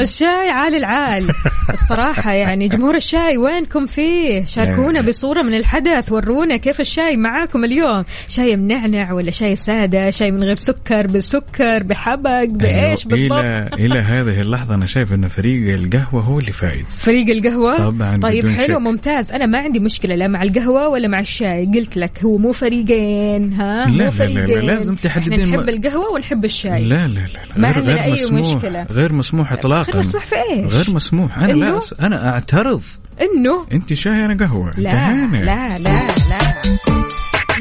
الشاي 0.00 0.50
عال 0.50 0.74
العال. 0.74 1.34
الصراحة 1.70 2.32
يعني 2.32 2.68
جمهور 2.68 2.94
الشاي 2.96 3.36
وينكم 3.36 3.86
فيه؟ 3.86 4.44
شاركونا 4.44 4.98
لا. 4.98 5.08
بصورة 5.08 5.42
من 5.42 5.54
الحدث 5.54 6.12
ورونا 6.12 6.56
كيف 6.56 6.80
الشاي 6.80 7.16
معاكم 7.16 7.64
اليوم. 7.64 8.04
شاي 8.28 8.56
منعنع 8.56 9.12
ولا 9.12 9.30
شاي 9.30 9.56
سادة؟ 9.56 10.10
شاي 10.10 10.30
من 10.30 10.42
غير 10.42 10.56
سكر 10.56 11.06
بسكر 11.06 11.82
بحبق 11.82 12.44
بإيش 12.44 13.06
أيوة، 13.06 13.18
بالضبط؟ 13.28 13.40
إلى, 13.74 13.86
إلى 13.86 13.98
هذه 13.98 14.40
اللحظة 14.40 14.74
أنا 14.74 14.86
شايف 14.86 15.12
أن 15.12 15.28
فريق 15.28 15.74
القهوة 15.74 16.22
هو 16.22 16.38
اللي 16.38 16.52
فايز. 16.52 17.00
فريق 17.04 17.30
القهوة؟ 17.36 17.90
طبعاً 17.90 18.20
طيب 18.20 18.48
حلو 18.48 18.78
شك. 18.80 18.86
ممتاز. 18.86 19.30
أنا 19.32 19.46
ما 19.46 19.58
عندي 19.58 19.78
مشكلة 19.78 20.14
لا 20.14 20.28
مع 20.28 20.42
القهوة 20.42 20.88
ولا 20.88 21.08
مع 21.08 21.20
الشاي. 21.20 21.64
قلت 21.74 21.96
لك 21.96 22.24
هو 22.24 22.38
مو 22.38 22.52
فريقين 22.52 23.52
ها؟ 23.52 23.84
لا، 23.84 23.86
مو 23.86 23.96
لا، 23.96 24.04
لا، 24.04 24.10
فريقين. 24.10 24.58
لازم 24.60 24.92
إحنا 24.92 25.02
تحددين 25.02 25.48
نحب 25.48 25.60
ما- 25.60 25.70
القهوة 25.70 26.12
ونحب 26.12 26.44
الشاي. 26.44 26.84
لا 26.84 26.94
لا 26.94 27.08
لا, 27.08 27.20
لا. 27.20 27.58
ما 27.58 27.68
غير, 27.68 27.78
عندنا 27.78 27.94
غير 27.94 28.04
أي 28.04 28.12
مسموح. 28.12 28.56
مشكلة. 28.56 28.86
غير 28.90 29.12
مسموح 29.12 29.52
إطلاقا. 29.52 29.92
غير 29.92 29.98
مسموح 29.98 30.24
في 30.24 30.34
إيش؟ 30.50 30.74
غير 30.74 30.94
مسموح. 30.94 31.38
لا؟ 31.54 31.78
أس... 31.78 31.94
أنا 32.00 32.32
أعترض. 32.32 32.82
إنه 33.20 33.66
أنت 33.72 33.92
شاي 33.92 34.24
أنا 34.24 34.44
قهوة. 34.46 34.72
لا. 34.76 35.26
لا 35.26 35.78
لا 35.78 35.78
لا. 35.78 36.02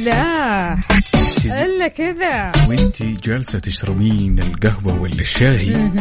لا. 0.06 0.78
الا 1.46 1.88
كذا. 1.88 2.52
وأنت 2.70 3.04
جالسة 3.04 3.60
تشربين 3.60 4.40
القهوة 4.40 5.02
ولا 5.02 5.22
الشاي؟ 5.22 5.92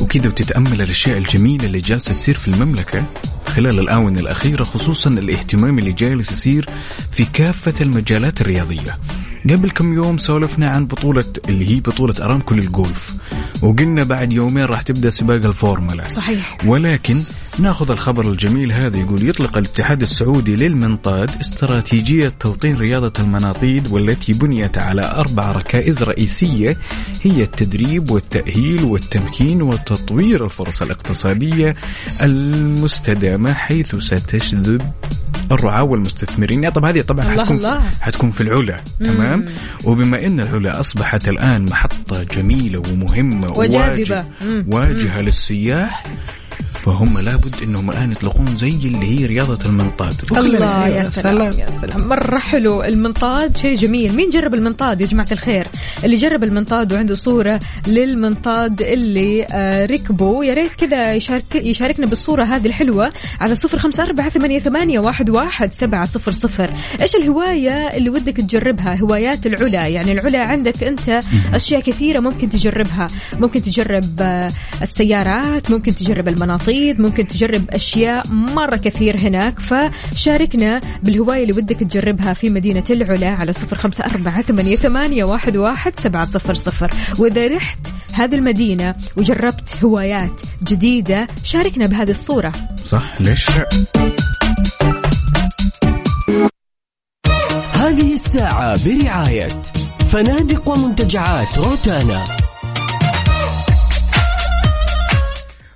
وكذا 0.00 0.26
وتتأمل 0.26 0.82
الأشياء 0.82 1.18
الجميلة 1.18 1.66
اللي 1.66 1.80
جالسة 1.80 2.12
تصير 2.12 2.34
في 2.34 2.48
المملكة؟ 2.48 3.04
خلال 3.46 3.78
الآونة 3.78 4.20
الأخيرة 4.20 4.62
خصوصا 4.62 5.10
الاهتمام 5.10 5.78
اللي 5.78 5.92
جالس 5.92 6.32
يصير 6.32 6.66
في 7.12 7.24
كافة 7.24 7.74
المجالات 7.80 8.40
الرياضية. 8.40 8.98
قبل 9.50 9.70
كم 9.70 9.94
يوم 9.94 10.18
سولفنا 10.18 10.68
عن 10.68 10.86
بطولة 10.86 11.24
اللي 11.48 11.70
هي 11.70 11.80
بطولة 11.80 12.14
أرامكو 12.20 12.54
للجولف 12.54 13.16
وقلنا 13.64 14.04
بعد 14.04 14.32
يومين 14.32 14.64
راح 14.64 14.82
تبدأ 14.82 15.10
سباق 15.10 15.44
الفورمولا. 15.46 16.08
صحيح. 16.08 16.56
ولكن 16.66 17.20
ناخذ 17.58 17.90
الخبر 17.90 18.30
الجميل 18.30 18.72
هذا 18.72 18.98
يقول 18.98 19.28
يطلق 19.28 19.58
الاتحاد 19.58 20.02
السعودي 20.02 20.56
للمنطاد 20.56 21.30
استراتيجية 21.40 22.32
توطين 22.40 22.76
رياضة 22.76 23.12
المناطيد 23.18 23.92
والتي 23.92 24.32
بنيت 24.32 24.78
على 24.78 25.02
أربع 25.02 25.52
ركائز 25.52 26.02
رئيسية 26.02 26.76
هي 27.22 27.42
التدريب 27.42 28.10
والتأهيل 28.10 28.84
والتمكين 28.84 29.62
وتطوير 29.62 30.44
الفرص 30.44 30.82
الاقتصادية 30.82 31.74
المستدامة 32.22 33.52
حيث 33.52 33.96
ستجذب 33.96 34.82
الرعاة 35.52 35.82
والمستثمرين 35.82 36.70
طب 36.70 36.84
هذه 36.84 37.00
طبعا 37.00 37.32
الله 37.32 37.42
حتكون 37.42 37.56
الله. 37.56 37.80
حتكون 38.00 38.30
في 38.30 38.40
العلا 38.40 38.80
تمام 39.00 39.46
وبما 39.84 40.26
إن 40.26 40.40
العلا 40.40 40.80
أصبحت 40.80 41.28
الآن 41.28 41.64
محطة 41.64 42.22
جميلة 42.22 42.78
ومهمة 42.78 43.50
وجاذبة. 43.50 44.24
مم. 44.40 44.66
واجهة 44.68 45.20
للسياح 45.20 46.02
فهم 46.84 47.18
لابد 47.18 47.54
إنهم 47.62 47.90
الآن 47.90 48.12
يطلقون 48.12 48.56
زي 48.56 48.68
اللي 48.68 49.20
هي 49.20 49.26
رياضة 49.26 49.58
المنطاد. 49.66 50.14
الله 50.32 50.88
يا 50.88 51.02
سلام. 51.02 51.52
يا 51.58 51.70
سلام. 51.70 52.08
مرة 52.08 52.38
حلو. 52.38 52.82
المنطاد 52.82 53.56
شيء 53.56 53.74
جميل. 53.74 54.14
مين 54.14 54.30
جرب 54.30 54.54
المنطاد 54.54 55.00
يا 55.00 55.06
جماعة 55.06 55.28
الخير؟ 55.32 55.66
اللي 56.04 56.16
جرب 56.16 56.44
المنطاد 56.44 56.92
وعنده 56.92 57.14
صورة 57.14 57.60
للمنطاد 57.86 58.82
اللي 58.82 59.46
آه، 59.50 59.86
ركبه. 59.86 60.44
يا 60.44 60.54
ريت 60.54 60.72
كذا 60.72 61.14
يشارك 61.14 61.54
يشاركنا 61.54 62.06
بالصورة 62.06 62.44
هذه 62.44 62.66
الحلوة 62.66 63.12
على 63.40 63.54
صفر 63.54 63.78
خمسة 63.78 64.02
أربعة 64.02 64.28
ثمانية, 64.28 64.58
ثمانية 64.58 64.98
واحد, 64.98 65.30
واحد 65.30 65.70
سبعة 65.80 66.04
صفر 66.04 66.32
صفر. 66.32 66.70
إيش 67.00 67.16
الهواية 67.16 67.88
اللي 67.88 68.10
ودك 68.10 68.36
تجربها؟ 68.36 69.00
هوايات 69.00 69.46
العلا. 69.46 69.86
يعني 69.86 70.12
العلا 70.12 70.40
عندك 70.40 70.84
أنت 70.84 71.20
أشياء 71.54 71.80
كثيرة 71.80 72.20
ممكن 72.20 72.50
تجربها. 72.50 73.06
ممكن 73.40 73.62
تجرب 73.62 74.04
آه، 74.20 74.50
السيارات 74.82 75.70
ممكن 75.70 75.94
تجرب 75.94 76.28
المناطيد. 76.28 76.73
ممكن 76.74 77.26
تجرب 77.26 77.70
أشياء 77.70 78.28
مرة 78.28 78.76
كثير 78.76 79.20
هناك. 79.20 79.58
فشاركنا 79.58 80.80
بالهواية 81.02 81.42
اللي 81.42 81.52
ودك 81.56 81.76
تجربها 81.76 82.32
في 82.32 82.50
مدينة 82.50 82.84
العلا 82.90 83.30
على 83.30 83.52
صفر 83.52 83.78
خمسة 83.78 84.04
أربعة 84.04 84.42
ثمانية, 84.42 84.76
ثمانية 84.76 85.24
واحد, 85.24 85.56
واحد 85.56 86.00
سبعة 86.00 86.26
صفر 86.26 86.54
صفر. 86.54 86.90
وإذا 87.18 87.46
رحت 87.46 87.78
هذه 88.12 88.34
المدينة 88.34 88.94
وجربت 89.16 89.74
هوايات 89.84 90.40
جديدة 90.64 91.26
شاركنا 91.44 91.86
بهذه 91.86 92.10
الصورة. 92.10 92.52
صح 92.84 93.20
ليش 93.20 93.50
لا؟ 93.50 93.68
هذه 97.72 98.14
الساعة 98.14 98.78
برعاية 98.84 99.48
فنادق 100.12 100.68
ومنتجعات 100.68 101.58
روتانا. 101.58 102.24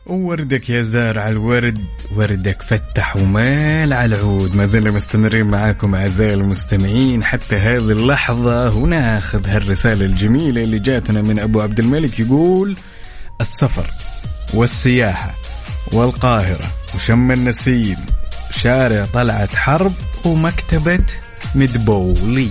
ووردك 0.09 0.71
يا 0.71 0.83
زارع 0.83 1.29
الورد 1.29 1.85
وردك 2.17 2.63
فتح 2.63 3.17
ومال 3.17 3.93
على 3.93 4.17
العود. 4.17 4.57
ما 4.57 4.67
زلنا 4.67 4.91
مستمرين 4.91 5.47
معاكم 5.47 5.95
أعزائي 5.95 6.35
المستمعين 6.35 7.25
حتى 7.25 7.57
هذه 7.57 7.79
اللحظة 7.79 8.77
وناخذ 8.77 9.49
هالرسالة 9.49 10.07
الجميلة 10.07 10.63
اللي 10.63 10.79
جاتنا 10.79 11.23
من 11.23 11.39
أبو 11.39 11.61
عبد 11.61 11.79
الملك 11.79 12.21
يقول 12.21 12.77
السفر 13.41 13.91
والسياحة 14.55 15.35
والقاهرة 15.93 16.73
وشم 16.95 17.33
النسيم 17.33 17.97
شارع 18.51 19.05
طلعت 19.05 19.55
حرب 19.57 19.93
ومكتبة 20.25 21.05
مدبولي. 21.55 22.51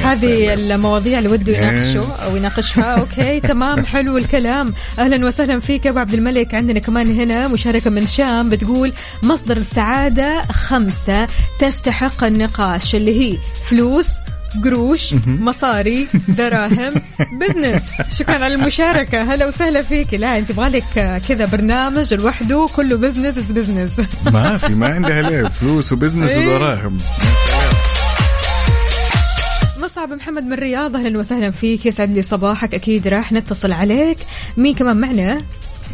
هذه. 0.00 0.54
المواضيع 0.54 1.18
اللي 1.18 1.28
وده 1.28 1.52
يناقشه 1.58 2.12
أو 2.24 2.36
يناقشها. 2.36 2.84
okay 2.84 3.40
تمام 3.50 3.86
حلو 3.86 4.16
الكلام. 4.16 4.74
أهلا 4.98 5.26
وسهلا 5.26 5.60
فيك 5.60 5.86
أبو 5.86 5.98
عبد 5.98 6.14
الملك. 6.14 6.54
عندنا 6.54 6.78
كمان 6.80 7.20
هنا 7.20 7.48
مشاركة 7.48 7.90
من 7.90 8.06
شام 8.06 8.48
بتقول 8.48 8.92
مصدر 9.22 9.56
السعادة 9.56 10.42
خمسة 10.52 11.26
تستحق 11.58 12.24
النقاش. 12.24 12.94
اللي 12.94 13.20
هي 13.32 13.38
فلوس 13.64 14.06
قروش 14.64 15.14
مصاري 15.26 16.06
دراهم 16.28 16.92
business 17.40 17.82
شكرا 18.18 18.38
على 18.44 18.54
المشاركة. 18.54 19.22
هلا 19.22 19.46
وسهلا 19.46 19.82
فيك. 19.82 20.14
لا 20.14 20.38
أنت 20.38 20.50
يبغى 20.50 20.68
لك 20.68 21.20
كذا 21.28 21.44
برنامج 21.46 22.14
لوحده 22.14 22.66
كله 22.76 22.96
business 22.96 23.38
is 23.38 23.52
business 23.52 24.00
ما 24.32 24.56
في 24.56 24.74
ما 24.74 24.86
عندها 24.86 25.22
ليه. 25.22 25.48
فلوس 25.60 25.92
و 25.92 25.96
business 25.96 26.30
إيه. 26.30 26.48
ودراهم 26.54 26.96
مصعب 29.96 30.12
محمد 30.12 30.42
من 30.42 30.52
الرياض 30.52 30.96
أهلا 30.96 31.18
وسهلا 31.18 31.50
فيك 31.50 31.86
يسعد 31.86 32.10
لي 32.10 32.22
صباحك 32.22 32.74
أكيد 32.74 33.08
راح 33.08 33.32
نتصل 33.32 33.72
عليك. 33.72 34.18
مين 34.56 34.74
كمان 34.74 34.96
معنا؟ 34.96 35.42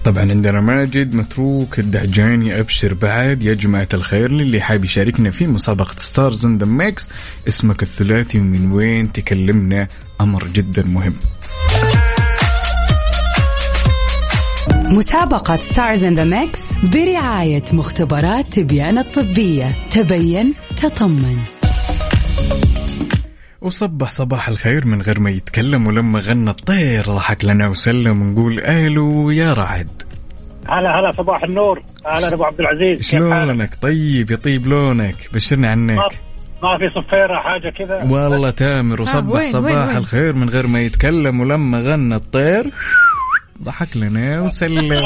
طبعا 0.05 0.31
عندنا 0.31 0.61
ماجد 0.61 1.15
متروك 1.15 1.79
الدعجاني 1.79 2.61
أبشر 2.61 2.95
بعد 2.95 3.43
يا 3.43 3.55
جماعة 3.55 3.89
الخير 3.95 4.33
للي 4.33 4.61
حاب 4.61 4.85
يشاركنا 4.85 5.31
في 5.31 5.47
مسابقة 5.47 5.95
Stars 5.99 6.47
in 6.47 6.59
the 6.59 6.66
Mix 6.66 7.09
اسمك 7.49 7.83
الثلاثي 7.83 8.39
ومن 8.39 8.73
وين 8.73 9.13
تكلمنا؟ 9.13 9.89
أمر 10.21 10.47
جدا 10.47 10.83
مهم. 10.83 11.15
مسابقة 14.85 15.57
Stars 15.57 16.05
in 16.05 16.14
the 16.14 16.25
Mix 16.25 16.61
برعاية 16.93 17.65
مختبرات 17.73 18.47
تبيان 18.47 18.99
الطبية. 18.99 19.77
تبين 19.91 20.55
تطمن. 20.77 21.62
وصبح 23.63 24.11
صباح 24.11 24.49
الخير 24.49 24.87
من 24.87 25.03
غير 25.03 25.21
ما 25.21 25.31
يتكلم 25.31 25.87
ولما 25.87 26.19
غنى 26.21 26.51
الطير 26.51 27.03
ضحك 27.07 27.45
لنا 27.45 27.69
وسلم 27.69 28.23
ونقول 28.23 28.61
ألو 28.61 29.31
يا 29.31 29.55
رعد. 29.55 29.89
هلا 30.69 31.01
هلا 31.01 31.11
صباح 31.13 31.43
النور. 31.45 31.83
هلا 32.07 32.35
أبو 32.35 32.45
عبد 32.45 32.61
العزيز؟ 32.61 33.01
شلونك؟ 33.09 33.71
طيب 33.83 34.31
يطيب 34.31 34.67
لونك؟ 34.67 35.15
بشرنا 35.35 35.75
ما, 35.75 35.93
عنك 35.93 36.13
ما 36.63 36.79
في 36.79 36.89
صفيرة 36.89 37.37
حاجة 37.37 37.71
كذا؟ 37.79 38.03
والله 38.05 38.51
تامر 38.51 39.03
وصبح 39.03 39.35
وين- 39.35 39.45
صباح 39.45 39.65
وين- 39.73 39.89
وين؟ 39.89 39.97
الخير 39.97 40.33
من 40.33 40.49
غير 40.51 40.67
ما 40.67 40.81
يتكلم 40.81 41.41
ولما 41.41 41.79
غنى 41.81 42.15
الطير 42.15 42.71
ضحك 43.63 43.97
لنا 43.97 44.41
وسلم. 44.41 44.93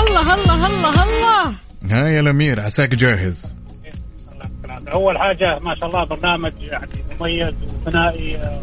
الله 0.00 0.34
الله 0.34 0.66
الله 0.66 1.02
الله. 1.02 1.52
ها 1.90 2.08
يا 2.08 2.20
الأمير 2.20 2.60
عساك 2.60 2.94
جاهز. 2.94 3.63
أول 4.92 5.18
حاجة 5.18 5.58
ما 5.58 5.74
شاء 5.74 5.88
الله 5.88 6.04
برنامج 6.04 6.52
يعني 6.60 6.86
مميز 7.20 7.54
وثنائي 7.64 8.36
آه، 8.36 8.60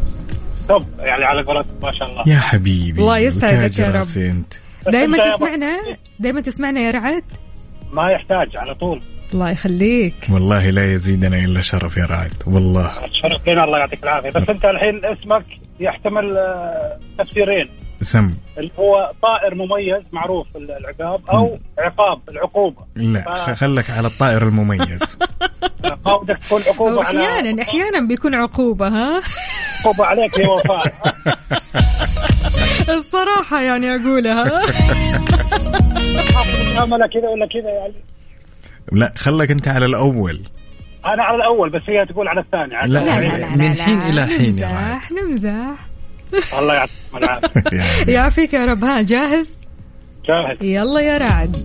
توب. 0.68 0.84
يعني 0.98 1.24
على 1.24 1.42
قولتهم 1.42 1.74
ما 1.82 1.92
شاء 1.92 2.10
الله. 2.10 2.22
يا 2.26 2.40
حبيبي 2.40 3.00
الله 3.00 3.18
يسعدك 3.18 3.78
يا 3.78 3.88
رب. 3.88 4.42
دائما 4.92 5.30
تسمعنا؟ 5.30 5.80
دائما 6.18 6.40
تسمعنا 6.40 6.80
يا 6.80 6.90
رعد؟ 6.90 7.24
ما 7.92 8.10
يحتاج 8.10 8.56
على 8.56 8.74
طول. 8.74 9.02
الله 9.34 9.50
يخليك. 9.50 10.14
والله 10.32 10.70
لا 10.70 10.92
يزيدنا 10.92 11.36
إلا 11.36 11.60
شرف 11.60 11.96
يا 11.96 12.04
رعد 12.04 12.32
والله. 12.46 12.90
شرف 13.12 13.48
لنا 13.48 13.64
الله 13.64 13.78
يعطيك 13.78 14.02
العافية. 14.02 14.30
بس 14.30 14.48
أنت 14.48 14.64
الحين 14.64 15.04
اسمك 15.04 15.44
يحتمل 15.80 16.36
آه، 16.36 16.98
تفسيرين. 17.18 17.68
سم 18.02 18.34
اللي 18.58 18.70
هو 18.78 19.12
طائر 19.22 19.54
مميز 19.54 20.02
معروف 20.14 20.46
العقاب 20.56 21.20
أو 21.30 21.58
عقاب 21.78 22.20
العقوبة. 22.28 22.82
لا 22.96 23.34
خ- 23.34 23.52
خلك 23.52 23.90
على 23.90 24.06
الطائر 24.06 24.42
المميز. 24.42 25.18
بدك 26.06 26.38
تكون 26.46 26.62
عقوبة 26.62 27.04
على 27.04 27.18
أحيانا 27.18 27.62
أحيانا 27.62 28.06
بيكون 28.08 28.34
عقوبة 28.34 28.88
ها؟ 28.88 29.22
عقوبة 29.80 30.04
عليك 30.06 30.38
يا 30.38 30.48
وفاء. 30.48 30.94
الصراحة 32.98 33.62
يعني 33.62 33.96
أقولها. 33.96 34.62
عمله 36.80 37.06
كذا 37.06 37.28
ولا 37.28 37.46
كذا 37.46 37.70
يعني؟ 37.70 37.94
لا 38.92 39.12
خلك 39.16 39.50
أنت 39.50 39.68
على 39.68 39.86
الأول. 39.86 40.42
أنا 41.06 41.22
على 41.22 41.36
الأول 41.36 41.70
بس 41.70 41.82
هي 41.88 42.04
تقول 42.04 42.28
على 42.28 42.40
الثاني. 42.40 42.74
عاد. 42.76 42.90
لا, 42.90 42.98
لا 42.98 43.20
لا 43.20 43.36
لا 43.38 43.56
من 43.56 43.72
لا 43.74 43.84
حين 43.84 44.00
لا. 44.00 44.08
إلى 44.08 44.26
حين 44.26 44.58
يا 44.58 45.00
نمزح. 45.12 45.74
الله 46.58 46.74
يعطيكم 46.74 47.16
العافية. 47.16 47.82
يعافيك 48.14 48.54
يا 48.54 48.66
رب. 48.66 48.84
ها 48.84 49.02
جاهز؟ 49.02 49.60
جاهز. 50.24 50.62
يلا 50.62 51.00
يا 51.00 51.18
رعد 51.18 51.56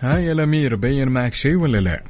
ها 0.00 0.18
يا 0.18 0.32
الأمير 0.32 0.76
بين 0.76 1.08
معك 1.08 1.34
شيء 1.34 1.56
ولا 1.56 1.78
لا؟ 1.78 2.02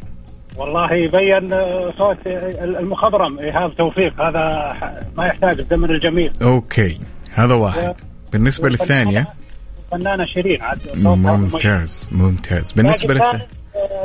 والله 0.56 0.92
يبين 0.92 1.52
آه، 1.52 1.92
صوت 1.98 2.26
آه، 2.26 2.64
المخضرم. 2.64 3.38
ايهاب 3.38 3.74
توفيق. 3.74 4.20
هذا 4.20 4.74
ما 5.16 5.26
يحتاج 5.26 5.58
الزمن 5.58 5.90
الجميل. 5.90 6.30
أوكي 6.42 6.98
هذا 7.34 7.54
واحد. 7.54 7.94
بالنسبة 8.32 8.68
للثانية؟ 8.68 9.26
فنانه 9.92 10.24
شيرين 10.24 10.62
عاد. 10.62 10.78
ممتاز 10.94 12.08
ممتاز. 12.12 12.72
بالنسبة 12.72 13.14
لكن 13.14 13.24
للثانيه 13.24 13.46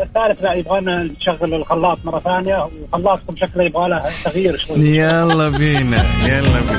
الثالث- 0.04 0.40
آه، 0.40 0.44
لا 0.44 0.54
يبغى 0.54 0.82
لنا 0.82 1.04
نشغل 1.04 1.54
الخلاط 1.54 2.00
مرة 2.06 2.20
ثانية. 2.20 2.70
وخلاطكم 2.94 3.36
شكله 3.36 3.64
يبغى 3.64 3.90
له 3.90 4.10
تغيير 4.24 4.58
شوي. 4.58 4.98
يلا 4.98 5.50
بينا 5.50 6.06
يلا 6.28 6.60
بينا. 6.60 6.76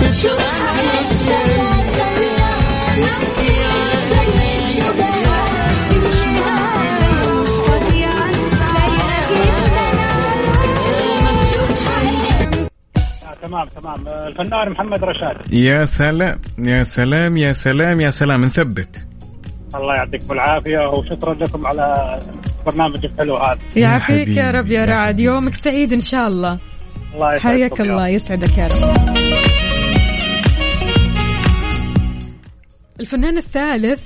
تمام 13.57 13.69
تمام. 13.69 14.09
آه، 14.09 14.29
الفنان 14.29 14.69
محمد 14.69 15.05
رشاد. 15.05 15.53
يا 15.53 15.85
سلام 15.85 16.39
يا 16.59 16.83
سلام 16.83 17.37
يا 17.37 17.53
سلام 17.53 18.01
يا 18.01 18.11
سلام. 18.11 18.45
نثبت. 18.45 19.07
الله 19.75 19.95
يعطيكم 19.95 20.33
العافية 20.33 20.89
وشكرا 20.89 21.35
لكم 21.35 21.67
على 21.67 22.19
البرنامج 22.59 23.05
الحلو 23.05 23.37
هذا. 23.37 23.59
يعافيك 23.77 24.29
يا 24.29 24.51
رب 24.51 24.67
يا 24.67 24.85
رعد. 24.85 25.21
يومك 25.21 25.55
سعيد 25.55 25.93
إن 25.93 26.01
شاء 26.01 26.29
الله. 26.29 26.59
الله 27.15 27.35
يسعدكم 27.35 27.49
حياك 27.49 27.81
يا 27.81 27.85
الله. 27.85 28.09
يسعدك 28.09 28.59
يا 28.59 28.67
رب. 28.67 29.17
الفنان 33.01 33.39
الثالث. 33.39 34.03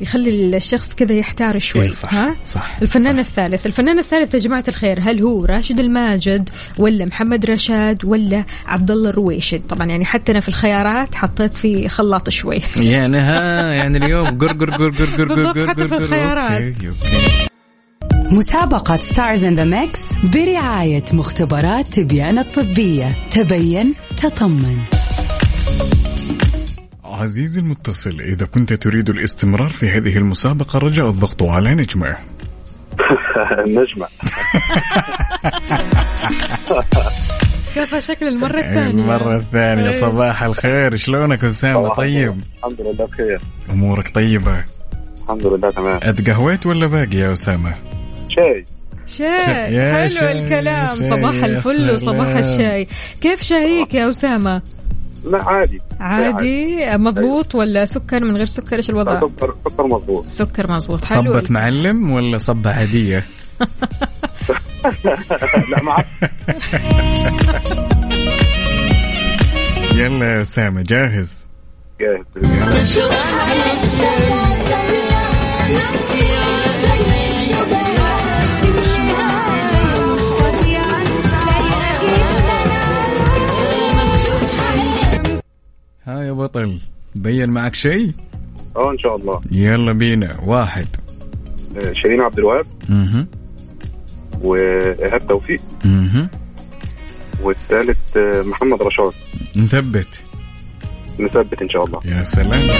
يخلي 0.00 0.56
الشخص 0.56 0.94
كذا 0.94 1.12
يحتار 1.12 1.58
شوي 1.58 1.82
إيه 1.82 1.90
صح، 1.90 2.14
ها 2.14 2.36
صح، 2.44 2.76
الفنان 2.82 3.22
صح. 3.22 3.28
الثالث 3.28 3.66
الفنان 3.66 3.98
الثالث 3.98 4.34
يا 4.34 4.38
جماعة 4.38 4.64
الخير 4.68 4.98
هل 5.00 5.22
هو 5.22 5.44
راشد 5.44 5.80
الماجد 5.80 6.48
ولا 6.78 7.04
محمد 7.04 7.46
رشاد 7.46 8.04
ولا 8.04 8.44
عبد 8.66 8.90
الله 8.90 9.10
الرويشد 9.10 9.60
طبعا 9.68 9.86
يعني 9.86 10.04
حتى 10.04 10.32
أنا 10.32 10.40
في 10.40 10.48
الخيارات 10.48 11.14
حطيت 11.14 11.54
في 11.54 11.88
خلاط 11.88 12.30
شوي 12.30 12.60
يعني 12.76 13.18
ها 13.18 13.72
يعني 13.72 13.98
اليوم 13.98 14.38
قر 14.38 14.52
قر 14.52 14.70
قر 14.70 14.90
قر 14.90 15.24
قر 15.24 15.52
قر 15.52 15.68
حتى 15.68 15.88
في 15.88 15.94
قر 15.94 15.96
قر. 15.96 16.02
الخيارات. 16.04 16.72
مسابقة 18.30 18.96
Stars 18.96 19.44
in 19.44 19.54
the 19.54 19.64
Mix 19.64 20.00
برعاية 20.34 21.04
مختبرات 21.12 21.86
تبيان 21.86 22.38
الطبية 22.38 23.16
تبين 23.30 23.94
تطمن 24.16 24.78
عزيزي 27.14 27.60
المتصل 27.60 28.20
إذا 28.20 28.46
كنت 28.46 28.72
تريد 28.72 29.10
الاستمرار 29.10 29.68
في 29.68 29.90
هذه 29.90 30.16
المسابقة 30.18 30.78
رجاء 30.78 31.08
الضغط 31.08 31.42
على 31.42 31.74
نجمة. 31.74 32.16
نجمة. 33.78 34.06
كيف 37.74 37.94
شكل 37.94 38.28
المرة 38.28 38.58
الثانية؟ 38.58 38.90
المرة 38.90 39.36
الثانية 39.36 39.90
إيه. 39.90 40.00
صباح 40.00 40.42
الخير 40.42 40.96
شلونك 40.96 41.44
أسامة؟ 41.44 41.94
طيب. 41.94 42.40
الحمد 42.58 42.80
لله 42.80 43.06
بخير. 43.06 43.40
أمورك 43.70 44.08
طيبة؟ 44.14 44.64
الحمد 45.22 45.46
لله 45.46 45.70
تمام. 45.70 46.00
أتقهويت 46.02 46.66
ولا 46.66 46.86
باقي 46.86 47.16
يا 47.16 47.32
أسامة؟ 47.32 47.74
شيء 48.28 48.64
شاي. 49.06 49.74
يا 49.74 49.94
حلو 49.94 50.08
شاي، 50.08 50.32
الكلام. 50.44 50.96
شاي، 50.96 51.04
صباح 51.04 51.44
الفل 51.44 51.90
وصباح. 51.90 52.28
الشاي. 52.28 52.88
كيف 53.20 53.42
شايك 53.42 53.94
يا 53.94 54.10
أسامة؟ 54.10 54.62
لا 55.24 55.48
عادي. 55.48 55.80
عادي؟ 56.00 56.86
مضبوط 56.96 57.54
ولا 57.54 57.84
سكر 57.84 58.24
من 58.24 58.36
غير 58.36 58.46
سكر؟ 58.46 58.76
إيش 58.76 58.88
لا، 58.90 58.94
الوضع؟ 58.94 59.14
سكر 59.14 59.54
سكر 59.68 59.86
مضبوط. 59.86 60.26
سكر 60.26 60.72
مظبوط 60.72 61.04
حلو. 61.04 61.40
صبة 61.40 61.44
معلم 61.50 62.10
ولا 62.10 62.38
صبة 62.38 62.70
عادية 62.70 63.24
لا 65.70 65.82
معك 65.82 66.06
يلا 69.94 70.26
يا 70.36 70.42
أسامة 70.42 70.82
جاهز؟ 70.82 71.46
جاهز. 72.00 72.98
ها 86.08 86.22
يا 86.22 86.32
بطل 86.32 86.80
بين 87.14 87.50
معك 87.50 87.74
شيء؟ 87.74 88.10
آه 88.76 88.90
إن 88.90 88.98
شاء 88.98 89.16
الله. 89.16 89.40
يلا 89.50 89.92
بينا 89.92 90.40
واحد. 90.46 90.86
آه، 91.76 91.92
شيرين 91.92 92.20
عبد 92.20 92.38
الوهاب. 92.38 92.66
أها 92.90 93.26
وإيهاب 94.40 95.28
توفيق. 95.28 95.60
أها 95.86 96.30
والثالث 97.42 98.16
آه، 98.16 98.42
محمد 98.42 98.82
رشاد. 98.82 99.12
نثبت. 99.56 100.24
نثبت 101.20 101.62
إن 101.62 101.68
شاء 101.68 101.84
الله. 101.84 102.00
يا 102.04 102.24
سلام. 102.24 102.78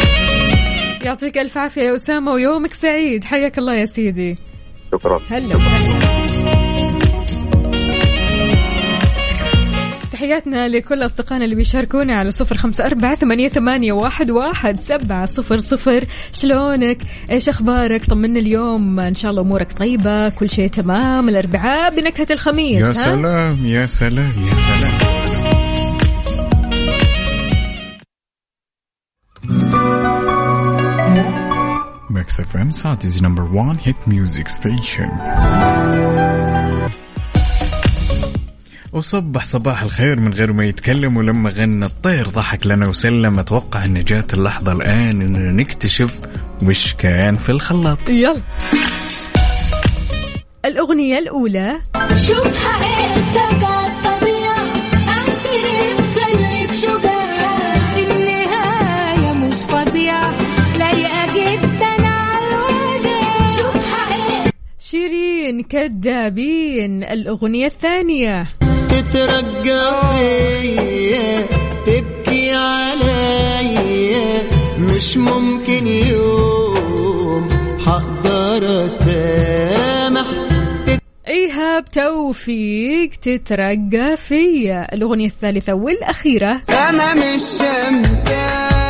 يعطيك 1.04 1.38
ألف 1.38 1.58
عافية 1.58 1.82
يا 1.82 1.94
أسامة 1.94 2.32
ويومك 2.32 2.74
سعيد. 2.74 3.24
حياك 3.24 3.58
الله 3.58 3.74
يا 3.74 3.84
سيدي. 3.84 4.38
شكرا. 4.92 5.20
هلا 5.30 5.58
تحياتنا 10.18 10.68
لكل 10.68 11.04
أصدقائنا 11.04 11.44
اللي 11.44 11.56
بيشاركونا 11.56 12.18
على 12.18 12.30
صفر 12.30 12.56
خمسة 12.56 12.86
أربعة 12.86 13.14
ثمانية, 13.14 13.48
ثمانية 13.48 13.92
واحد, 13.92 14.30
واحد 14.30 14.76
سبعة 14.76 15.26
صفر 15.26 15.56
صفر. 15.56 16.04
شلونك؟ 16.32 16.98
إيش 17.30 17.48
أخبارك؟ 17.48 18.04
طمنا 18.04 18.38
اليوم. 18.38 19.00
إن 19.00 19.14
شاء 19.14 19.30
الله 19.30 19.42
أمورك 19.42 19.72
طيبة 19.72 20.28
كل 20.28 20.50
شيء 20.50 20.68
تمام. 20.68 21.28
الأربعاء 21.28 21.96
بنكهة 21.96 22.26
الخميس 22.30 22.84
يا 22.84 22.90
ها؟ 22.90 22.92
سلام 22.92 23.66
يا 23.66 23.86
سلام 23.86 24.32
يا 24.46 24.54
سلام. 24.54 25.18
FM 32.40 32.70
Saudi's 32.70 33.22
number 33.22 33.42
1 33.42 33.78
hit 33.84 33.96
music 34.06 34.48
station 34.48 35.08
وصبح 38.92 39.44
صباح 39.44 39.82
الخير 39.82 40.20
من 40.20 40.32
غير 40.34 40.52
ما 40.52 40.64
يتكلم 40.64 41.16
ولما 41.16 41.50
غنى 41.50 41.84
الطير 41.84 42.28
ضحك 42.28 42.66
لنا 42.66 42.88
وسلم. 42.88 43.38
أتوقع 43.38 43.84
إن 43.84 44.04
جات 44.04 44.34
اللحظة 44.34 44.72
الآن 44.72 45.22
اننا 45.22 45.52
نكتشف 45.52 46.18
وش 46.62 46.94
كان 46.94 47.36
في 47.36 47.48
الخلاط. 47.48 48.08
يلا. 48.08 48.42
الأغنية 50.64 51.18
الأولى. 51.18 51.80
شوف 52.16 52.66
حقيقتك 52.66 53.64
عالطبيعة 53.64 54.58
أعترف 55.08 56.18
خليك 56.18 56.72
شجاع 56.72 57.98
النهاية 57.98 59.32
مش 59.32 59.54
فظيعة 59.54 60.34
لايقة 60.78 61.26
جدا 61.34 62.06
عالوداع 62.06 63.46
شوف 63.46 63.94
حقيقتك 63.94 64.54
شيرين 64.78 65.62
كدابين. 65.62 67.04
الأغنية 67.04 67.66
الثانية. 67.66 68.52
تترجى 68.98 69.84
فيا 70.12 71.46
تبكي 71.86 72.50
عليا. 72.52 74.42
مش 74.78 75.16
ممكن 75.16 75.86
يوم 75.86 77.48
هقدر 77.86 78.86
أسامح. 78.86 80.26
إيهاب 81.28 81.84
توفيق 81.84 83.10
تترقى 83.22 84.16
فيا. 84.16 84.94
الأغنية 84.94 85.26
الثالثة 85.26 85.74
والأخيرة. 85.74 86.62
أنا 86.68 87.14
مش 87.14 87.42
شمساني 87.58 88.88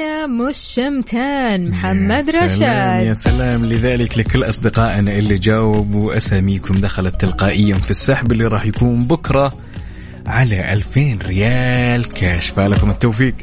أنا 0.00 0.26
مش 0.26 0.56
شمتان 0.56 1.70
محمد 1.70 2.28
يا 2.28 2.46
سلام 2.48 3.02
يا 3.02 3.12
رشاد 3.12 3.12
سلام. 3.12 3.64
لذلك 3.66 4.18
لكل 4.18 4.44
أصدقائنا 4.44 5.12
اللي 5.12 5.34
جاوبوا 5.38 6.16
أساميكم 6.16 6.74
دخلت 6.74 7.20
تلقائيا 7.20 7.74
في 7.74 7.90
السحب 7.90 8.32
اللي 8.32 8.44
راح 8.46 8.66
يكون 8.66 8.98
بكرة 8.98 9.52
على 10.26 10.72
2000 10.72 11.18
ريال 11.26 12.12
كاش. 12.12 12.48
فالكم 12.48 12.90
التوفيق. 12.90 13.34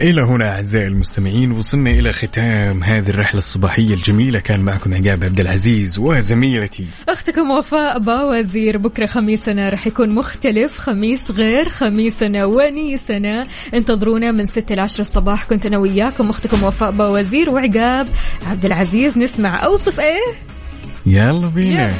إلى 0.00 0.22
هنا 0.22 0.54
أعزائي 0.54 0.86
المستمعين 0.86 1.52
وصلنا 1.52 1.90
إلى 1.90 2.12
ختام 2.12 2.84
هذه 2.84 3.10
الرحلة 3.10 3.38
الصباحية 3.38 3.94
الجميلة. 3.94 4.38
كان 4.38 4.60
معكم 4.60 4.94
عقاب 4.94 5.24
عبد 5.24 5.40
العزيز 5.40 5.98
وزميلتي. 5.98 6.86
أختكم 7.08 7.50
وفاء 7.50 7.98
باوزير 7.98 8.78
بكرة 8.78 9.06
خميسنا 9.06 9.68
رح 9.68 9.86
يكون 9.86 10.14
مختلف. 10.14 10.78
خميس 10.78 11.30
غير 11.30 11.68
خميسنا 11.68 12.44
ونيسنا. 12.44 13.44
انتظرونا 13.74 14.30
من 14.32 14.46
6 14.46 14.74
ل 14.74 14.80
10 14.80 15.00
الصباح. 15.00 15.44
كنت 15.44 15.66
أنا 15.66 15.78
وياكم. 15.78 16.30
أختكم 16.30 16.62
وفاء 16.62 16.90
باوزير 16.90 17.50
وعقاب 17.50 18.06
عبد 18.46 18.64
العزيز. 18.64 19.18
نسمع 19.18 19.64
أوصف 19.64 20.00
إيه؟ 20.00 20.34
يلا 21.06 21.48
بينا. 21.48 21.94